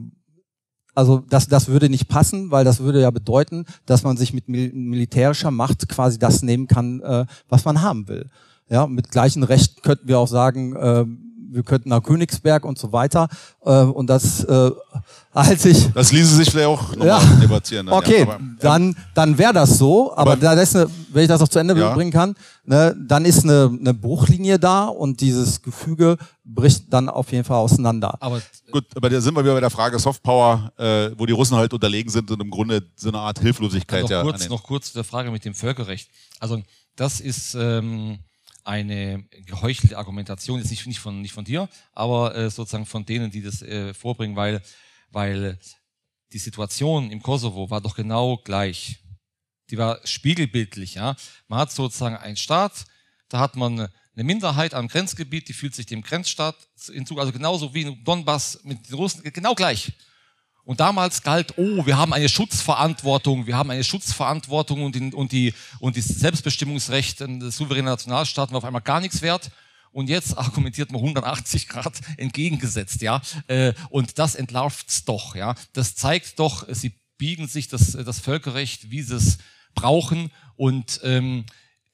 also 0.94 1.24
das, 1.28 1.46
das 1.48 1.68
würde 1.68 1.88
nicht 1.88 2.08
passen, 2.08 2.50
weil 2.50 2.64
das 2.64 2.80
würde 2.80 3.00
ja 3.00 3.10
bedeuten, 3.10 3.64
dass 3.86 4.02
man 4.02 4.16
sich 4.16 4.32
mit 4.32 4.48
mil 4.48 4.72
militärischer 4.72 5.50
Macht 5.50 5.88
quasi 5.88 6.18
das 6.18 6.42
nehmen 6.42 6.66
kann, 6.66 7.00
äh, 7.00 7.26
was 7.48 7.64
man 7.64 7.82
haben 7.82 8.08
will. 8.08 8.28
Ja, 8.68 8.86
mit 8.86 9.10
gleichen 9.10 9.42
Rechten 9.42 9.82
könnten 9.82 10.08
wir 10.08 10.18
auch 10.18 10.28
sagen, 10.28 10.76
äh, 10.76 11.04
wir 11.52 11.62
könnten 11.62 11.90
nach 11.90 12.02
Königsberg 12.02 12.64
und 12.64 12.78
so 12.78 12.92
weiter. 12.92 13.28
Äh, 13.64 13.82
und 13.82 14.06
das 14.08 14.44
äh, 14.44 14.70
halte 15.34 15.68
ich. 15.68 15.92
Das 15.92 16.12
ließe 16.12 16.36
sich 16.36 16.50
vielleicht 16.50 16.68
auch 16.68 16.90
nochmal 16.90 17.08
ja. 17.08 17.20
debattieren. 17.40 17.86
Dann, 17.86 17.94
okay, 17.94 18.20
ja. 18.20 18.22
aber, 18.22 18.40
dann, 18.60 18.96
dann 19.14 19.38
wäre 19.38 19.52
das 19.52 19.78
so, 19.78 20.12
aber, 20.12 20.32
aber 20.32 20.36
da 20.36 20.52
ist 20.54 20.76
eine, 20.76 20.88
wenn 21.12 21.22
ich 21.22 21.28
das 21.28 21.40
noch 21.40 21.48
zu 21.48 21.58
Ende 21.58 21.78
ja. 21.78 21.94
bringen 21.94 22.10
kann, 22.10 22.34
ne, 22.64 22.96
dann 22.98 23.24
ist 23.24 23.44
eine, 23.44 23.76
eine 23.78 23.94
Bruchlinie 23.94 24.58
da 24.58 24.86
und 24.86 25.20
dieses 25.20 25.62
Gefüge 25.62 26.16
bricht 26.44 26.92
dann 26.92 27.08
auf 27.08 27.32
jeden 27.32 27.44
Fall 27.44 27.58
auseinander. 27.58 28.16
Aber 28.20 28.40
gut, 28.70 28.84
aber 28.94 29.10
da 29.10 29.20
sind 29.20 29.34
wir 29.34 29.42
wieder 29.42 29.54
bei 29.54 29.60
der 29.60 29.70
Frage 29.70 29.98
Softpower, 29.98 30.72
äh, 30.76 31.10
wo 31.16 31.26
die 31.26 31.32
Russen 31.32 31.56
halt 31.56 31.72
unterlegen 31.72 32.10
sind 32.10 32.30
und 32.30 32.40
im 32.40 32.50
Grunde 32.50 32.82
so 32.96 33.08
eine 33.08 33.18
Art 33.18 33.38
Hilflosigkeit. 33.38 34.02
Noch, 34.02 34.10
ja, 34.10 34.22
kurz, 34.22 34.48
noch 34.48 34.62
kurz 34.62 34.92
der 34.92 35.04
Frage 35.04 35.30
mit 35.30 35.44
dem 35.44 35.54
Völkerrecht. 35.54 36.08
Also 36.40 36.62
das 36.96 37.20
ist 37.20 37.54
ähm, 37.54 38.18
eine 38.64 39.24
geheuchelte 39.46 39.98
Argumentation, 39.98 40.58
jetzt 40.58 40.70
nicht, 40.70 40.86
nicht, 40.86 41.00
von, 41.00 41.20
nicht 41.20 41.32
von 41.32 41.44
dir, 41.44 41.68
aber 41.92 42.34
äh, 42.34 42.50
sozusagen 42.50 42.86
von 42.86 43.04
denen, 43.04 43.30
die 43.30 43.42
das 43.42 43.62
äh, 43.62 43.94
vorbringen, 43.94 44.36
weil, 44.36 44.62
weil 45.10 45.58
die 46.32 46.38
Situation 46.38 47.10
im 47.10 47.22
Kosovo 47.22 47.70
war 47.70 47.80
doch 47.80 47.96
genau 47.96 48.38
gleich. 48.38 49.00
Die 49.70 49.78
war 49.78 50.00
spiegelbildlich. 50.04 50.94
Ja? 50.94 51.16
Man 51.48 51.58
hat 51.58 51.72
sozusagen 51.72 52.16
einen 52.16 52.36
Staat, 52.36 52.86
da 53.28 53.40
hat 53.40 53.56
man 53.56 53.88
eine 54.14 54.24
Minderheit 54.24 54.74
am 54.74 54.88
Grenzgebiet, 54.88 55.48
die 55.48 55.54
fühlt 55.54 55.74
sich 55.74 55.86
dem 55.86 56.02
Grenzstaat 56.02 56.56
hinzu, 56.92 57.18
also 57.18 57.32
genauso 57.32 57.72
wie 57.74 57.82
in 57.82 58.04
Donbass 58.04 58.60
mit 58.64 58.88
den 58.88 58.94
Russen, 58.94 59.22
genau 59.22 59.54
gleich. 59.54 59.92
Und 60.64 60.78
damals 60.78 61.22
galt, 61.22 61.54
oh, 61.56 61.86
wir 61.86 61.96
haben 61.96 62.12
eine 62.12 62.28
Schutzverantwortung, 62.28 63.46
wir 63.46 63.56
haben 63.56 63.70
eine 63.70 63.82
Schutzverantwortung 63.82 64.84
und, 64.84 64.94
die, 64.94 65.12
und, 65.12 65.32
die, 65.32 65.54
und 65.80 65.96
das 65.96 66.04
Selbstbestimmungsrecht 66.04 67.20
des 67.20 67.56
souveränen 67.56 67.86
Nationalstaaten 67.86 68.52
war 68.52 68.58
auf 68.58 68.64
einmal 68.64 68.82
gar 68.82 69.00
nichts 69.00 69.22
wert. 69.22 69.50
Und 69.90 70.08
jetzt 70.08 70.38
argumentiert 70.38 70.90
man 70.90 71.00
180 71.00 71.68
Grad 71.68 72.00
entgegengesetzt, 72.16 73.02
ja. 73.02 73.20
Äh, 73.46 73.74
und 73.90 74.18
das 74.18 74.34
entlarvt's 74.34 75.04
doch, 75.04 75.34
ja. 75.34 75.54
Das 75.72 75.96
zeigt 75.96 76.38
doch, 76.38 76.66
sie 76.72 76.94
biegen 77.18 77.46
sich 77.46 77.68
das, 77.68 77.92
das 77.92 78.20
Völkerrecht, 78.20 78.90
wie 78.90 79.02
sie 79.02 79.16
es 79.16 79.38
brauchen. 79.74 80.30
Und 80.56 81.00
ähm, 81.02 81.44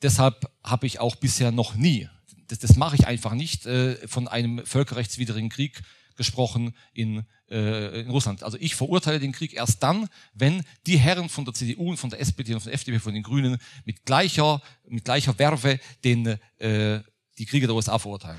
deshalb 0.02 0.50
habe 0.62 0.86
ich 0.86 1.00
auch 1.00 1.16
bisher 1.16 1.50
noch 1.50 1.74
nie, 1.74 2.08
das, 2.48 2.60
das 2.60 2.76
mache 2.76 2.96
ich 2.96 3.06
einfach 3.06 3.32
nicht, 3.32 3.66
äh, 3.66 4.06
von 4.06 4.28
einem 4.28 4.64
völkerrechtswidrigen 4.64 5.48
Krieg 5.48 5.82
gesprochen 6.18 6.74
in, 6.92 7.24
äh, 7.50 8.02
in 8.02 8.10
Russland. 8.10 8.42
Also 8.42 8.58
ich 8.60 8.74
verurteile 8.74 9.18
den 9.18 9.32
Krieg 9.32 9.54
erst 9.54 9.82
dann, 9.82 10.08
wenn 10.34 10.62
die 10.86 10.98
Herren 10.98 11.30
von 11.30 11.46
der 11.46 11.54
CDU 11.54 11.88
und 11.88 11.96
von 11.96 12.10
der 12.10 12.20
SPD 12.20 12.52
und 12.52 12.60
von 12.60 12.70
der 12.70 12.74
FDP, 12.74 12.98
von 12.98 13.14
den 13.14 13.22
Grünen 13.22 13.56
mit 13.86 14.04
gleicher, 14.04 14.60
mit 14.86 15.04
gleicher 15.04 15.38
Werbe 15.38 15.80
den, 16.04 16.38
äh, 16.58 17.00
die 17.38 17.46
Kriege 17.46 17.66
der 17.66 17.74
USA 17.74 17.98
verurteilen. 17.98 18.38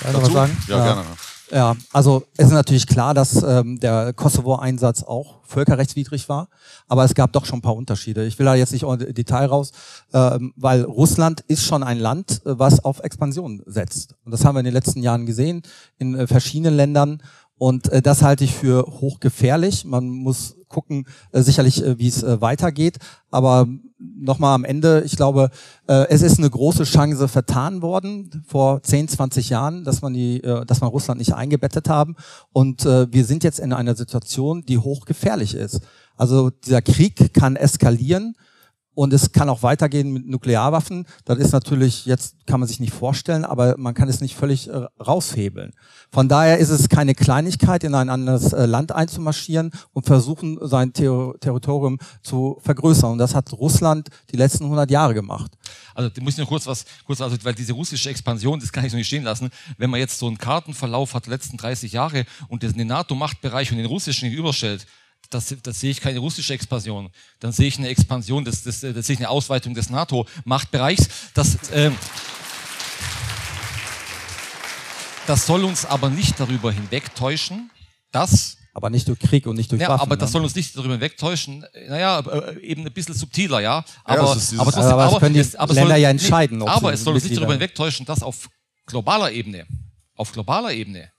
Kann 0.00 0.16
ich 0.16 0.22
was 0.22 0.32
sagen? 0.32 0.56
Ja, 0.66 0.78
ja. 0.78 0.94
gerne. 0.94 1.16
Ja, 1.52 1.76
also 1.92 2.24
es 2.38 2.46
ist 2.46 2.52
natürlich 2.52 2.86
klar, 2.86 3.12
dass 3.12 3.42
ähm, 3.42 3.78
der 3.78 4.14
Kosovo-Einsatz 4.14 5.02
auch 5.02 5.40
völkerrechtswidrig 5.44 6.30
war, 6.30 6.48
aber 6.88 7.04
es 7.04 7.14
gab 7.14 7.30
doch 7.34 7.44
schon 7.44 7.58
ein 7.58 7.62
paar 7.62 7.76
Unterschiede. 7.76 8.24
Ich 8.24 8.38
will 8.38 8.46
da 8.46 8.54
jetzt 8.54 8.72
nicht 8.72 8.84
im 8.84 9.14
Detail 9.14 9.44
raus, 9.46 9.72
ähm, 10.14 10.54
weil 10.56 10.80
Russland 10.80 11.40
ist 11.48 11.64
schon 11.64 11.82
ein 11.82 11.98
Land, 11.98 12.40
äh, 12.46 12.58
was 12.58 12.82
auf 12.82 13.00
Expansion 13.00 13.62
setzt. 13.66 14.14
Und 14.24 14.32
das 14.32 14.46
haben 14.46 14.54
wir 14.54 14.60
in 14.60 14.64
den 14.64 14.72
letzten 14.72 15.02
Jahren 15.02 15.26
gesehen 15.26 15.60
in 15.98 16.14
äh, 16.14 16.26
verschiedenen 16.26 16.74
Ländern. 16.74 17.22
Und 17.62 17.92
äh, 17.92 18.02
das 18.02 18.22
halte 18.22 18.42
ich 18.42 18.56
für 18.56 18.82
hochgefährlich. 19.00 19.84
Man 19.84 20.08
muss 20.08 20.56
gucken, 20.66 21.06
äh, 21.30 21.42
sicherlich, 21.42 21.80
äh, 21.84 21.96
wie 21.96 22.08
es 22.08 22.24
äh, 22.24 22.40
weitergeht. 22.40 22.98
Aber 23.30 23.68
nochmal 24.00 24.56
am 24.56 24.64
Ende, 24.64 25.04
ich 25.06 25.14
glaube, 25.14 25.48
äh, 25.86 26.08
es 26.08 26.22
ist 26.22 26.38
eine 26.38 26.50
große 26.50 26.82
Chance 26.82 27.28
vertan 27.28 27.80
worden 27.80 28.42
vor 28.48 28.82
10, 28.82 29.06
20 29.06 29.50
Jahren, 29.50 29.84
dass 29.84 30.02
man 30.02 30.12
die, 30.12 30.42
äh, 30.42 30.66
dass 30.66 30.80
man 30.80 30.90
Russland 30.90 31.20
nicht 31.20 31.34
eingebettet 31.34 31.88
haben. 31.88 32.16
Und 32.52 32.84
äh, 32.84 33.06
wir 33.12 33.24
sind 33.24 33.44
jetzt 33.44 33.60
in 33.60 33.72
einer 33.72 33.94
Situation, 33.94 34.66
die 34.66 34.78
hochgefährlich 34.78 35.54
ist. 35.54 35.82
Also 36.16 36.50
dieser 36.50 36.82
Krieg 36.82 37.32
kann 37.32 37.54
eskalieren. 37.54 38.34
Und 38.94 39.12
es 39.12 39.32
kann 39.32 39.48
auch 39.48 39.62
weitergehen 39.62 40.12
mit 40.12 40.28
Nuklearwaffen. 40.28 41.06
Das 41.24 41.38
ist 41.38 41.52
natürlich, 41.52 42.04
jetzt 42.04 42.36
kann 42.46 42.60
man 42.60 42.68
sich 42.68 42.78
nicht 42.78 42.92
vorstellen, 42.92 43.44
aber 43.44 43.76
man 43.78 43.94
kann 43.94 44.08
es 44.08 44.20
nicht 44.20 44.36
völlig 44.36 44.68
äh, 44.68 44.86
raushebeln. 45.00 45.72
Von 46.10 46.28
daher 46.28 46.58
ist 46.58 46.68
es 46.68 46.90
keine 46.90 47.14
Kleinigkeit, 47.14 47.84
in 47.84 47.94
ein 47.94 48.10
anderes 48.10 48.52
äh, 48.52 48.66
Land 48.66 48.92
einzumarschieren 48.92 49.70
und 49.94 50.04
versuchen, 50.04 50.58
sein 50.60 50.92
Ter 50.92 51.34
Territorium 51.40 51.98
zu 52.22 52.58
vergrößern. 52.60 53.12
Und 53.12 53.18
das 53.18 53.34
hat 53.34 53.52
Russland 53.54 54.08
die 54.30 54.36
letzten 54.36 54.64
100 54.64 54.90
Jahre 54.90 55.14
gemacht. 55.14 55.52
Also, 55.94 56.10
da 56.10 56.22
muss 56.22 56.34
ich 56.34 56.38
noch 56.40 56.48
kurz 56.48 56.66
was, 56.66 56.84
kurz, 57.06 57.20
also, 57.22 57.36
weil 57.42 57.54
diese 57.54 57.72
russische 57.72 58.10
Expansion, 58.10 58.60
das 58.60 58.72
kann 58.72 58.84
ich 58.84 58.90
so 58.90 58.98
nicht 58.98 59.06
stehen 59.06 59.24
lassen. 59.24 59.50
Wenn 59.78 59.88
man 59.88 60.00
jetzt 60.00 60.18
so 60.18 60.26
einen 60.26 60.38
Kartenverlauf 60.38 61.14
hat, 61.14 61.26
letzten 61.26 61.56
30 61.56 61.92
Jahre 61.92 62.24
und 62.48 62.62
den 62.62 62.86
NATO-Machtbereich 62.86 63.70
und 63.70 63.78
den 63.78 63.86
russischen 63.86 64.28
gegenüberstellt, 64.28 64.86
das, 65.34 65.54
das 65.62 65.80
sehe 65.80 65.90
ich 65.90 66.00
keine 66.00 66.18
russische 66.18 66.54
Expansion. 66.54 67.10
Dann 67.40 67.52
sehe 67.52 67.68
ich 67.68 67.78
eine 67.78 67.88
Expansion, 67.88 68.44
das, 68.44 68.62
das, 68.62 68.80
das 68.80 69.06
sehe 69.06 69.14
ich 69.14 69.20
eine 69.20 69.28
Ausweitung 69.28 69.74
des 69.74 69.90
NATO-Machtbereichs. 69.90 71.08
Das, 71.34 71.58
ähm, 71.72 71.96
das 75.26 75.46
soll 75.46 75.64
uns 75.64 75.84
aber 75.86 76.10
nicht 76.10 76.38
darüber 76.38 76.72
hinwegtäuschen, 76.72 77.70
dass 78.10 78.58
aber 78.74 78.88
nicht 78.88 79.06
durch 79.06 79.18
Krieg 79.18 79.46
und 79.46 79.56
nicht 79.56 79.70
durch 79.70 79.82
ja, 79.82 79.88
Waffen. 79.88 80.02
Aber 80.02 80.16
das 80.16 80.30
ne? 80.30 80.32
soll 80.32 80.42
uns 80.44 80.54
nicht 80.54 80.76
darüber 80.76 80.94
hinwegtäuschen. 80.94 81.64
Naja, 81.88 82.20
äh, 82.20 82.58
eben 82.60 82.86
ein 82.86 82.92
bisschen 82.92 83.14
subtiler, 83.14 83.60
ja. 83.60 83.84
Aber, 84.04 84.24
ja, 84.24 84.34
dieses, 84.34 84.58
aber, 84.58 84.72
trotzdem, 84.72 84.92
aber, 84.92 85.02
aber, 85.04 85.20
können 85.20 85.34
die 85.34 85.40
es, 85.40 85.54
aber 85.54 85.74
Länder 85.74 85.90
soll, 85.90 86.00
ja 86.00 86.10
entscheiden. 86.10 86.58
Nee, 86.58 86.66
aber 86.66 86.92
es 86.92 87.04
soll 87.04 87.14
uns 87.14 87.24
nicht 87.24 87.36
darüber 87.36 87.52
hinwegtäuschen, 87.52 88.06
dass 88.06 88.22
auf 88.22 88.48
globaler 88.86 89.30
Ebene, 89.30 89.66
auf 90.16 90.32
globaler 90.32 90.72
Ebene 90.72 91.12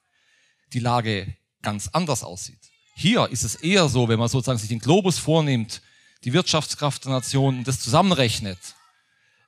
die 0.74 0.80
Lage 0.80 1.36
ganz 1.62 1.90
anders 1.94 2.24
aussieht. 2.24 2.63
Hier 2.96 3.28
ist 3.30 3.44
es 3.44 3.56
eher 3.56 3.90
so, 3.90 4.08
wenn 4.08 4.20
man 4.20 4.30
sozusagen 4.30 4.60
sich 4.60 4.70
den 4.70 4.80
Globus 4.80 5.18
vornimmt, 5.18 5.82
die 6.24 6.34
Wirtschaftskraft 6.34 7.06
der 7.06 7.12
Nation 7.12 7.60
und 7.60 7.68
das 7.68 7.80
zusammenrechnet, 7.80 8.60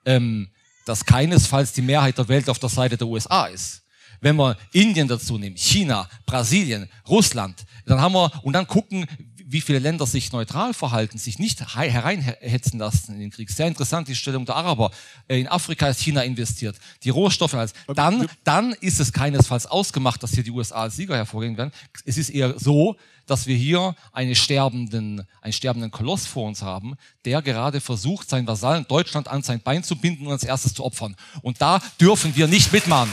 ähm, 0.06 0.50
dass 0.86 1.06
keinesfalls 1.06 1.74
die 1.74 1.82
Mehrheit 1.82 2.18
der 2.18 2.28
Welt 2.28 2.50
auf 2.50 2.60
der 2.60 2.70
Seite 2.70 2.98
der 2.98 3.08
USA 3.08 3.46
ist. 3.46 3.84
Wenn 4.22 4.36
wir 4.38 4.58
Indien 4.72 5.08
dazu 5.08 5.38
nehmen, 5.38 5.58
China, 5.58 6.10
Brasilien, 6.26 6.90
Russland, 7.08 7.66
dann 7.86 8.02
haben 8.02 8.14
wir, 8.14 8.32
und 8.44 8.54
dann 8.54 8.68
gucken, 8.68 9.06
wie 9.48 9.62
viele 9.62 9.78
Länder 9.78 10.08
sich 10.08 10.32
neutral 10.32 10.74
verhalten, 10.74 11.20
sich 11.20 11.38
nicht 11.38 11.62
hereinhetzen 11.76 12.80
lassen 12.80 13.14
in 13.14 13.20
den 13.20 13.30
Krieg. 13.30 13.52
Sehr 13.52 13.68
interessant 13.68 14.08
die 14.08 14.16
Stellung 14.16 14.46
der 14.46 14.56
Araber. 14.56 14.90
Äh, 15.28 15.40
in 15.40 15.48
Afrika 15.48 15.88
ist 15.88 16.02
China 16.02 16.24
investiert, 16.24 16.78
die 17.04 17.12
Rohstoffe 17.12 17.54
alles. 17.54 17.74
Dann, 17.94 18.28
dann 18.44 18.74
ist 18.74 19.00
es 19.00 19.14
keinesfalls 19.14 19.68
ausgemacht, 19.68 20.24
dass 20.24 20.32
hier 20.32 20.44
die 20.44 20.50
USA 20.52 20.82
als 20.82 20.96
Sieger 20.96 21.16
hervorgehen 21.16 21.58
werden. 21.58 21.72
Es 22.06 22.18
ist 22.18 22.32
eher 22.32 22.60
so, 22.60 22.96
dass 23.28 23.46
wir 23.46 23.56
hier 23.56 23.96
einen 24.12 24.36
sterbenden, 24.36 25.28
einen 25.42 25.54
sterbenden 25.54 25.92
Koloss 25.92 26.26
vor 26.26 26.48
uns 26.48 26.64
haben, 26.64 26.96
der 27.24 27.44
gerade 27.44 27.82
versucht, 27.82 28.30
seinen 28.30 28.48
Vasallen 28.48 28.88
Deutschland 28.88 29.28
an 29.28 29.44
sein 29.44 29.62
Bein 29.62 29.84
zu 29.84 29.96
binden 29.96 30.26
und 30.26 30.34
als 30.34 30.44
erstes 30.44 30.74
zu 30.74 30.84
opfern. 30.84 31.16
Und 31.44 31.62
da 31.62 31.82
dürfen 32.02 32.36
wir 32.36 32.48
nicht 32.48 32.74
mitmachen. 32.74 33.12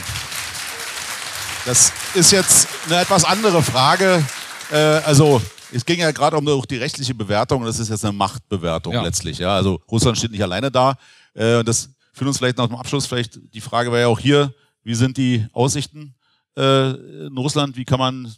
Das 1.65 1.93
ist 2.15 2.31
jetzt 2.31 2.67
eine 2.87 3.01
etwas 3.01 3.23
andere 3.23 3.61
Frage. 3.61 4.23
Äh, 4.71 4.75
also 4.75 5.41
es 5.73 5.85
ging 5.85 5.99
ja 5.99 6.11
gerade 6.11 6.37
um 6.37 6.63
die 6.69 6.77
rechtliche 6.77 7.13
Bewertung. 7.15 7.63
Das 7.65 7.79
ist 7.79 7.89
jetzt 7.89 8.05
eine 8.05 8.13
Machtbewertung 8.13 8.93
ja. 8.93 9.03
letztlich. 9.03 9.39
Ja, 9.39 9.55
also 9.55 9.81
Russland 9.89 10.17
steht 10.17 10.31
nicht 10.31 10.43
alleine 10.43 10.71
da. 10.71 10.95
Äh, 11.33 11.57
und 11.57 11.67
das 11.67 11.89
führt 12.13 12.27
uns 12.27 12.37
vielleicht 12.37 12.57
noch 12.57 12.67
zum 12.67 12.77
Abschluss. 12.77 13.05
Vielleicht 13.05 13.39
die 13.53 13.61
Frage 13.61 13.91
wäre 13.91 14.01
ja 14.01 14.07
auch 14.07 14.19
hier: 14.19 14.53
Wie 14.83 14.95
sind 14.95 15.17
die 15.17 15.45
Aussichten 15.53 16.15
äh, 16.57 16.91
in 16.91 17.37
Russland? 17.37 17.75
Wie 17.75 17.85
kann 17.85 17.99
man 17.99 18.33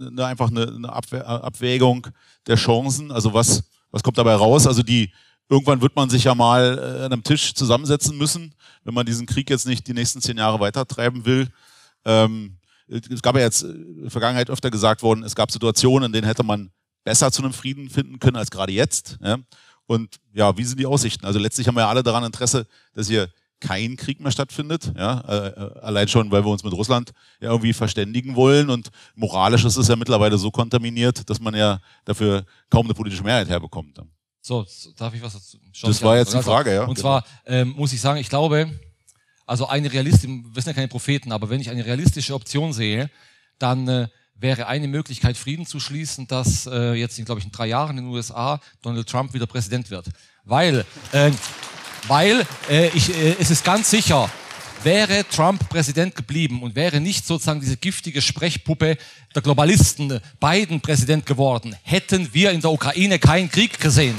eine, 0.00 0.26
einfach 0.26 0.50
eine, 0.50 0.66
eine 0.66 0.92
Abwä 0.92 1.20
Abwägung 1.20 2.06
der 2.46 2.56
Chancen? 2.56 3.12
Also 3.12 3.32
was 3.32 3.64
was 3.90 4.02
kommt 4.02 4.18
dabei 4.18 4.34
raus? 4.34 4.66
Also 4.66 4.82
die 4.82 5.12
irgendwann 5.48 5.80
wird 5.80 5.96
man 5.96 6.10
sich 6.10 6.24
ja 6.24 6.34
mal 6.34 6.78
äh, 6.78 7.04
an 7.04 7.12
einem 7.12 7.24
Tisch 7.24 7.54
zusammensetzen 7.54 8.16
müssen, 8.16 8.54
wenn 8.84 8.94
man 8.94 9.06
diesen 9.06 9.26
Krieg 9.26 9.50
jetzt 9.50 9.66
nicht 9.66 9.86
die 9.86 9.94
nächsten 9.94 10.20
zehn 10.20 10.38
Jahre 10.38 10.60
weitertreiben 10.60 11.24
will. 11.24 11.48
Ähm, 12.04 12.56
es 12.88 13.22
gab 13.22 13.36
ja 13.36 13.42
jetzt 13.42 13.62
in 13.62 14.02
der 14.02 14.10
Vergangenheit 14.10 14.50
öfter 14.50 14.70
gesagt 14.70 15.02
worden, 15.02 15.22
es 15.22 15.36
gab 15.36 15.50
Situationen, 15.50 16.06
in 16.06 16.12
denen 16.12 16.26
hätte 16.26 16.42
man 16.42 16.70
besser 17.04 17.32
zu 17.32 17.42
einem 17.42 17.52
Frieden 17.52 17.90
finden 17.90 18.18
können 18.18 18.36
als 18.36 18.50
gerade 18.50 18.72
jetzt. 18.72 19.18
Ja? 19.22 19.38
Und 19.86 20.16
ja, 20.32 20.56
wie 20.56 20.64
sind 20.64 20.78
die 20.78 20.86
Aussichten? 20.86 21.26
Also 21.26 21.38
letztlich 21.38 21.66
haben 21.66 21.74
wir 21.74 21.82
ja 21.82 21.88
alle 21.88 22.02
daran 22.02 22.24
Interesse, 22.24 22.66
dass 22.94 23.08
hier 23.08 23.28
kein 23.60 23.96
Krieg 23.96 24.20
mehr 24.20 24.32
stattfindet. 24.32 24.92
Ja? 24.96 25.20
Äh, 25.20 25.48
äh, 25.48 25.80
allein 25.80 26.08
schon, 26.08 26.30
weil 26.30 26.44
wir 26.44 26.50
uns 26.50 26.64
mit 26.64 26.72
Russland 26.72 27.12
ja 27.40 27.50
irgendwie 27.50 27.72
verständigen 27.72 28.34
wollen. 28.34 28.70
Und 28.70 28.90
moralisch 29.14 29.64
ist 29.64 29.76
es 29.76 29.88
ja 29.88 29.96
mittlerweile 29.96 30.38
so 30.38 30.50
kontaminiert, 30.50 31.28
dass 31.28 31.40
man 31.40 31.54
ja 31.54 31.80
dafür 32.04 32.44
kaum 32.70 32.86
eine 32.86 32.94
politische 32.94 33.22
Mehrheit 33.22 33.48
herbekommt. 33.48 34.00
So, 34.42 34.66
darf 34.96 35.14
ich 35.14 35.22
was 35.22 35.34
dazu? 35.34 35.58
das 35.82 36.02
war 36.02 36.16
jetzt 36.16 36.32
die 36.32 36.42
Frage, 36.42 36.72
ja. 36.72 36.82
Und 36.84 36.94
genau. 36.94 37.00
zwar 37.00 37.24
ähm, 37.44 37.74
muss 37.76 37.92
ich 37.92 38.00
sagen, 38.00 38.18
ich 38.18 38.30
glaube, 38.30 38.70
also 39.46 39.66
eine 39.66 39.92
realistische, 39.92 40.28
wir 40.28 40.62
sind 40.62 40.68
ja 40.68 40.72
keine 40.72 40.88
Propheten, 40.88 41.32
aber 41.32 41.50
wenn 41.50 41.60
ich 41.60 41.68
eine 41.68 41.84
realistische 41.84 42.34
Option 42.34 42.72
sehe, 42.72 43.10
dann 43.58 43.86
äh, 43.88 44.08
wäre 44.40 44.66
eine 44.66 44.88
Möglichkeit, 44.88 45.36
Frieden 45.36 45.66
zu 45.66 45.78
schließen, 45.78 46.26
dass 46.26 46.66
äh, 46.66 46.94
jetzt, 46.94 47.22
glaube 47.24 47.38
ich, 47.38 47.44
in 47.44 47.52
drei 47.52 47.66
Jahren 47.66 47.98
in 47.98 48.04
den 48.04 48.12
USA 48.12 48.60
Donald 48.82 49.08
Trump 49.08 49.34
wieder 49.34 49.46
Präsident 49.46 49.90
wird. 49.90 50.08
Weil, 50.44 50.84
äh, 51.12 51.30
weil 52.08 52.46
äh, 52.68 52.88
ich, 52.88 53.14
äh, 53.14 53.36
es 53.38 53.50
ist 53.50 53.64
ganz 53.64 53.90
sicher, 53.90 54.30
wäre 54.82 55.24
Trump 55.28 55.68
Präsident 55.68 56.14
geblieben 56.16 56.62
und 56.62 56.74
wäre 56.74 57.00
nicht 57.00 57.26
sozusagen 57.26 57.60
diese 57.60 57.76
giftige 57.76 58.22
Sprechpuppe 58.22 58.96
der 59.34 59.42
Globalisten 59.42 60.20
Biden 60.40 60.80
Präsident 60.80 61.26
geworden, 61.26 61.76
hätten 61.82 62.32
wir 62.32 62.50
in 62.50 62.60
der 62.60 62.70
Ukraine 62.70 63.18
keinen 63.18 63.50
Krieg 63.50 63.78
gesehen. 63.78 64.16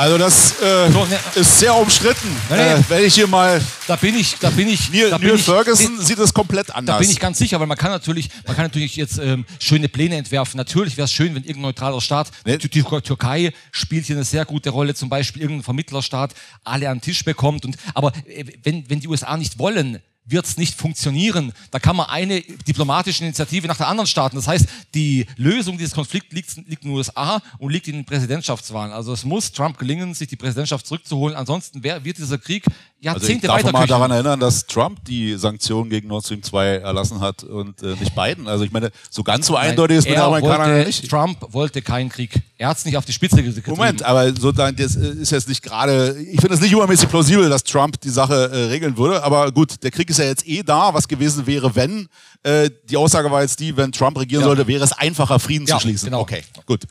Also 0.00 0.16
das 0.16 0.58
äh, 0.62 0.90
so, 0.90 1.04
ne, 1.04 1.18
ist 1.34 1.58
sehr 1.58 1.76
umstritten. 1.76 2.34
Ne, 2.48 2.56
ne, 2.56 2.72
äh, 2.72 2.82
wenn 2.88 3.04
ich 3.04 3.14
hier 3.14 3.26
mal. 3.26 3.60
Da 3.86 3.96
bin 3.96 4.14
ich, 4.14 4.34
da 4.40 4.48
bin 4.48 4.66
ich. 4.66 4.90
Neil, 4.90 5.10
da 5.10 5.18
bin 5.18 5.28
Neil 5.28 5.36
ich, 5.36 5.44
Ferguson 5.44 6.00
sieht 6.00 6.18
das 6.18 6.32
komplett 6.32 6.74
anders. 6.74 6.96
Da 6.96 7.00
bin 7.00 7.10
ich 7.10 7.20
ganz 7.20 7.36
sicher, 7.36 7.60
weil 7.60 7.66
man 7.66 7.76
kann 7.76 7.90
natürlich, 7.90 8.30
man 8.46 8.56
kann 8.56 8.64
natürlich 8.64 8.96
jetzt 8.96 9.18
ähm, 9.18 9.44
schöne 9.58 9.90
Pläne 9.90 10.16
entwerfen. 10.16 10.56
Natürlich 10.56 10.96
wäre 10.96 11.04
es 11.04 11.12
schön, 11.12 11.34
wenn 11.34 11.42
irgendein 11.42 11.62
neutraler 11.64 12.00
Staat, 12.00 12.30
ne? 12.46 12.56
die, 12.56 12.70
die, 12.70 12.82
Türkei 12.82 13.52
spielt 13.72 14.06
hier 14.06 14.16
eine 14.16 14.24
sehr 14.24 14.46
gute 14.46 14.70
Rolle, 14.70 14.94
zum 14.94 15.10
Beispiel 15.10 15.42
irgendein 15.42 15.64
Vermittlerstaat, 15.64 16.32
alle 16.64 16.88
an 16.88 16.96
den 16.96 17.02
Tisch 17.02 17.22
bekommt. 17.22 17.66
Und 17.66 17.76
aber 17.92 18.14
äh, 18.26 18.46
wenn 18.62 18.88
wenn 18.88 19.00
die 19.00 19.08
USA 19.08 19.36
nicht 19.36 19.58
wollen, 19.58 20.00
wird 20.30 20.46
es 20.46 20.56
nicht 20.56 20.74
funktionieren. 20.74 21.52
Da 21.70 21.78
kann 21.78 21.96
man 21.96 22.08
eine 22.08 22.40
diplomatische 22.40 23.24
Initiative 23.24 23.66
nach 23.66 23.76
der 23.76 23.88
anderen 23.88 24.06
starten. 24.06 24.36
Das 24.36 24.46
heißt, 24.46 24.66
die 24.94 25.26
Lösung 25.36 25.78
dieses 25.78 25.94
Konflikts 25.94 26.32
liegt, 26.32 26.56
liegt 26.68 26.84
in 26.84 26.90
den 26.90 26.96
USA 26.96 27.42
und 27.58 27.70
liegt 27.70 27.88
in 27.88 27.94
den 27.94 28.04
Präsidentschaftswahlen. 28.04 28.92
Also 28.92 29.12
es 29.12 29.24
muss 29.24 29.52
Trump 29.52 29.78
gelingen, 29.78 30.14
sich 30.14 30.28
die 30.28 30.36
Präsidentschaft 30.36 30.86
zurückzuholen. 30.86 31.36
Ansonsten 31.36 31.82
wird 31.82 32.18
dieser 32.18 32.38
Krieg 32.38 32.64
Jahrzehnte 33.02 33.50
also 33.50 33.66
ich 33.66 33.72
darf 33.72 33.72
mal 33.72 33.86
daran 33.86 34.10
erinnern, 34.10 34.38
dass 34.38 34.66
Trump 34.66 35.02
die 35.06 35.34
Sanktionen 35.36 35.88
gegen 35.88 36.08
Nord 36.08 36.24
Stream 36.24 36.42
2 36.42 36.66
erlassen 36.76 37.20
hat 37.20 37.42
und 37.44 37.82
äh, 37.82 37.94
nicht 37.96 38.14
Biden. 38.14 38.46
Also 38.46 38.64
ich 38.64 38.72
meine, 38.72 38.90
so 39.08 39.22
ganz 39.22 39.46
so 39.46 39.56
eindeutig 39.56 39.98
ist 39.98 40.04
mit 40.04 40.16
den 40.16 40.22
Amerikanern 40.22 40.84
nicht. 40.84 41.08
Trump 41.08 41.38
wollte 41.48 41.80
keinen 41.80 42.10
Krieg. 42.10 42.42
Er 42.58 42.68
hat 42.68 42.76
es 42.76 42.84
nicht 42.84 42.98
auf 42.98 43.06
die 43.06 43.14
Spitze 43.14 43.42
getrieben. 43.42 43.70
Moment, 43.70 44.02
aber 44.02 44.34
so, 44.34 44.52
das 44.52 44.96
ist 44.96 45.30
jetzt 45.30 45.48
nicht 45.48 45.62
gerade, 45.62 46.14
ich 46.20 46.40
finde 46.40 46.54
es 46.54 46.60
nicht 46.60 46.72
übermäßig 46.72 47.08
plausibel, 47.08 47.48
dass 47.48 47.64
Trump 47.64 47.98
die 48.02 48.10
Sache 48.10 48.50
äh, 48.52 48.64
regeln 48.66 48.96
würde. 48.98 49.22
Aber 49.24 49.50
gut, 49.50 49.82
der 49.82 49.90
Krieg 49.90 50.10
ist 50.10 50.18
ja 50.18 50.26
jetzt 50.26 50.46
eh 50.46 50.62
da. 50.62 50.92
Was 50.92 51.08
gewesen 51.08 51.46
wäre, 51.46 51.74
wenn? 51.74 52.06
Äh, 52.42 52.68
die 52.84 52.98
Aussage 52.98 53.30
war 53.30 53.40
jetzt 53.40 53.60
die, 53.60 53.74
wenn 53.78 53.92
Trump 53.92 54.18
regieren 54.18 54.42
ja. 54.42 54.46
sollte, 54.46 54.66
wäre 54.66 54.84
es 54.84 54.92
einfacher, 54.92 55.38
Frieden 55.38 55.66
ja, 55.66 55.76
zu 55.76 55.82
schließen. 55.82 56.06
Genau. 56.06 56.20
Okay, 56.20 56.42
gut. 56.66 56.84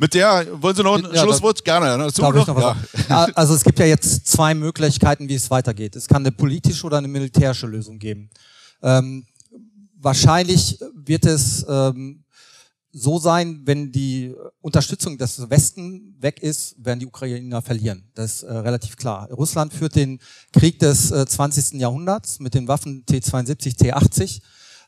Mit 0.00 0.14
der, 0.14 0.46
wollen 0.62 0.74
Sie 0.74 0.82
noch 0.82 0.96
ein 0.96 1.14
ja, 1.14 1.22
Schlusswort? 1.22 1.62
Gerne. 1.62 1.98
Ne? 1.98 2.10
Ja. 3.10 3.24
Also 3.34 3.52
es 3.54 3.62
gibt 3.62 3.78
ja 3.78 3.84
jetzt 3.84 4.26
zwei 4.26 4.54
Möglichkeiten, 4.54 5.28
wie 5.28 5.34
es 5.34 5.50
weitergeht. 5.50 5.94
Es 5.94 6.08
kann 6.08 6.22
eine 6.22 6.32
politische 6.32 6.86
oder 6.86 6.96
eine 6.96 7.08
militärische 7.08 7.66
Lösung 7.66 7.98
geben. 7.98 8.30
Ähm, 8.82 9.26
wahrscheinlich 9.98 10.78
wird 10.94 11.26
es 11.26 11.66
ähm, 11.68 12.24
so 12.92 13.18
sein, 13.18 13.60
wenn 13.66 13.92
die 13.92 14.34
Unterstützung 14.62 15.18
des 15.18 15.50
Westen 15.50 16.16
weg 16.18 16.42
ist, 16.42 16.82
werden 16.82 17.00
die 17.00 17.06
Ukrainer 17.06 17.60
verlieren. 17.60 18.10
Das 18.14 18.36
ist 18.36 18.42
äh, 18.44 18.54
relativ 18.54 18.96
klar. 18.96 19.30
Russland 19.30 19.74
führt 19.74 19.96
den 19.96 20.18
Krieg 20.54 20.78
des 20.78 21.10
äh, 21.10 21.26
20. 21.26 21.78
Jahrhunderts 21.78 22.40
mit 22.40 22.54
den 22.54 22.68
Waffen 22.68 23.04
T-72, 23.04 23.76
T-80 23.76 24.40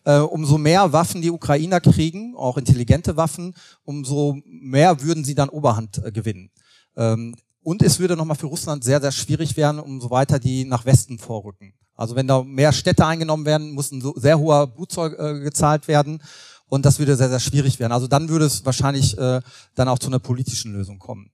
äh, 0.05 0.18
umso 0.18 0.59
mehr 0.59 0.92
Waffen 0.92 1.22
die 1.22 1.30
Ukrainer 1.30 1.80
kriegen, 1.80 2.34
auch 2.36 2.57
intelligente 2.59 3.16
Waffen, 3.16 3.55
umso 3.84 4.38
mehr 4.44 5.03
würden 5.03 5.24
sie 5.24 5.34
dann 5.34 5.48
Oberhand 5.48 6.03
äh, 6.05 6.12
gewinnen. 6.12 6.50
Ähm, 6.96 7.36
und 7.62 7.82
es 7.82 8.00
würde 8.00 8.16
nochmal 8.16 8.36
für 8.36 8.46
Russland 8.46 8.82
sehr, 8.82 9.00
sehr 9.00 9.12
schwierig 9.12 9.57
werden, 9.57 9.78
umso 9.78 10.11
weiter 10.11 10.38
die 10.38 10.64
nach 10.64 10.84
Westen 10.84 11.18
vorrücken. 11.18 11.74
Also 11.94 12.16
wenn 12.16 12.26
da 12.26 12.42
mehr 12.42 12.72
Städte 12.72 13.07
eingenommen 13.07 13.46
werden, 13.46 13.72
muss 13.72 13.92
ein 13.92 14.00
so 14.00 14.14
sehr 14.16 14.38
hoher 14.38 14.66
Blutzeug 14.66 15.18
äh, 15.18 15.40
gezahlt 15.40 15.86
werden. 15.88 16.20
Und 16.66 16.86
das 16.86 16.98
würde 16.98 17.16
sehr, 17.16 17.28
sehr 17.28 17.38
schwierig 17.38 17.78
werden. 17.78 17.92
Also 17.92 18.09
dann 18.09 18.28
würde 18.28 18.46
es 18.46 18.64
wahrscheinlich 18.64 19.16
äh, 19.18 19.40
dann 19.74 19.88
auch 19.88 19.98
zu 19.98 20.09
einer 20.09 20.18
politischen 20.18 20.72
Lösung 20.72 20.98
kommen. 20.98 21.30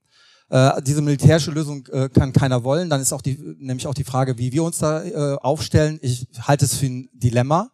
Äh, 0.51 0.83
diese 0.83 1.01
militärische 1.01 1.53
Lösung 1.53 1.87
äh, 1.93 2.09
kann 2.09 2.33
keiner 2.33 2.65
wollen. 2.65 2.91
Dann 2.91 3.01
ist 3.01 3.13
auch 3.13 3.23
die, 3.23 3.39
nämlich 3.59 3.87
auch 3.87 3.95
die 3.95 4.05
Frage, 4.05 4.37
wie 4.37 4.53
wir 4.53 4.65
uns 4.65 4.79
da 4.79 5.05
äh, 5.05 5.37
aufstellen. 5.37 5.99
Ich 6.03 6.27
halte 6.41 6.65
es 6.65 6.75
für 6.75 6.87
ein 6.87 7.09
Dilemma. 7.13 7.71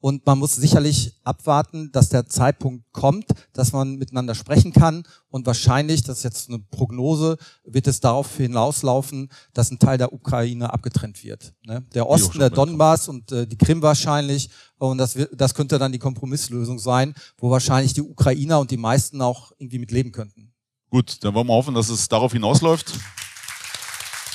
Und 0.00 0.24
man 0.24 0.38
muss 0.38 0.56
sicherlich 0.56 1.14
abwarten, 1.24 1.92
dass 1.92 2.08
der 2.08 2.26
Zeitpunkt 2.26 2.84
kommt, 2.92 3.26
dass 3.52 3.72
man 3.72 3.96
miteinander 3.96 4.34
sprechen 4.34 4.72
kann. 4.72 5.04
Und 5.28 5.46
wahrscheinlich, 5.46 6.02
das 6.02 6.18
ist 6.18 6.24
jetzt 6.24 6.48
eine 6.48 6.58
Prognose, 6.58 7.36
wird 7.64 7.86
es 7.86 8.00
darauf 8.00 8.36
hinauslaufen, 8.36 9.30
dass 9.52 9.70
ein 9.70 9.78
Teil 9.78 9.98
der 9.98 10.12
Ukraine 10.12 10.72
abgetrennt 10.72 11.22
wird. 11.22 11.52
Ne? 11.64 11.84
Der 11.92 12.08
Osten, 12.08 12.38
der 12.38 12.48
Donbass 12.48 13.08
und 13.08 13.30
äh, 13.30 13.46
die 13.46 13.58
Krim 13.58 13.82
wahrscheinlich. 13.82 14.48
Und 14.78 14.96
das, 14.96 15.16
wird, 15.16 15.38
das 15.38 15.54
könnte 15.54 15.78
dann 15.78 15.92
die 15.92 15.98
Kompromisslösung 15.98 16.78
sein, 16.78 17.14
wo 17.36 17.50
wahrscheinlich 17.50 17.92
die 17.92 18.02
Ukrainer 18.02 18.58
und 18.58 18.70
die 18.70 18.78
meisten 18.78 19.20
auch 19.20 19.52
irgendwie 19.58 19.78
mit 19.78 19.90
leben 19.90 20.12
könnten. 20.12 20.54
Gut, 20.88 21.22
dann 21.22 21.34
wollen 21.34 21.46
wir 21.46 21.54
hoffen, 21.54 21.74
dass 21.74 21.90
es 21.90 22.08
darauf 22.08 22.32
hinausläuft. 22.32 22.94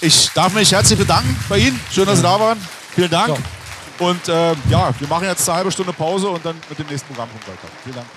Ich 0.01 0.29
darf 0.35 0.53
mich 0.53 0.71
herzlich 0.71 0.99
bedanken 0.99 1.35
bei 1.49 1.57
Ihnen. 1.57 1.79
Schön, 1.91 2.05
dass 2.05 2.17
Sie 2.17 2.23
da 2.23 2.39
waren. 2.39 2.59
Vielen 2.93 3.09
Dank. 3.09 3.35
So. 3.35 3.64
Und 3.99 4.27
äh, 4.27 4.53
ja, 4.69 4.93
wir 4.99 5.07
machen 5.07 5.25
jetzt 5.25 5.47
eine 5.47 5.57
halbe 5.57 5.71
Stunde 5.71 5.93
Pause 5.93 6.29
und 6.29 6.45
dann 6.45 6.55
mit 6.69 6.77
dem 6.77 6.87
nächsten 6.87 7.07
Programmpunkt 7.07 7.47
weiter. 7.47 7.67
Vielen 7.83 7.95
Dank. 7.95 8.07